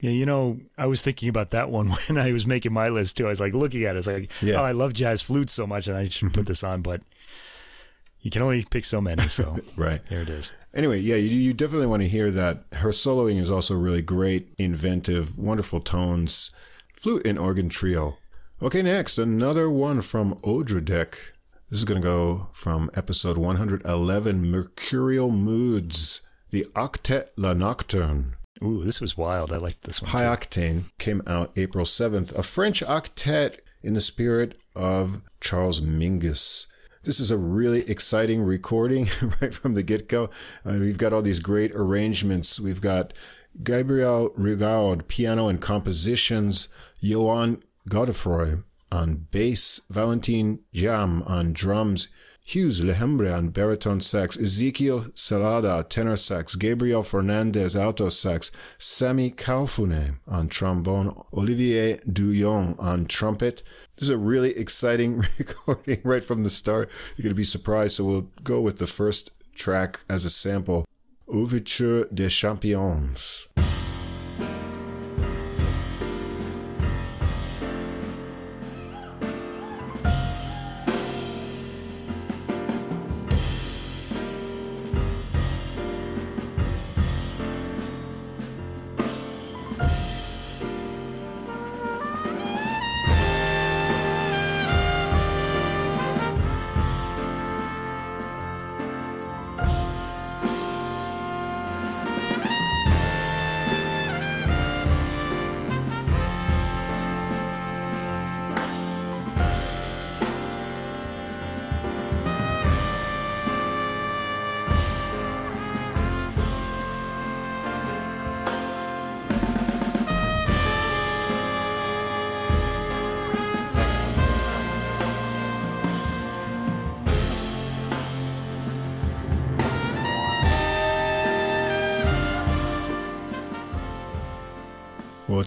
[0.00, 3.16] Yeah, you know, I was thinking about that one when I was making my list
[3.16, 3.26] too.
[3.26, 4.60] I was like looking at it, I was like, Yeah.
[4.60, 6.44] oh, I love jazz flutes so much, and I should put mm-hmm.
[6.48, 7.02] this on, but
[8.20, 9.22] you can only pick so many.
[9.28, 10.00] So Right.
[10.08, 10.52] there it is.
[10.74, 12.64] Anyway, yeah, you, you definitely want to hear that.
[12.74, 16.50] Her soloing is also really great, inventive, wonderful tones,
[16.92, 18.18] flute and organ trio.
[18.60, 21.32] Okay, next, another one from Odradek.
[21.70, 28.37] This is going to go from episode 111, Mercurial Moods, the Octet La Nocturne.
[28.62, 29.52] Ooh, this was wild.
[29.52, 30.10] I liked this one.
[30.10, 30.46] High too.
[30.46, 36.66] Octane came out April 7th, a French octet in the spirit of Charles Mingus.
[37.04, 39.08] This is a really exciting recording
[39.40, 40.30] right from the get go.
[40.64, 42.58] Uh, we've got all these great arrangements.
[42.58, 43.12] We've got
[43.62, 46.68] Gabriel Rigaud, piano and compositions,
[47.00, 52.08] Johan Godefroy on bass, Valentin Jam on drums,
[52.48, 60.20] Hughes Lehembre on baritone sax, Ezekiel Salada tenor sax, Gabriel Fernandez alto sax, Sami Kalfune
[60.26, 63.62] on trombone, Olivier Douillon on trumpet.
[63.96, 66.88] This is a really exciting recording right from the start.
[67.18, 67.96] You're going to be surprised.
[67.96, 70.86] So we'll go with the first track as a sample,
[71.28, 73.46] Ouverture des Champions.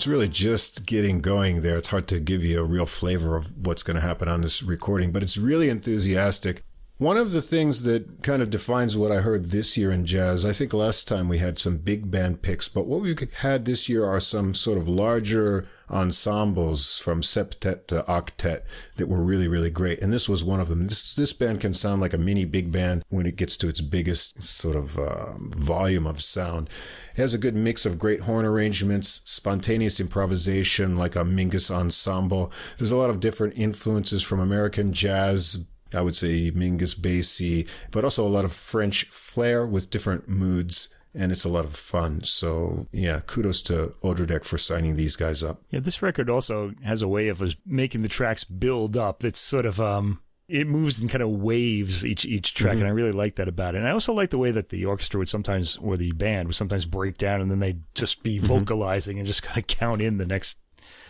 [0.01, 1.77] It's really just getting going there.
[1.77, 4.63] It's hard to give you a real flavor of what's going to happen on this
[4.63, 6.63] recording, but it's really enthusiastic.
[6.97, 10.43] One of the things that kind of defines what I heard this year in jazz,
[10.43, 13.87] I think last time we had some big band picks, but what we've had this
[13.87, 18.61] year are some sort of larger ensembles from septet to octet
[18.95, 20.01] that were really, really great.
[20.01, 20.87] And this was one of them.
[20.87, 23.81] This, this band can sound like a mini big band when it gets to its
[23.81, 26.69] biggest sort of uh, volume of sound.
[27.15, 32.51] It has a good mix of great horn arrangements, spontaneous improvisation like a Mingus ensemble.
[32.77, 38.03] There's a lot of different influences from American jazz, I would say Mingus Basie, but
[38.03, 40.89] also a lot of French flair with different moods.
[41.13, 42.23] And it's a lot of fun.
[42.23, 45.61] So, yeah, kudos to Odradek for signing these guys up.
[45.69, 49.25] Yeah, this record also has a way of making the tracks build up.
[49.25, 50.21] It's sort of um,
[50.51, 52.81] it moves in kind of waves each each track, mm-hmm.
[52.81, 53.79] and I really like that about it.
[53.79, 56.55] And I also like the way that the orchestra would sometimes, or the band would
[56.55, 58.47] sometimes break down, and then they'd just be mm-hmm.
[58.47, 60.57] vocalizing and just kind of count in the next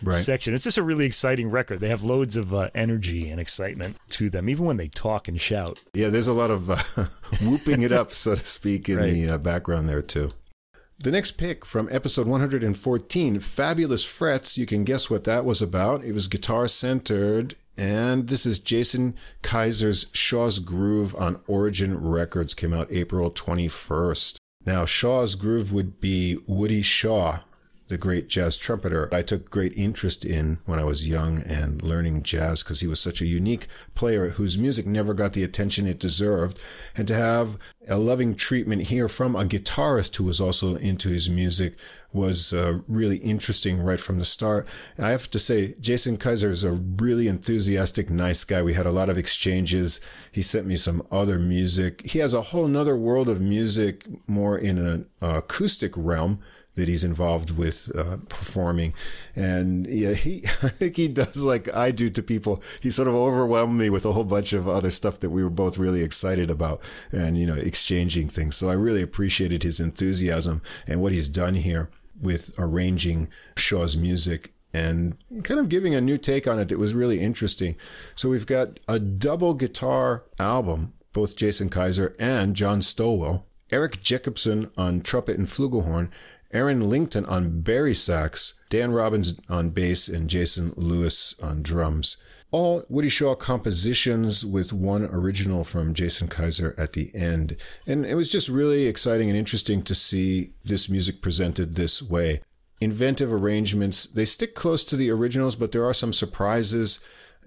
[0.02, 0.14] right.
[0.14, 0.54] section.
[0.54, 1.80] It's just a really exciting record.
[1.80, 5.40] They have loads of uh, energy and excitement to them, even when they talk and
[5.40, 5.80] shout.
[5.94, 7.06] Yeah, there's a lot of uh,
[7.42, 9.10] whooping it up, so to speak, in right.
[9.10, 10.32] the uh, background there, too.
[10.98, 14.56] The next pick from episode 114, Fabulous Frets.
[14.56, 16.04] You can guess what that was about.
[16.04, 17.56] It was guitar centered.
[17.76, 22.54] And this is Jason Kaiser's Shaw's Groove on Origin Records.
[22.54, 24.36] Came out April 21st.
[24.66, 27.38] Now, Shaw's Groove would be Woody Shaw,
[27.88, 32.22] the great jazz trumpeter I took great interest in when I was young and learning
[32.22, 35.98] jazz because he was such a unique player whose music never got the attention it
[35.98, 36.60] deserved.
[36.96, 37.58] And to have
[37.88, 41.78] a loving treatment here from a guitarist who was also into his music
[42.12, 44.68] was uh, really interesting right from the start.
[44.98, 48.62] I have to say, Jason Kaiser is a really enthusiastic, nice guy.
[48.62, 50.00] We had a lot of exchanges.
[50.30, 52.06] He sent me some other music.
[52.06, 56.40] He has a whole nother world of music more in an acoustic realm
[56.74, 58.94] that he's involved with uh, performing.
[59.36, 62.62] And yeah, he, I think he does like I do to people.
[62.80, 65.50] He sort of overwhelmed me with a whole bunch of other stuff that we were
[65.50, 66.80] both really excited about
[67.10, 68.56] and, you know, exchanging things.
[68.56, 71.90] So I really appreciated his enthusiasm and what he's done here
[72.22, 76.94] with arranging Shaw's music and kind of giving a new take on it that was
[76.94, 77.76] really interesting.
[78.14, 83.46] So we've got a double guitar album, both Jason Kaiser and John Stowell.
[83.70, 86.10] Eric Jacobson on trumpet and flugelhorn,
[86.52, 92.18] Aaron Lington on bari sax, Dan Robbins on bass, and Jason Lewis on drums.
[92.52, 97.56] All Woody Shaw compositions with one original from Jason Kaiser at the end.
[97.86, 102.40] And it was just really exciting and interesting to see this music presented this way.
[102.80, 107.00] Inventive arrangements, they stick close to the originals, but there are some surprises.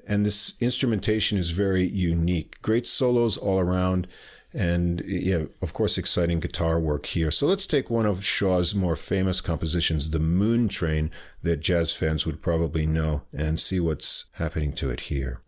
[0.07, 2.61] And this instrumentation is very unique.
[2.63, 4.07] Great solos all around
[4.55, 7.29] and yeah, of course, exciting guitar work here.
[7.29, 11.11] So let's take one of Shaw's more famous compositions, The Moontrane,
[11.43, 15.41] that jazz fans would probably know, and see what's happening to it here.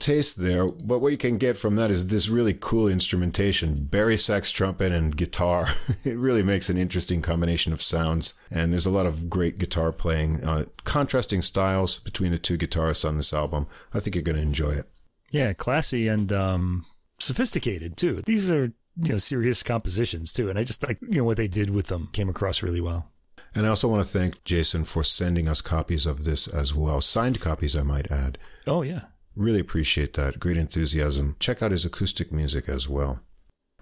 [0.00, 4.16] Taste there, but what you can get from that is this really cool instrumentation bari
[4.16, 5.68] sax, trumpet, and guitar.
[6.04, 9.92] it really makes an interesting combination of sounds, and there's a lot of great guitar
[9.92, 13.66] playing, uh, contrasting styles between the two guitarists on this album.
[13.92, 14.88] I think you're going to enjoy it.
[15.30, 16.86] Yeah, classy and um,
[17.18, 18.22] sophisticated too.
[18.24, 21.48] These are you know serious compositions too, and I just like you know what they
[21.48, 23.10] did with them came across really well.
[23.54, 27.00] And I also want to thank Jason for sending us copies of this as well,
[27.00, 28.38] signed copies, I might add.
[28.66, 29.02] Oh yeah,
[29.40, 30.38] Really appreciate that.
[30.38, 31.34] Great enthusiasm.
[31.40, 33.22] Check out his acoustic music as well.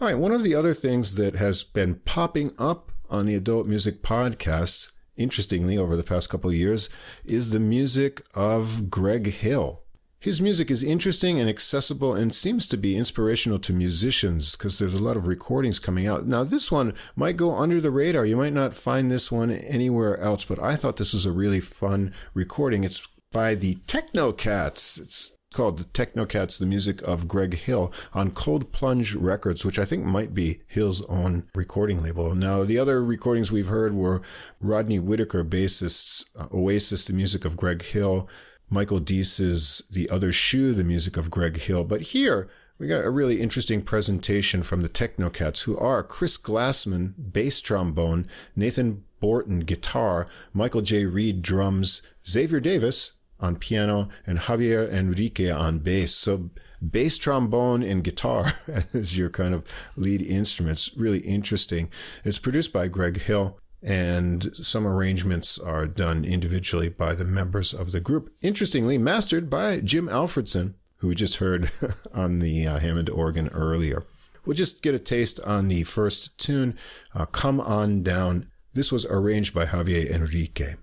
[0.01, 3.67] All right, one of the other things that has been popping up on the adult
[3.67, 6.89] music podcasts, interestingly, over the past couple of years,
[7.25, 9.83] is the music of Greg Hill.
[10.21, 14.95] His music is interesting and accessible and seems to be inspirational to musicians because there's
[14.95, 16.25] a lot of recordings coming out.
[16.25, 18.25] Now, this one might go under the radar.
[18.25, 21.59] You might not find this one anywhere else, but I thought this was a really
[21.59, 22.85] fun recording.
[22.85, 24.99] It's by the Techno Cats.
[24.99, 29.85] It's called the Technocats, the music of Greg Hill on Cold Plunge Records, which I
[29.85, 32.35] think might be Hill's own recording label.
[32.35, 34.23] Now, the other recordings we've heard were
[34.61, 38.29] Rodney Whitaker, bassist's uh, Oasis, the music of Greg Hill,
[38.71, 41.85] Michael Dease's The Other Shoe, the music of Greg Hill.
[41.85, 42.49] But here,
[42.79, 48.27] we got a really interesting presentation from the Technocats, who are Chris Glassman, bass trombone,
[48.55, 51.07] Nathan Borton, guitar, Michael J.
[51.07, 56.15] Reed, drums, Xavier Davis on piano, and Javier Enrique on bass.
[56.15, 56.51] So
[56.87, 58.53] bass trombone and guitar
[58.95, 59.65] as your kind of
[59.97, 60.93] lead instruments.
[60.97, 61.91] Really interesting.
[62.25, 67.93] It's produced by Greg Hill and some arrangements are done individually by the members of
[67.93, 68.35] the group.
[68.43, 71.71] Interestingly, mastered by Jim Alfredson, who we just heard
[72.15, 74.05] on the uh, Hammond organ earlier.
[74.45, 76.77] We'll just get a taste on the first tune,
[77.15, 78.51] uh, Come On Down.
[78.73, 80.75] This was arranged by Javier Enrique.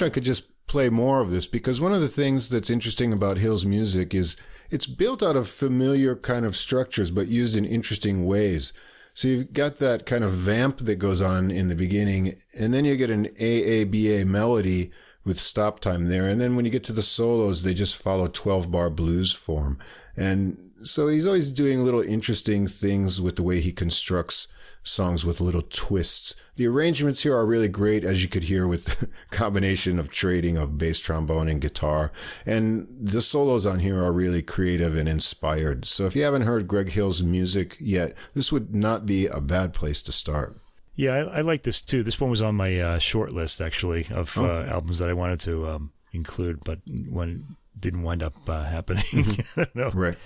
[0.00, 3.12] Wish I could just play more of this because one of the things that's interesting
[3.12, 4.36] about Hill's music is
[4.70, 8.72] it's built out of familiar kind of structures, but used in interesting ways.
[9.12, 12.84] So you've got that kind of vamp that goes on in the beginning, and then
[12.84, 14.92] you get an AABA melody
[15.24, 16.28] with stop time there.
[16.28, 19.80] And then when you get to the solos, they just follow 12 bar blues form.
[20.16, 24.46] And so he's always doing little interesting things with the way he constructs
[24.88, 26.34] songs with little twists.
[26.56, 30.56] The arrangements here are really great, as you could hear with the combination of trading
[30.56, 32.10] of bass trombone and guitar.
[32.46, 35.84] And the solos on here are really creative and inspired.
[35.84, 39.72] So if you haven't heard Greg Hill's music yet, this would not be a bad
[39.74, 40.58] place to start.
[40.96, 42.02] Yeah, I, I like this too.
[42.02, 44.44] This one was on my uh, short list actually of Oh.
[44.44, 49.04] uh, albums that I wanted to um, include, but when didn't wind up uh, happening.
[49.56, 49.90] I don't know.
[49.94, 50.16] Right.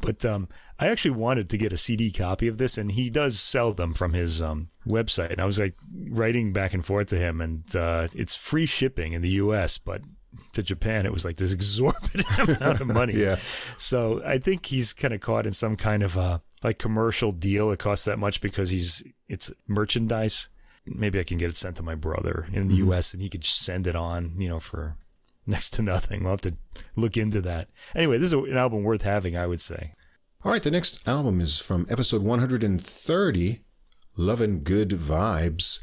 [0.00, 3.40] But um, I actually wanted to get a CD copy of this, and he does
[3.40, 5.30] sell them from his um, website.
[5.30, 5.74] And I was like
[6.08, 10.02] writing back and forth to him, and uh, it's free shipping in the U.S., but
[10.52, 12.26] to Japan, it was like this exorbitant
[12.60, 13.14] amount of money.
[13.14, 13.36] Yeah.
[13.78, 17.70] So I think he's kind of caught in some kind of uh, like commercial deal.
[17.70, 20.50] It costs that much because he's it's merchandise.
[20.84, 22.88] Maybe I can get it sent to my brother in the Mm-hmm.
[22.90, 23.12] U.S.
[23.14, 24.96] and he could send it on, you know, for
[25.46, 26.22] next to nothing.
[26.22, 26.54] We'll have to
[26.94, 27.68] look into that.
[27.94, 29.94] Anyway, this is an album worth having, I would say.
[30.44, 33.60] All right, the next album is from episode 130,
[34.16, 35.80] Love and Good Vibes.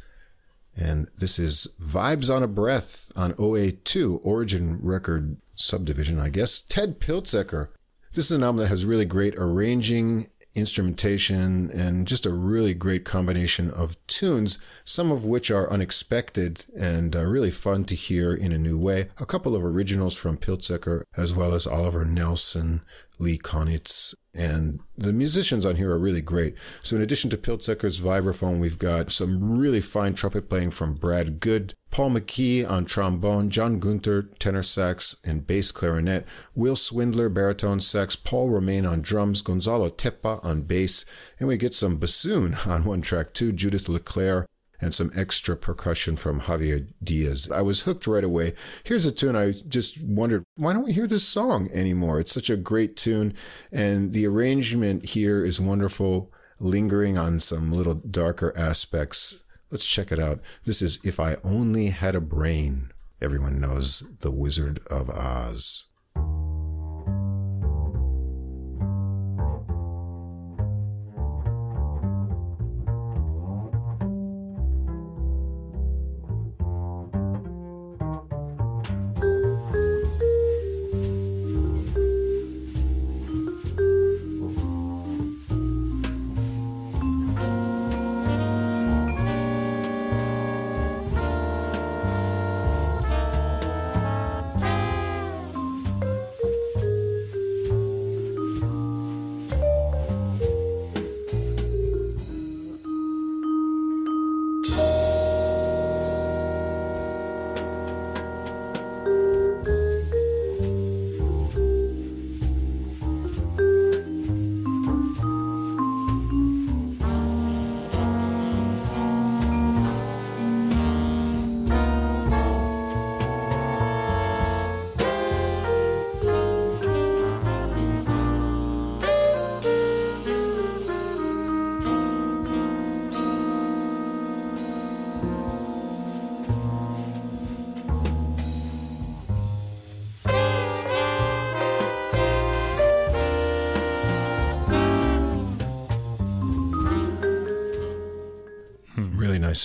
[0.76, 6.62] And this is Vibes on a Breath on OA2, Origin Record Subdivision, I guess.
[6.62, 7.70] Ted Piltzecker.
[8.14, 13.06] This is an album that has really great arranging, instrumentation, and just a really great
[13.06, 18.52] combination of tunes, some of which are unexpected and uh, really fun to hear in
[18.52, 19.08] a new way.
[19.18, 22.84] A couple of originals from Piltzecker, as well as Oliver Nelson,
[23.20, 26.56] Lee Konitz, and the musicians on here are really great.
[26.82, 31.40] So in addition to Piltzecker's vibraphone, we've got some really fine trumpet playing from Brad
[31.40, 36.26] Goode, Paul McKee on trombone, John Gunther tenor sax and bass clarinet,
[36.56, 41.06] Will Swindler baritone sax, Paul Romaine on drums, Gonzalo Teppa on bass,
[41.40, 44.48] and we get some bassoon on one track too, Judith Leclerc
[44.84, 47.50] and some extra percussion from Javier Diaz.
[47.52, 48.54] I was hooked right away.
[48.84, 52.20] Here's a tune I just wondered, why don't we hear this song anymore?
[52.20, 53.34] It's such a great tune,
[53.72, 59.44] and the arrangement here is wonderful, lingering on some little darker aspects.
[59.72, 60.40] Let's check it out.
[60.66, 62.92] This is If I Only Had a Brain.
[63.22, 65.86] Everyone knows The Wizard of Oz.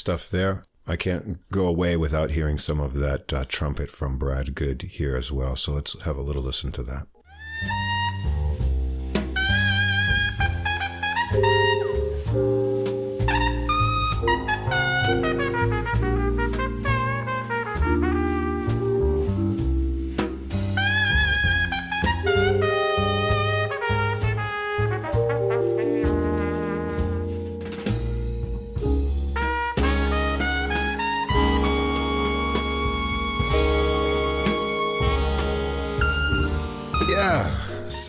[0.09, 0.63] Stuff there.
[0.87, 5.15] I can't go away without hearing some of that uh, trumpet from Brad Goode here
[5.15, 5.55] as well.
[5.55, 7.09] So let's have a little listen to that.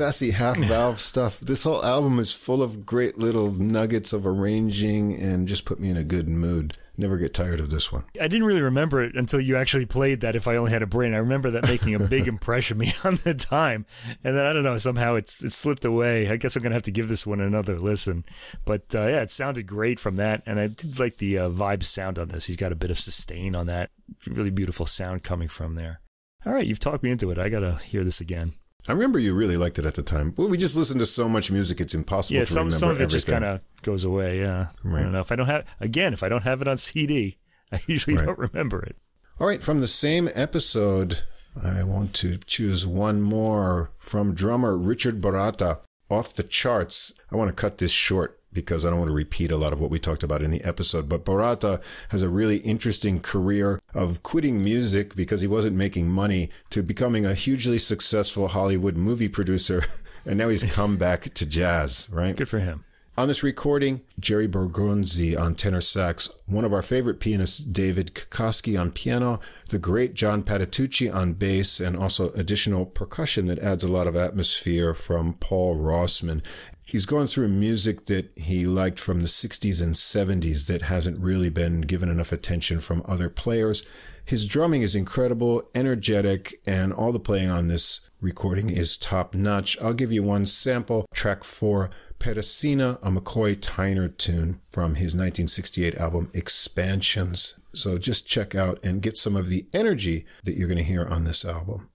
[0.09, 1.39] Sassy half valve stuff.
[1.39, 5.91] This whole album is full of great little nuggets of arranging and just put me
[5.91, 6.75] in a good mood.
[6.97, 8.05] Never get tired of this one.
[8.19, 10.35] I didn't really remember it until you actually played that.
[10.35, 12.93] If I only had a brain, I remember that making a big impression on me
[13.03, 13.85] on the time,
[14.23, 16.27] and then I don't know somehow it's it slipped away.
[16.27, 18.25] I guess I'm gonna have to give this one another listen.
[18.65, 21.83] But uh, yeah, it sounded great from that, and I did like the uh, vibe
[21.83, 22.47] sound on this.
[22.47, 23.91] He's got a bit of sustain on that,
[24.27, 26.01] really beautiful sound coming from there.
[26.45, 27.37] All right, you've talked me into it.
[27.37, 28.53] I gotta hear this again.
[28.87, 30.33] I remember you really liked it at the time.
[30.37, 32.89] Well, we just listened to so much music; it's impossible Yeah, to some remember some
[32.89, 33.09] of it everything.
[33.17, 34.39] just kind of goes away.
[34.39, 36.77] Yeah, I don't know if I don't have again if I don't have it on
[36.77, 37.37] CD,
[37.71, 38.25] I usually Right.
[38.25, 38.95] don't remember it.
[39.39, 41.23] All right, from the same episode,
[41.61, 45.79] I want to choose one more from drummer Richard Baratta,
[46.09, 47.13] off the charts.
[47.31, 49.81] I want to cut this short because I don't want to repeat a lot of
[49.81, 51.07] what we talked about in the episode.
[51.07, 56.49] But Baratta has a really interesting career of quitting music because he wasn't making money
[56.71, 59.83] to becoming a hugely successful Hollywood movie producer.
[60.25, 62.35] And now he's come back to jazz, right?
[62.35, 62.83] Good for him.
[63.19, 68.79] On this recording, Jerry Bergonzi on tenor sax, one of our favorite pianists, David Kikoski
[68.79, 69.41] on piano,
[69.71, 74.15] the great John Patitucci on bass, and also additional percussion that adds a lot of
[74.15, 76.41] atmosphere from Paul Rossman.
[76.85, 81.49] He's going through music that he liked from the 60s and 70s that hasn't really
[81.49, 83.85] been given enough attention from other players.
[84.23, 89.77] His drumming is incredible, energetic, and all the playing on this recording is top notch.
[89.81, 91.89] I'll give you one sample, track four,
[92.19, 97.57] Peresina, a McCoy Tyner tune from his 1968 album Expansions.
[97.73, 101.05] So just check out and get some of the energy that you're going to hear
[101.05, 101.89] on this album.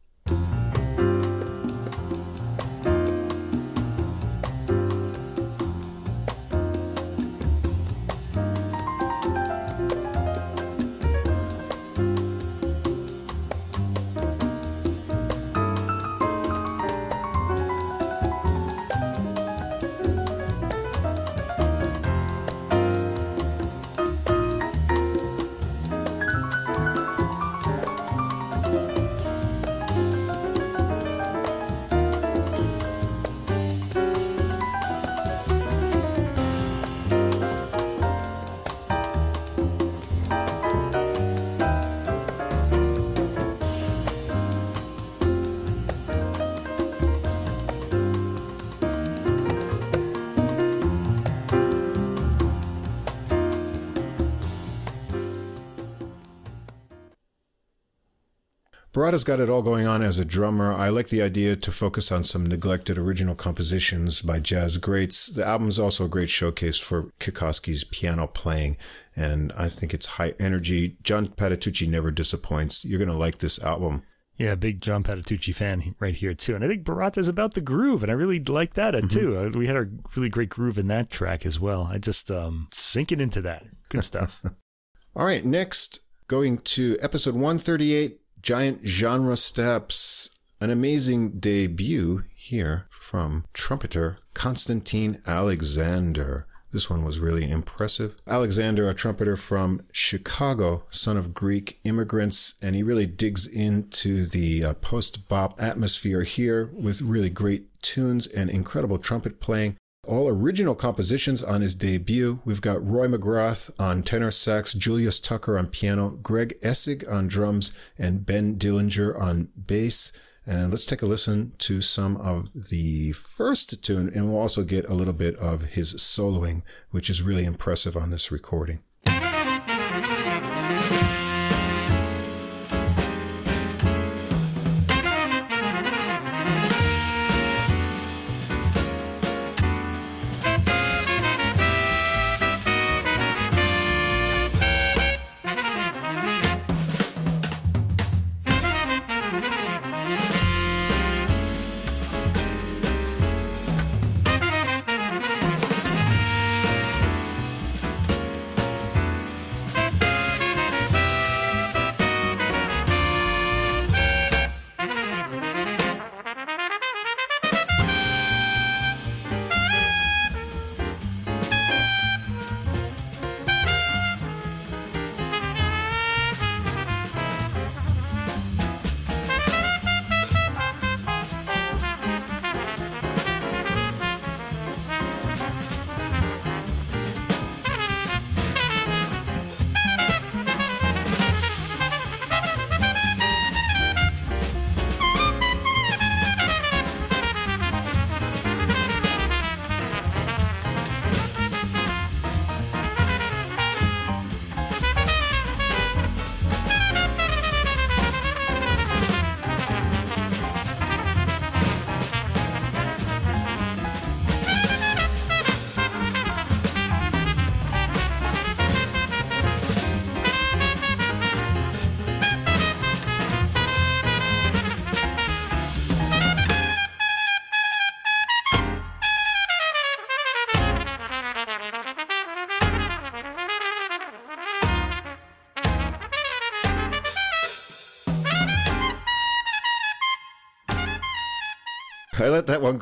[58.95, 60.73] Baratta's got it all going on as a drummer.
[60.73, 65.27] I like the idea to focus on some neglected original compositions by jazz greats.
[65.27, 68.77] The album's also a great showcase for Kikoski's piano playing,
[69.17, 70.97] and I think it's high energy.
[71.03, 72.85] John Patitucci never disappoints.
[72.85, 74.05] You're going to like this album.
[74.39, 78.05] Yeah, big John Patitucci fan right here too, and I think Baratta's about the groove,
[78.05, 79.37] and I really like that uh, too.
[79.37, 81.89] Uh, we had a really great groove in that track as well.
[81.91, 83.65] I just um sinking into that.
[83.89, 84.41] Good stuff.
[85.17, 85.99] All right, next,
[86.29, 90.39] going to episode 138 Giant Genre Steps.
[90.61, 96.47] An amazing debut here from trumpeter Konstantin Alexander.
[96.71, 98.17] This one was really impressive.
[98.27, 104.63] Alexander, a trumpeter from Chicago, son of Greek immigrants, and he really digs into the
[104.63, 109.79] uh, post bop atmosphere here with really great tunes and incredible trumpet playing.
[110.07, 112.41] All original compositions on his debut.
[112.45, 117.73] We've got Roy McGrath on tenor sax, Julius Tucker on piano, Greg Essig on drums,
[117.99, 120.13] and Ben Dillinger on bass.
[120.47, 124.89] And let's take a listen to some of the first tune, and we'll also get
[124.89, 128.81] a little bit of his soloing, which is really impressive on this recording.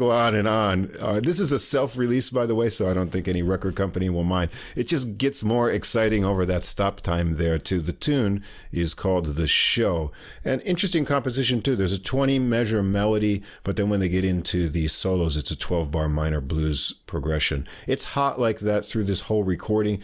[0.02, 0.90] Go on and on.
[1.00, 3.76] Uh, this is a self release, by the way, so I don't think any record
[3.76, 4.50] company will mind.
[4.74, 7.80] It just gets more exciting over that stop time there, too.
[7.80, 8.42] The tune
[8.72, 10.10] is called The Show.
[10.44, 11.76] An interesting composition, too.
[11.76, 15.56] There's a 20 measure melody, but then when they get into the solos, it's a
[15.56, 17.66] 12 bar minor blues progression.
[17.86, 20.02] It's hot like that through this whole recording.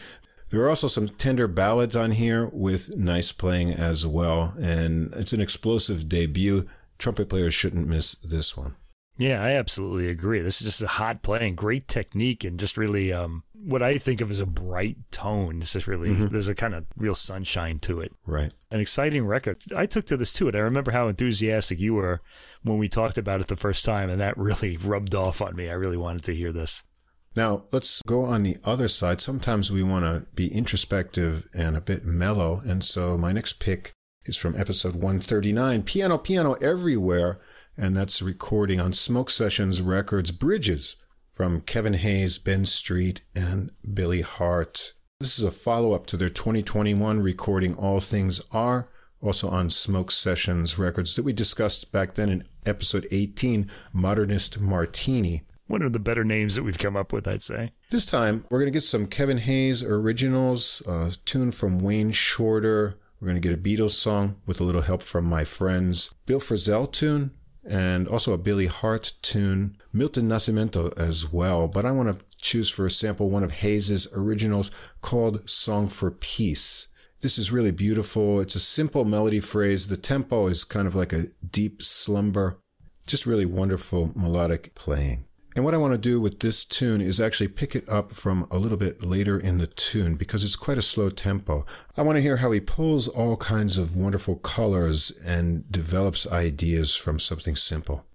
[0.51, 5.33] There are also some tender ballads on here with nice playing as well, and it's
[5.33, 6.67] an explosive debut.
[6.99, 8.77] Trumpet players shouldn't miss this one.
[9.19, 10.41] Yeah, I absolutely agree.
[10.41, 14.21] This is just a hot playing, great technique, and just really um, what I think
[14.21, 15.59] of as a bright tone.
[15.59, 16.27] This is really mm-hmm.
[16.27, 18.13] there's a kind of real sunshine to it.
[18.27, 18.53] Right.
[18.71, 19.61] An exciting record.
[19.77, 22.21] I took to this too, and I remember how enthusiastic you were
[22.63, 25.69] when we talked about it the first time, and that really rubbed off on me.
[25.69, 26.85] I really wanted to hear this.
[27.35, 29.21] Now, let's go on the other side.
[29.21, 32.61] Sometimes we want to be introspective and a bit mellow.
[32.67, 33.93] And so my next pick
[34.25, 37.39] is from episode 139 Piano, Piano Everywhere.
[37.81, 40.97] And that's a recording on Smoke Sessions Records Bridges
[41.31, 44.95] from Kevin Hays, Ben Street, and Billy Hart.
[45.21, 48.91] This is a follow up to their 2021 recording All Things Are,
[49.23, 55.43] also on Smoke Sessions Records that we discussed back then in episode 18, Modernist Martini
[55.69, 57.73] one of the better names that we've come up with, I'd say.
[57.91, 62.99] This time, we're going to get some Kevin Hays originals, a tune from Wayne Shorter.
[63.21, 66.41] We're going to get a Beatles song with a little help from my friends, Bill
[66.41, 67.33] Frisell tune,
[67.69, 71.69] and also a Billy Hart tune, Milton Nascimento as well.
[71.69, 74.71] But I want to choose for a sample one of Hayes's originals
[75.03, 76.89] called Song for Peace.
[77.21, 78.41] This is really beautiful.
[78.41, 79.89] It's a simple melody phrase.
[79.89, 82.59] The tempo is kind of like a deep slumber.
[83.07, 85.28] Just really wonderful melodic playing.
[85.59, 88.47] And what I want to do with this tune is actually pick it up from
[88.49, 91.67] a little bit later in the tune because it's quite a slow tempo.
[91.97, 96.95] I want to hear how he pulls all kinds of wonderful colors and develops ideas
[96.95, 98.07] from something simple.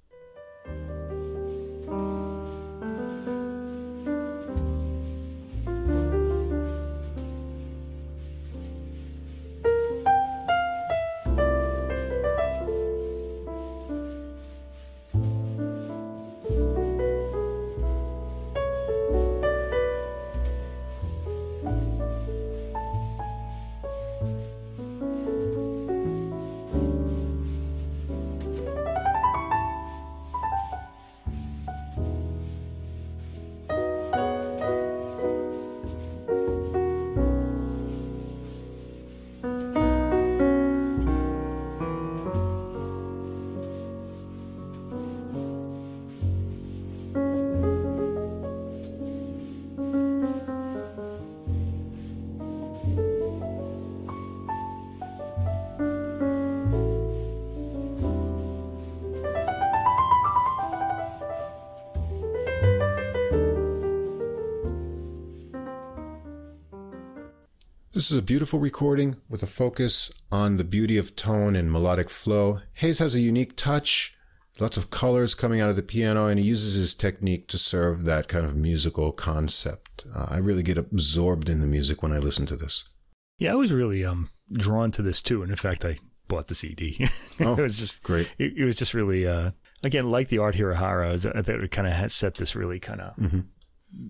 [68.04, 72.10] This is a beautiful recording with a focus on the beauty of tone and melodic
[72.10, 72.60] flow.
[72.74, 74.14] Hayes has a unique touch,
[74.60, 78.04] lots of colors coming out of the piano, and he uses his technique to serve
[78.04, 80.06] that kind of musical concept.
[80.14, 82.84] Uh, I really get absorbed in the music when I listen to this.
[83.40, 85.98] Yeah, I was really um, drawn to this too, and in fact, I
[86.28, 86.98] bought the CD.
[87.40, 88.36] oh, it was just great.
[88.38, 89.52] It, it was just really, uh,
[89.82, 93.16] again, like the Art Hirahara, I thought it kind of set this really kind of
[93.16, 93.40] mm-hmm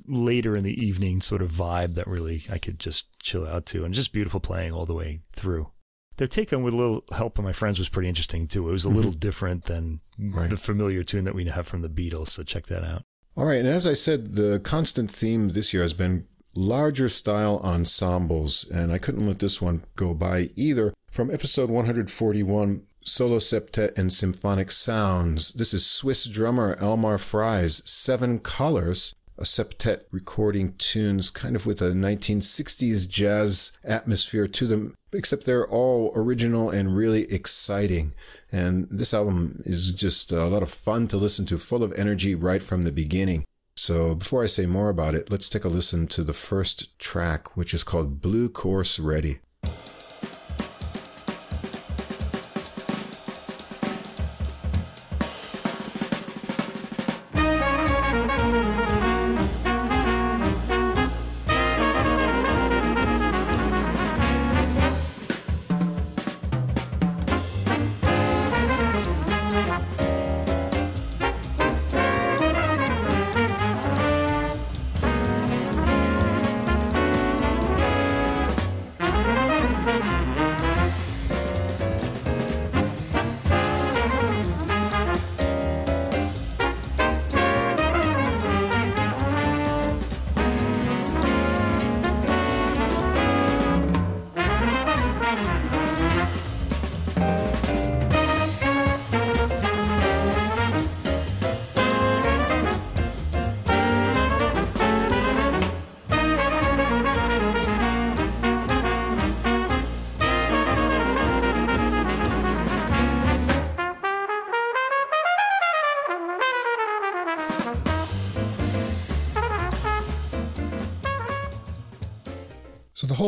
[0.07, 3.83] later in the evening sort of vibe that really I could just chill out to,
[3.85, 5.69] and just beautiful playing all the way through.
[6.17, 8.69] Their take on with a little help from my friends was pretty interesting too.
[8.69, 8.97] It was a mm-hmm.
[8.97, 10.49] little different than right.
[10.49, 13.03] the familiar tune that we have from the Beatles, so check that out.
[13.35, 17.59] All right, and as I said, the constant theme this year has been larger style
[17.63, 20.93] ensembles, and I couldn't let this one go by either.
[21.11, 28.39] From episode 141, Solo Septet and Symphonic Sounds, this is Swiss drummer Elmar Frey's Seven
[28.39, 35.45] Colors a septet recording tunes kind of with a 1960s jazz atmosphere to them, except
[35.45, 38.13] they're all original and really exciting.
[38.53, 42.35] And this album is just a lot of fun to listen to, full of energy
[42.35, 43.43] right from the beginning.
[43.75, 47.57] So before I say more about it, let's take a listen to the first track,
[47.57, 49.39] which is called Blue Course Ready.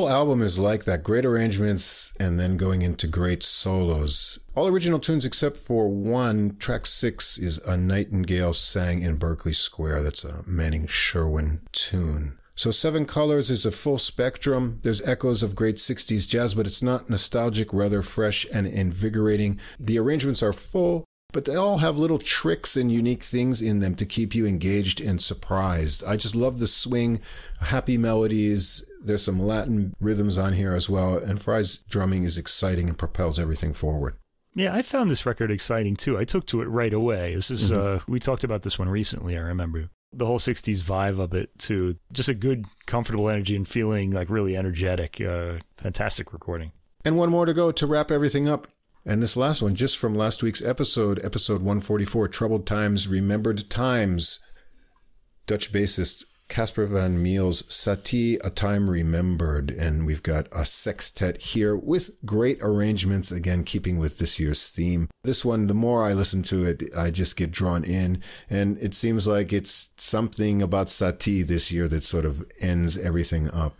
[0.06, 4.38] Whole album is like that great arrangements and then going into great solos.
[4.54, 6.58] All original tunes except for one.
[6.58, 10.04] Track six is A Nightingale Sang in Berkeley Square.
[10.04, 12.38] That's a Manning Sherwin tune.
[12.54, 14.80] So Seven Colors is a full spectrum.
[14.84, 19.60] There's echoes of great 60s jazz, but it's not nostalgic, rather fresh and invigorating.
[19.80, 21.04] The arrangements are full,
[21.34, 25.02] but they all have little tricks and unique things in them to keep you engaged
[25.02, 26.04] and surprised.
[26.08, 27.20] I just love the swing,
[27.60, 28.86] happy melodies.
[29.06, 33.40] There's some Latin rhythms on here as well, and Frey's drumming is exciting and propels
[33.40, 34.16] everything forward.
[34.56, 36.18] Yeah, I found this record exciting too.
[36.18, 37.36] I took to it right away.
[37.36, 39.90] This is uh we talked about this one recently, I remember.
[40.14, 41.96] The whole 60s vibe of it too.
[42.14, 45.20] Just a good comfortable energy and feeling like really energetic.
[45.20, 46.72] Uh fantastic recording.
[47.04, 48.68] And one more to go to wrap everything up.
[49.06, 54.40] And this last one, just from last week's episode, episode 144, Troubled Times, Remembered Times.
[55.46, 59.72] Dutch bassist Casper van Meel's Satie, A Time Remembered.
[59.72, 65.10] And we've got a sextet here with great arrangements, again, keeping with this year's theme.
[65.24, 68.22] This one, the more I listen to it, I just get drawn in.
[68.50, 73.50] And it seems like it's something about Satie this year that sort of ends everything
[73.52, 73.76] up.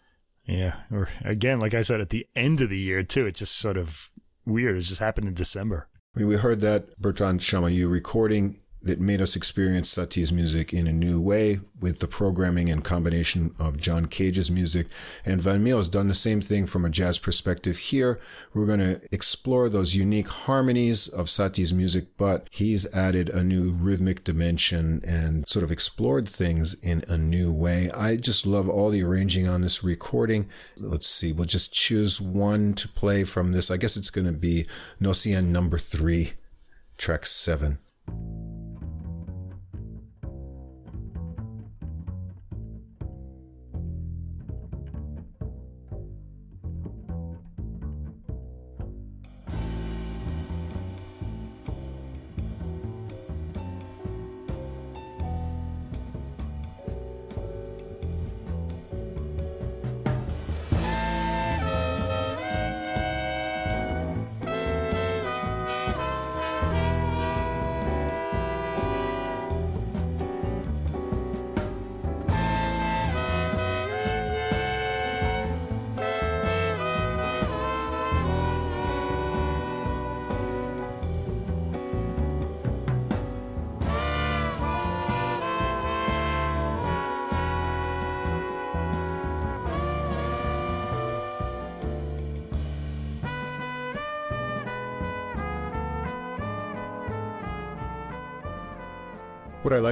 [0.48, 3.58] Yeah, or again, like I said, at the end of the year too, it's just
[3.58, 4.12] sort of
[4.46, 4.78] weird.
[4.78, 5.88] It just happened in December.
[6.16, 10.86] I mean, we heard that Bertrand Chamayou recording that made us experience Satie's music in
[10.86, 14.88] a new way with the programming and combination of John Cage's music.
[15.26, 18.20] And Van Meel has done the same thing from a jazz perspective here.
[18.54, 23.72] We're going to explore those unique harmonies of Satie's music, but he's added a new
[23.72, 27.90] rhythmic dimension and sort of explored things in a new way.
[27.92, 30.48] I just love all the arranging on this recording.
[30.78, 33.72] Let's see, we'll just choose one to play from this.
[33.72, 34.68] I guess it's going to be
[35.02, 36.34] Gnossienne number three,
[36.98, 37.80] track seven.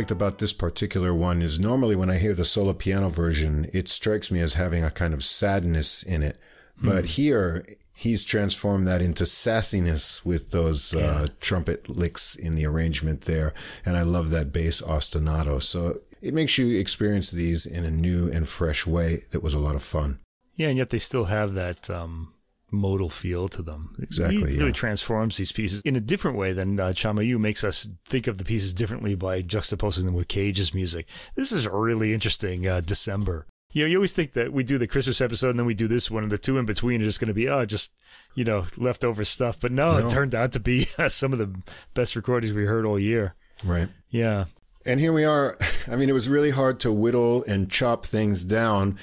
[0.04, 3.88] Liked about this particular one is normally when I hear the solo piano version, it
[3.88, 6.38] strikes me as having a kind of sadness in it.
[6.82, 7.64] But here,
[7.96, 13.54] he's transformed that into sassiness with those uh, trumpet licks in the arrangement there.
[13.86, 15.62] And I love that bass ostinato.
[15.62, 19.60] So it makes you experience these in a new and fresh way that was a
[19.60, 20.20] lot of fun.
[20.58, 22.33] Yeah, and yet they still have that um,
[22.74, 23.96] modal feel to them.
[24.02, 24.72] Exactly, He really yeah.
[24.72, 28.44] transforms these pieces in a different way than uh, Chamayou makes us think of the
[28.44, 31.08] pieces differently by juxtaposing them with Cage's music.
[31.36, 33.46] This is a really interesting uh, December.
[33.72, 35.88] You know, you always think that we do the Christmas episode and then we do
[35.88, 37.92] this one, and the two in between are just going to be, oh, just,
[38.36, 39.60] you know, leftover stuff.
[39.60, 40.06] But no, No.
[40.08, 41.56] it turned out to be some of the
[41.94, 43.34] best recordings we heard all year.
[43.66, 43.88] Right.
[44.10, 44.46] Yeah.
[44.86, 45.58] And here we are.
[45.92, 48.98] I mean, it was really hard to whittle and chop things down.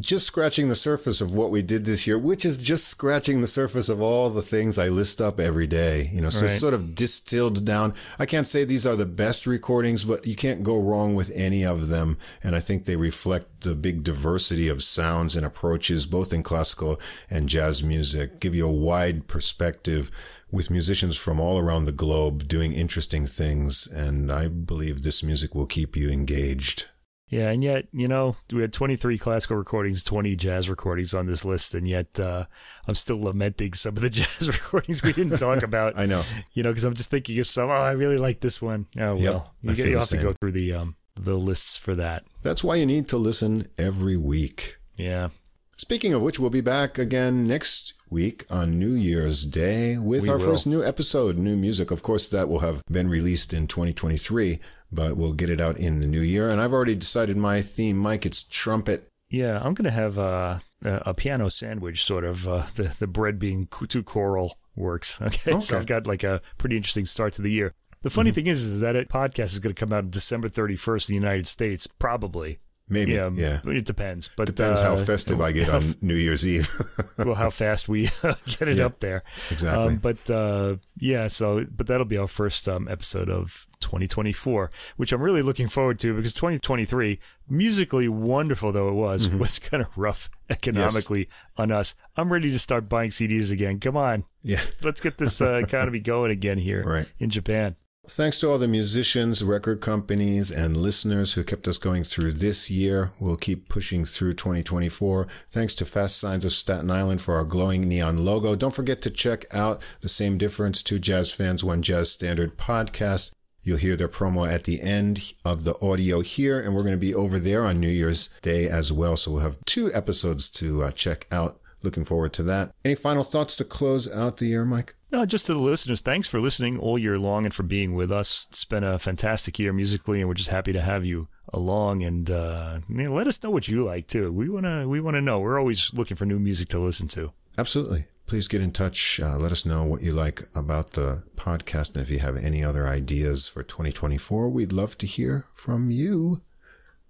[0.00, 3.46] Just scratching the surface of what we did this year, which is just scratching the
[3.46, 6.10] surface of all the things I list up every day.
[6.12, 7.94] You know, so it's sort of distilled down.
[8.18, 11.64] I can't say these are the best recordings, but you can't go wrong with any
[11.64, 12.18] of them.
[12.42, 17.00] And I think they reflect the big diversity of sounds and approaches, both in classical
[17.30, 20.10] and jazz music, give you a wide perspective
[20.50, 23.86] with musicians from all around the globe doing interesting things.
[23.86, 26.86] And I believe this music will keep you engaged.
[27.30, 31.44] Yeah, and yet, you know, we had 23 classical recordings, 20 jazz recordings on this
[31.44, 32.44] list, and yet uh,
[32.86, 35.98] I'm still lamenting some of the jazz recordings we didn't talk about.
[35.98, 36.22] I know.
[36.52, 38.86] You know, because I'm just thinking of some, oh, I really like this one.
[38.98, 42.24] Oh, Yep, well, you, you'll have to go through the um, the lists for that.
[42.42, 44.76] That's why you need to listen every week.
[44.96, 45.30] Yeah.
[45.76, 50.28] Speaking of which, we'll be back again next week on New Year's Day with We
[50.28, 50.44] our will.
[50.44, 51.90] first new episode, new music.
[51.90, 54.60] Of course, that will have been released in 2023,
[54.94, 56.50] but we'll get it out in the new year.
[56.50, 58.24] And I've already decided my theme, Mike.
[58.24, 59.08] It's trumpet.
[59.28, 63.38] Yeah, I'm going to have a, a piano sandwich, sort of, uh, the, the bread
[63.38, 65.20] being two choral works.
[65.22, 65.32] Okay?
[65.36, 65.58] So Okay.
[65.58, 65.76] Mm-hmm.
[65.76, 67.74] I've got like a pretty interesting start to the year.
[68.02, 71.08] The funny thing is, is that a podcast is going to come out December 31st
[71.08, 72.58] in the United States, probably.
[72.88, 73.12] Maybe.
[73.12, 73.60] Yeah, Yeah.
[73.64, 74.28] it depends.
[74.36, 76.68] But Depends how uh, festive I get on New Year's Eve.
[77.18, 78.10] well, how fast we
[78.58, 79.22] get it Yeah, up there.
[79.50, 79.84] exactly.
[79.86, 85.12] Um, but uh, yeah, so but that'll be our first um, episode of 2024, which
[85.12, 89.38] I'm really looking forward to because 2023, musically wonderful though it was, Mm-hmm.
[89.38, 91.94] was kind of rough economically on us.
[92.16, 93.80] I'm ready to start buying CDs again.
[93.80, 94.60] Come on, yeah.
[94.82, 97.06] let's get this uh, economy going again here Right.
[97.18, 97.76] in Japan.
[98.06, 102.70] Thanks to all the musicians, record companies, and listeners who kept us going through this
[102.70, 103.12] year.
[103.18, 105.26] We'll keep pushing through 2024.
[105.48, 108.56] Thanks to Fast Signs of Staten Island for our glowing neon logo.
[108.56, 113.32] Don't forget to check out the Same Difference Two Jazz Fans One Jazz Standard podcast.
[113.62, 116.98] You'll hear their promo at the end of the audio here, and we're going to
[116.98, 119.16] be over there on New Year's Day as well.
[119.16, 121.58] So we'll have two episodes to uh, check out.
[121.82, 122.72] Looking forward to that.
[122.84, 124.94] Any final thoughts to close out the year, Mike?
[125.14, 128.10] No, just to the listeners, thanks for listening all year long and for being with
[128.10, 128.48] us.
[128.50, 132.02] It's been a fantastic year musically, and we're just happy to have you along.
[132.02, 134.32] And uh, you know, let us know what you like too.
[134.32, 135.38] We wanna we wanna know.
[135.38, 137.30] We're always looking for new music to listen to.
[137.56, 138.06] Absolutely.
[138.26, 139.20] Please get in touch.
[139.20, 141.94] Uh, let us know what you like about the podcast.
[141.94, 146.42] And if you have any other ideas for 2024, we'd love to hear from you.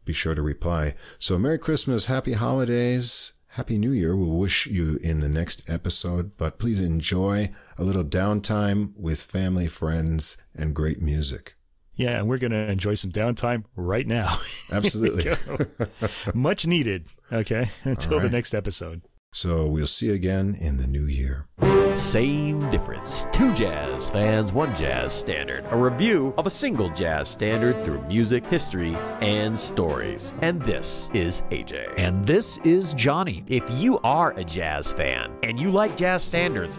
[0.04, 0.92] Be sure to reply.
[1.18, 4.14] So, Merry Christmas, Happy Holidays, Happy New Year.
[4.14, 7.48] We'll wish you in the next episode, but please enjoy
[7.78, 11.54] a little downtime with family, friends, and great music.
[11.96, 14.36] Yeah, and we're gonna enjoy some downtime right now.
[14.72, 15.32] Absolutely.
[16.34, 17.06] Much needed.
[17.32, 19.02] Okay, until the next episode.
[19.32, 21.48] So, we'll see you again in the new year.
[21.96, 23.26] Same difference.
[23.32, 25.64] Two jazz fans, one jazz standard.
[25.70, 30.34] A review of a single jazz standard through music, history, and stories.
[30.42, 31.94] And this is AJ.
[31.96, 33.44] And this is Johnny.
[33.46, 36.78] If you are a jazz fan and you like jazz standards,